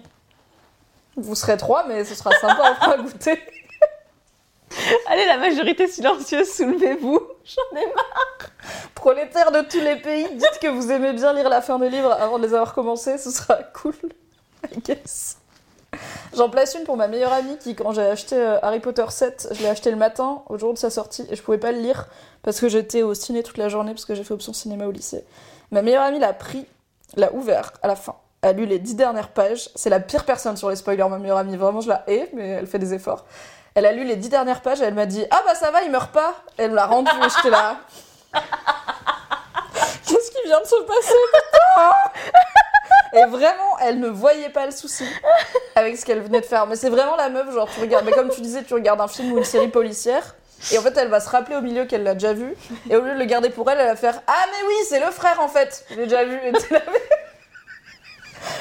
Vous 1.17 1.35
serez 1.35 1.57
trois, 1.57 1.87
mais 1.87 2.05
ce 2.05 2.15
sera 2.15 2.33
sympa, 2.33 2.73
on 2.73 2.75
fera 2.75 2.97
goûter. 2.99 3.39
Allez, 5.07 5.27
la 5.27 5.39
majorité 5.39 5.87
silencieuse, 5.87 6.53
soulevez-vous. 6.53 7.21
J'en 7.45 7.79
ai 7.79 7.87
marre. 7.87 8.51
Prolétaires 8.97 9.53
de 9.53 9.61
tous 9.61 9.81
les 9.81 9.97
pays, 9.97 10.27
dites 10.35 10.59
que 10.61 10.69
vous 10.69 10.91
aimez 10.91 11.13
bien 11.13 11.33
lire 11.33 11.49
la 11.49 11.61
fin 11.61 11.79
des 11.79 11.89
livres 11.89 12.13
avant 12.13 12.39
de 12.39 12.47
les 12.47 12.55
avoir 12.55 12.75
commencés, 12.75 13.19
ce 13.19 13.31
sera 13.31 13.57
cool. 13.75 13.95
I 14.73 14.81
guess. 14.81 15.39
J'en 16.37 16.49
place 16.49 16.75
une 16.75 16.85
pour 16.85 16.97
ma 16.97 17.09
meilleure 17.09 17.33
amie 17.33 17.57
qui, 17.59 17.75
quand 17.75 17.93
j'ai 17.93 18.03
acheté 18.03 18.37
euh, 18.37 18.59
Harry 18.63 18.81
Potter 18.81 19.05
7, 19.09 19.49
je 19.53 19.63
l'ai 19.63 19.69
acheté 19.69 19.91
le 19.91 19.97
matin, 19.97 20.43
au 20.49 20.59
jour 20.59 20.73
de 20.73 20.79
sa 20.79 20.91
sortie, 20.91 21.27
et 21.31 21.37
je 21.37 21.43
pouvais 21.43 21.59
pas 21.59 21.73
le 21.73 21.79
lire 21.79 22.09
parce 22.43 22.61
que 22.61 22.69
j'étais 22.69 23.03
au 23.03 23.15
ciné 23.15 23.43
toute 23.43 23.59
la 23.59 23.69
journée, 23.69 23.93
parce 23.93 24.05
que 24.05 24.15
j'ai 24.15 24.25
fait 24.25 24.35
option 24.35 24.53
cinéma 24.53 24.87
au 24.87 24.91
lycée. 24.91 25.25
Ma 25.71 25.83
meilleure 25.83 26.03
amie 26.03 26.19
l'a 26.19 26.33
pris, 26.33 26.67
l'a 27.17 27.33
ouvert 27.33 27.73
à 27.83 27.89
la 27.89 27.97
fin, 27.97 28.17
a 28.43 28.53
lu 28.53 28.67
les 28.67 28.79
dix 28.79 28.95
dernières 28.95 29.29
pages. 29.29 29.71
C'est 29.75 29.91
la 29.91 30.01
pire 30.01 30.25
personne 30.25 30.57
sur 30.57 30.71
les 30.71 30.77
spoilers, 30.77 31.09
ma 31.09 31.19
meilleure 31.19 31.39
amie. 31.39 31.57
Vraiment, 31.57 31.81
je 31.81 31.89
la 31.89 32.05
hais, 32.07 32.29
mais 32.35 32.49
elle 32.49 32.67
fait 32.67 32.79
des 32.79 32.95
efforts. 32.95 33.25
Elle 33.75 33.87
a 33.87 33.93
lu 33.93 34.05
les 34.05 34.17
dix 34.17 34.29
dernières 34.29 34.61
pages 34.61 34.81
et 34.81 34.85
elle 34.85 34.95
m'a 34.95 35.07
dit 35.07 35.25
Ah 35.31 35.43
bah 35.45 35.55
ça 35.55 35.71
va, 35.71 35.83
il 35.83 35.91
meurt 35.91 36.13
pas. 36.13 36.35
Elle 36.59 36.71
me 36.71 36.77
l'a 36.77 36.87
rendu 36.87 37.11
et 37.11 37.29
j'étais 37.37 37.51
là. 37.51 37.79
Qu'est-ce 40.07 40.31
qui 40.31 40.47
vient 40.47 40.61
de 40.61 40.67
se 40.67 40.83
passer 40.83 41.15
putain? 41.33 42.61
Et 43.15 43.25
vraiment, 43.27 43.79
elle 43.81 44.01
ne 44.01 44.09
voyait 44.09 44.49
pas 44.49 44.67
le 44.67 44.73
souci 44.73 45.05
avec 45.77 45.97
ce 45.97 46.05
qu'elle 46.05 46.21
venait 46.21 46.41
de 46.41 46.47
faire. 46.47 46.67
Mais 46.67 46.77
c'est 46.77 46.89
vraiment 46.91 47.17
la 47.17 47.29
meuf, 47.29 47.53
genre 47.53 47.69
tu 47.73 47.81
regardes, 47.81 48.05
mais 48.05 48.13
comme 48.13 48.29
tu 48.31 48.41
disais, 48.41 48.63
tu 48.65 48.75
regardes 48.75 49.01
un 49.01 49.09
film 49.09 49.33
ou 49.33 49.39
une 49.39 49.45
série 49.45 49.69
policière. 49.69 50.35
Et 50.73 50.79
en 50.79 50.83
fait, 50.83 50.97
elle 50.97 51.09
va 51.09 51.21
se 51.21 51.29
rappeler 51.29 51.57
au 51.57 51.61
milieu 51.61 51.85
qu'elle 51.85 52.03
l'a 52.05 52.15
déjà 52.15 52.33
vu. 52.33 52.55
Et 52.89 52.97
au 52.97 53.01
lieu 53.03 53.13
de 53.15 53.19
le 53.19 53.25
garder 53.27 53.51
pour 53.51 53.71
elle, 53.71 53.79
elle 53.81 53.87
va 53.89 53.97
faire 53.97 54.21
Ah, 54.27 54.45
mais 54.47 54.67
oui, 54.69 54.75
c'est 54.89 55.01
le 55.01 55.11
frère 55.11 55.41
en 55.41 55.49
fait. 55.49 55.85
Je 55.91 55.97
l'ai 55.97 56.05
déjà 56.05 56.25
vu. 56.25 56.37
Et 56.43 56.53
mais- 56.71 56.83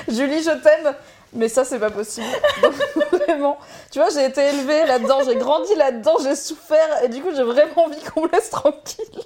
Julie, 0.08 0.44
je 0.44 0.52
t'aime. 0.52 0.94
Mais 1.36 1.48
ça, 1.50 1.66
c'est 1.66 1.80
pas 1.80 1.90
possible. 1.90 2.28
Donc, 2.62 2.74
vraiment. 3.12 3.58
Tu 3.92 3.98
vois, 4.00 4.10
j'ai 4.10 4.26
été 4.26 4.42
élevée 4.42 4.86
là-dedans, 4.86 5.20
j'ai 5.26 5.36
grandi 5.36 5.74
là-dedans, 5.76 6.18
j'ai 6.22 6.36
souffert. 6.36 7.04
Et 7.04 7.10
du 7.10 7.22
coup, 7.22 7.30
j'ai 7.36 7.42
vraiment 7.44 7.86
envie 7.86 8.00
qu'on 8.04 8.22
me 8.22 8.30
laisse 8.32 8.52
tranquille. 8.52 9.20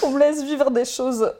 Qu'on 0.00 0.10
me 0.10 0.18
laisse 0.18 0.42
vivre 0.42 0.70
des 0.70 0.84
choses 0.86 1.30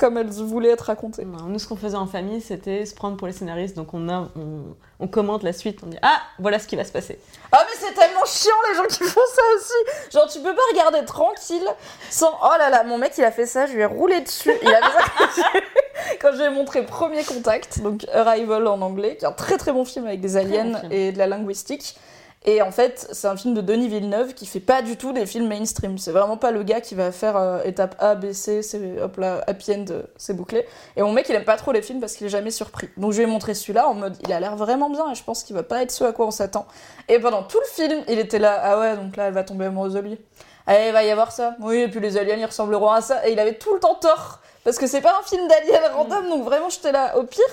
comme 0.00 0.16
elles 0.16 0.30
voulaient 0.30 0.70
être 0.70 0.86
racontées. 0.86 1.26
Non, 1.26 1.44
Nous, 1.44 1.58
ce 1.58 1.68
qu'on 1.68 1.76
faisait 1.76 1.96
en 1.96 2.06
famille, 2.06 2.40
c'était 2.40 2.86
se 2.86 2.94
prendre 2.94 3.18
pour 3.18 3.26
les 3.26 3.34
scénaristes. 3.34 3.76
Donc, 3.76 3.92
on, 3.92 4.08
a, 4.08 4.28
on, 4.34 4.74
on 4.98 5.06
commente 5.08 5.42
la 5.42 5.52
suite. 5.52 5.80
On 5.84 5.88
dit 5.88 5.98
Ah, 6.00 6.20
voilà 6.38 6.58
ce 6.58 6.66
qui 6.66 6.74
va 6.74 6.84
se 6.84 6.90
passer. 6.90 7.18
Ah 7.52 7.58
mais 7.68 7.76
c'est 7.78 7.92
tellement 7.94 8.24
chiant 8.24 8.54
les 8.70 8.76
gens 8.76 8.84
qui 8.84 9.04
font 9.04 9.20
ça 9.34 9.42
aussi 9.56 10.10
Genre 10.12 10.26
tu 10.28 10.38
peux 10.40 10.54
pas 10.54 10.62
regarder 10.72 11.04
tranquille 11.04 11.66
sans... 12.10 12.30
Oh 12.42 12.54
là 12.58 12.70
là, 12.70 12.82
mon 12.84 12.96
mec 12.96 13.12
il 13.18 13.24
a 13.24 13.30
fait 13.30 13.44
ça, 13.44 13.66
je 13.66 13.72
lui 13.74 13.82
ai 13.82 13.84
roulé 13.84 14.22
dessus. 14.22 14.52
Il 14.62 14.68
a 14.68 14.80
fait 14.80 15.40
ça 15.42 15.48
quand 16.22 16.30
j'ai- 16.36 16.48
montré 16.48 16.86
Premier 16.86 17.22
Contact, 17.24 17.80
donc 17.82 18.06
Arrival 18.14 18.66
en 18.68 18.80
anglais, 18.80 19.16
qui 19.18 19.24
est 19.26 19.28
un 19.28 19.32
très 19.32 19.58
très 19.58 19.72
bon 19.72 19.84
film 19.84 20.06
avec 20.06 20.20
des 20.22 20.36
aliens 20.38 20.80
et 20.90 21.12
de 21.12 21.18
la 21.18 21.26
linguistique. 21.26 21.96
Et 22.46 22.62
en 22.62 22.70
fait, 22.70 23.06
c'est 23.12 23.28
un 23.28 23.36
film 23.36 23.52
de 23.52 23.60
Denis 23.60 23.88
Villeneuve 23.88 24.32
qui 24.32 24.46
fait 24.46 24.60
pas 24.60 24.80
du 24.80 24.96
tout 24.96 25.12
des 25.12 25.26
films 25.26 25.46
mainstream. 25.46 25.98
C'est 25.98 26.10
vraiment 26.10 26.38
pas 26.38 26.52
le 26.52 26.62
gars 26.62 26.80
qui 26.80 26.94
va 26.94 27.12
faire 27.12 27.36
euh, 27.36 27.62
étape 27.64 27.96
A, 27.98 28.14
B, 28.14 28.32
C, 28.32 28.62
c'est 28.62 28.98
hop 29.02 29.18
là, 29.18 29.44
happy 29.46 29.72
end, 29.72 29.84
euh, 29.90 30.02
c'est 30.16 30.34
bouclé. 30.34 30.66
Et 30.96 31.02
mon 31.02 31.12
mec, 31.12 31.28
il 31.28 31.34
aime 31.34 31.44
pas 31.44 31.58
trop 31.58 31.70
les 31.72 31.82
films 31.82 32.00
parce 32.00 32.14
qu'il 32.14 32.26
est 32.26 32.30
jamais 32.30 32.50
surpris. 32.50 32.88
Donc 32.96 33.12
je 33.12 33.18
lui 33.18 33.24
ai 33.24 33.26
montré 33.26 33.52
celui-là 33.52 33.86
en 33.88 33.94
mode, 33.94 34.16
il 34.24 34.32
a 34.32 34.40
l'air 34.40 34.56
vraiment 34.56 34.88
bien 34.88 35.12
et 35.12 35.14
je 35.14 35.22
pense 35.22 35.44
qu'il 35.44 35.54
va 35.54 35.62
pas 35.62 35.82
être 35.82 35.90
ce 35.90 36.04
à 36.04 36.12
quoi 36.12 36.26
on 36.26 36.30
s'attend. 36.30 36.66
Et 37.08 37.18
pendant 37.18 37.42
tout 37.42 37.58
le 37.58 37.84
film, 37.84 38.02
il 38.08 38.18
était 38.18 38.38
là, 38.38 38.58
ah 38.62 38.80
ouais, 38.80 38.96
donc 38.96 39.16
là, 39.18 39.26
elle 39.26 39.34
va 39.34 39.44
tomber 39.44 39.66
amoureuse 39.66 39.92
de 39.92 40.00
lui. 40.00 40.18
Allez, 40.66 40.86
il 40.86 40.92
va 40.92 41.04
y 41.04 41.10
avoir 41.10 41.32
ça. 41.32 41.56
Oui, 41.60 41.78
et 41.78 41.88
puis 41.88 42.00
les 42.00 42.16
aliens, 42.16 42.36
ils 42.36 42.44
ressembleront 42.44 42.90
à 42.90 43.00
ça. 43.00 43.26
Et 43.26 43.32
il 43.32 43.40
avait 43.40 43.54
tout 43.54 43.74
le 43.74 43.80
temps 43.80 43.96
tort. 43.96 44.40
Parce 44.62 44.78
que 44.78 44.86
c'est 44.86 45.00
pas 45.00 45.18
un 45.18 45.22
film 45.26 45.48
d'aliens 45.48 45.80
random, 45.94 46.28
donc 46.28 46.44
vraiment, 46.44 46.68
j'étais 46.68 46.92
là. 46.92 47.18
Au 47.18 47.24
pire, 47.24 47.44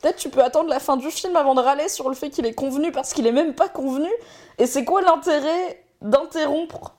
peut-être 0.00 0.16
tu 0.16 0.28
peux 0.28 0.42
attendre 0.42 0.68
la 0.68 0.80
fin 0.80 0.96
du 0.96 1.10
film 1.10 1.36
avant 1.36 1.54
de 1.54 1.60
râler 1.60 1.88
sur 1.88 2.08
le 2.08 2.14
fait 2.14 2.30
qu'il 2.30 2.46
est 2.46 2.54
convenu 2.54 2.92
parce 2.92 3.12
qu'il 3.12 3.26
est 3.26 3.32
même 3.32 3.54
pas 3.54 3.68
convenu. 3.68 4.08
Et 4.58 4.66
c'est 4.66 4.84
quoi 4.84 5.02
l'intérêt 5.02 5.82
d'interrompre 6.02 6.92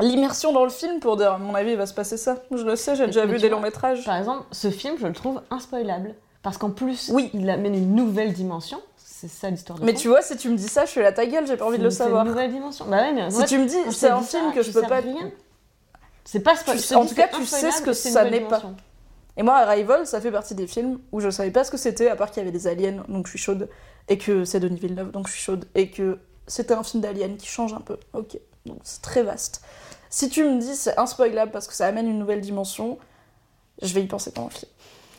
l'immersion 0.00 0.52
dans 0.52 0.64
le 0.64 0.70
film 0.70 0.98
pour 1.00 1.16
dire, 1.16 1.32
à 1.32 1.38
mon 1.38 1.54
avis, 1.54 1.70
il 1.72 1.76
va 1.76 1.86
se 1.86 1.94
passer 1.94 2.16
ça 2.16 2.36
Je 2.50 2.64
le 2.64 2.74
sais, 2.76 2.96
j'ai 2.96 3.06
déjà 3.06 3.26
vu 3.26 3.38
des 3.38 3.48
longs 3.48 3.60
métrages. 3.60 4.04
Par 4.04 4.16
exemple, 4.16 4.44
ce 4.50 4.70
film, 4.70 4.96
je 4.98 5.06
le 5.06 5.12
trouve 5.12 5.40
inspoilable. 5.50 6.14
Parce 6.42 6.58
qu'en 6.58 6.70
plus, 6.70 7.10
Oui. 7.14 7.30
il 7.32 7.48
amène 7.48 7.74
une 7.74 7.94
nouvelle 7.94 8.32
dimension. 8.32 8.80
C'est 8.96 9.28
ça 9.28 9.48
l'histoire 9.48 9.78
de 9.78 9.84
Mais 9.84 9.92
fond. 9.94 9.98
tu 10.00 10.08
vois, 10.08 10.20
si 10.20 10.36
tu 10.36 10.48
me 10.50 10.56
dis 10.56 10.68
ça, 10.68 10.84
je 10.84 10.90
suis 10.90 11.00
la 11.00 11.12
ta 11.12 11.24
gueule, 11.24 11.46
j'ai 11.46 11.56
pas 11.56 11.64
envie 11.64 11.78
de 11.78 11.84
le 11.84 11.90
C'est- 11.90 11.98
c'est 11.98 12.02
savoir. 12.04 12.24
une 12.24 12.32
nouvelle 12.32 12.50
dimension. 12.52 12.84
Bah 12.86 12.98
ouais, 12.98 13.12
mais 13.12 13.30
Si 13.30 13.44
tu 13.46 13.56
me 13.58 13.66
dis, 13.66 13.76
c'est 13.92 14.10
un 14.10 14.20
film 14.20 14.48
ça, 14.50 14.54
que 14.54 14.62
je 14.62 14.70
peux 14.72 14.82
pas. 14.82 15.00
C'est 16.24 16.40
pas 16.40 16.56
spoil. 16.56 16.78
En 16.96 17.06
tout 17.06 17.14
cas, 17.14 17.28
tu 17.28 17.46
sais 17.46 17.70
ce 17.70 17.80
que 17.80 17.92
ça 17.92 18.28
n'est 18.28 18.40
pas. 18.40 18.62
Et 19.36 19.42
moi, 19.42 19.56
Arrival, 19.56 20.06
ça 20.06 20.20
fait 20.20 20.30
partie 20.30 20.54
des 20.54 20.66
films 20.66 21.00
où 21.12 21.20
je 21.20 21.28
savais 21.28 21.50
pas 21.50 21.64
ce 21.64 21.70
que 21.70 21.76
c'était, 21.76 22.08
à 22.08 22.16
part 22.16 22.30
qu'il 22.30 22.38
y 22.38 22.42
avait 22.42 22.52
des 22.52 22.66
aliens, 22.66 23.04
donc 23.08 23.26
je 23.26 23.30
suis 23.30 23.38
chaude, 23.38 23.68
et 24.08 24.18
que 24.18 24.44
c'est 24.44 24.60
Denis 24.60 24.78
Villeneuve, 24.78 25.10
donc 25.10 25.26
je 25.26 25.32
suis 25.32 25.42
chaude, 25.42 25.66
et 25.74 25.90
que 25.90 26.18
c'était 26.46 26.74
un 26.74 26.82
film 26.82 27.02
d'aliens 27.02 27.34
qui 27.36 27.46
change 27.46 27.74
un 27.74 27.80
peu. 27.80 27.96
Ok, 28.12 28.38
donc 28.66 28.78
c'est 28.84 29.02
très 29.02 29.22
vaste. 29.22 29.62
Si 30.10 30.28
tu 30.28 30.44
me 30.44 30.60
dis 30.60 30.76
c'est 30.76 30.96
inspoilable 30.98 31.50
parce 31.50 31.66
que 31.66 31.74
ça 31.74 31.86
amène 31.86 32.06
une 32.06 32.18
nouvelle 32.18 32.40
dimension, 32.40 32.98
je 33.82 33.92
vais 33.92 34.02
y 34.02 34.06
penser 34.06 34.30
pendant 34.30 34.48
le 34.48 34.54
film. 34.54 34.70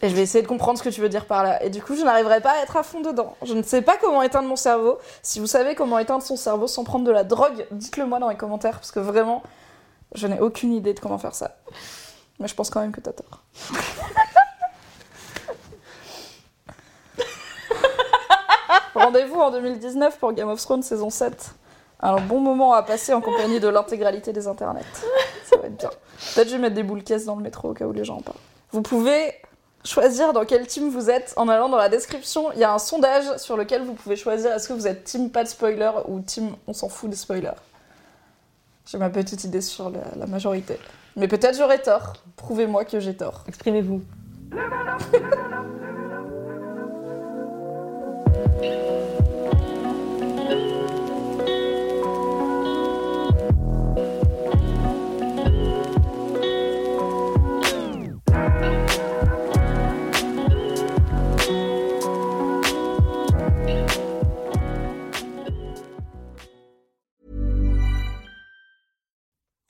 Et 0.01 0.10
je 0.10 0.15
vais 0.15 0.21
essayer 0.21 0.41
de 0.41 0.47
comprendre 0.47 0.78
ce 0.78 0.84
que 0.84 0.89
tu 0.89 1.01
veux 1.01 1.10
dire 1.10 1.25
par 1.25 1.43
là. 1.43 1.63
Et 1.63 1.69
du 1.69 1.82
coup, 1.82 1.95
je 1.95 2.04
n'arriverai 2.04 2.41
pas 2.41 2.51
à 2.51 2.63
être 2.63 2.78
à 2.78 2.84
fond 2.84 3.01
dedans. 3.01 3.36
Je 3.43 3.54
ne 3.54 3.63
sais 3.63 3.82
pas 3.82 3.97
comment 3.97 4.21
éteindre 4.21 4.47
mon 4.47 4.56
cerveau. 4.56 4.99
Si 5.21 5.39
vous 5.39 5.47
savez 5.47 5.73
comment 5.73 5.97
éteindre 5.99 6.21
son 6.21 6.36
cerveau 6.36 6.67
sans 6.67 6.84
prendre 6.84 7.06
de 7.06 7.12
la 7.12 7.23
drogue, 7.23 7.65
dites-le 7.71 8.06
moi 8.06 8.19
dans 8.19 8.30
les 8.30 8.36
commentaires, 8.36 8.75
parce 8.75 8.91
que 8.91 8.99
vraiment, 8.99 9.41
je 10.13 10.28
n'ai 10.28 10.39
aucune 10.39 10.73
idée 10.73 10.93
de 10.93 10.99
comment 10.99 11.17
faire 11.17 11.34
ça. 11.34 11.58
Mais 12.39 12.48
je 12.48 12.56
pense 12.56 12.69
quand 12.69 12.82
même 12.82 12.91
que 12.91 13.02
t'as 13.02 13.13
tort. 13.13 13.43
Rendez-vous 18.95 19.39
en 19.39 19.52
2019 19.52 20.17
pour 20.19 20.34
Game 20.34 20.50
of 20.50 20.62
Thrones 20.62 20.84
saison 20.84 21.10
7. 21.10 21.52
Un 22.02 22.17
bon 22.17 22.39
moment 22.39 22.74
à 22.74 22.84
passer 22.84 23.13
en 23.13 23.21
compagnie 23.21 23.60
de 23.60 23.67
l'intégralité 23.67 24.34
des 24.34 24.48
internets. 24.48 24.84
Ça 25.45 25.58
va 25.58 25.67
être 25.67 25.78
bien. 25.78 25.89
Peut-être 26.34 26.48
je 26.48 26.54
vais 26.54 26.62
mettre 26.62 26.76
des 26.76 26.84
boules 26.84 27.04
caisses 27.04 27.26
dans 27.26 27.36
le 27.36 27.43
métro 27.43 27.69
au 27.69 27.74
cas 27.74 27.86
où 27.86 27.93
les 27.93 28.04
gens 28.04 28.17
en 28.17 28.21
parlent. 28.21 28.38
Vous 28.71 28.82
pouvez 28.82 29.34
choisir 29.84 30.34
dans 30.34 30.45
quel 30.45 30.65
team 30.67 30.89
vous 30.89 31.10
êtes 31.10 31.34
en 31.38 31.48
allant 31.48 31.69
dans 31.69 31.78
la 31.78 31.89
description. 31.89 32.52
Il 32.54 32.60
y 32.60 32.63
a 32.63 32.74
un 32.74 32.80
sondage 32.80 33.38
sur 33.38 33.58
lequel 33.58 33.84
vous 33.84 33.93
pouvez 33.93 34.15
choisir 34.15 34.52
est-ce 34.52 34.67
que 34.67 34.74
vous 34.74 34.88
êtes 34.88 35.04
team 35.04 35.30
pas 35.30 35.43
de 35.43 35.50
spoiler 35.50 35.91
ou 36.08 36.19
team 36.21 36.56
on 36.67 36.74
s'en 36.74 36.89
fout 36.89 37.10
des 37.10 37.15
spoilers. 37.15 37.52
J'ai 38.86 38.98
ma 38.98 39.10
petite 39.10 39.43
idée 39.43 39.62
sur 39.62 39.89
la, 39.89 40.00
la 40.15 40.26
majorité. 40.28 40.80
Mais 41.15 41.28
peut-être 41.28 41.58
j'aurai 41.58 41.82
tort. 41.82 42.13
Prouvez-moi 42.36 42.86
que 42.86 42.99
j'ai 42.99 43.15
tort. 43.15 43.43
Exprimez-vous. 43.47 44.01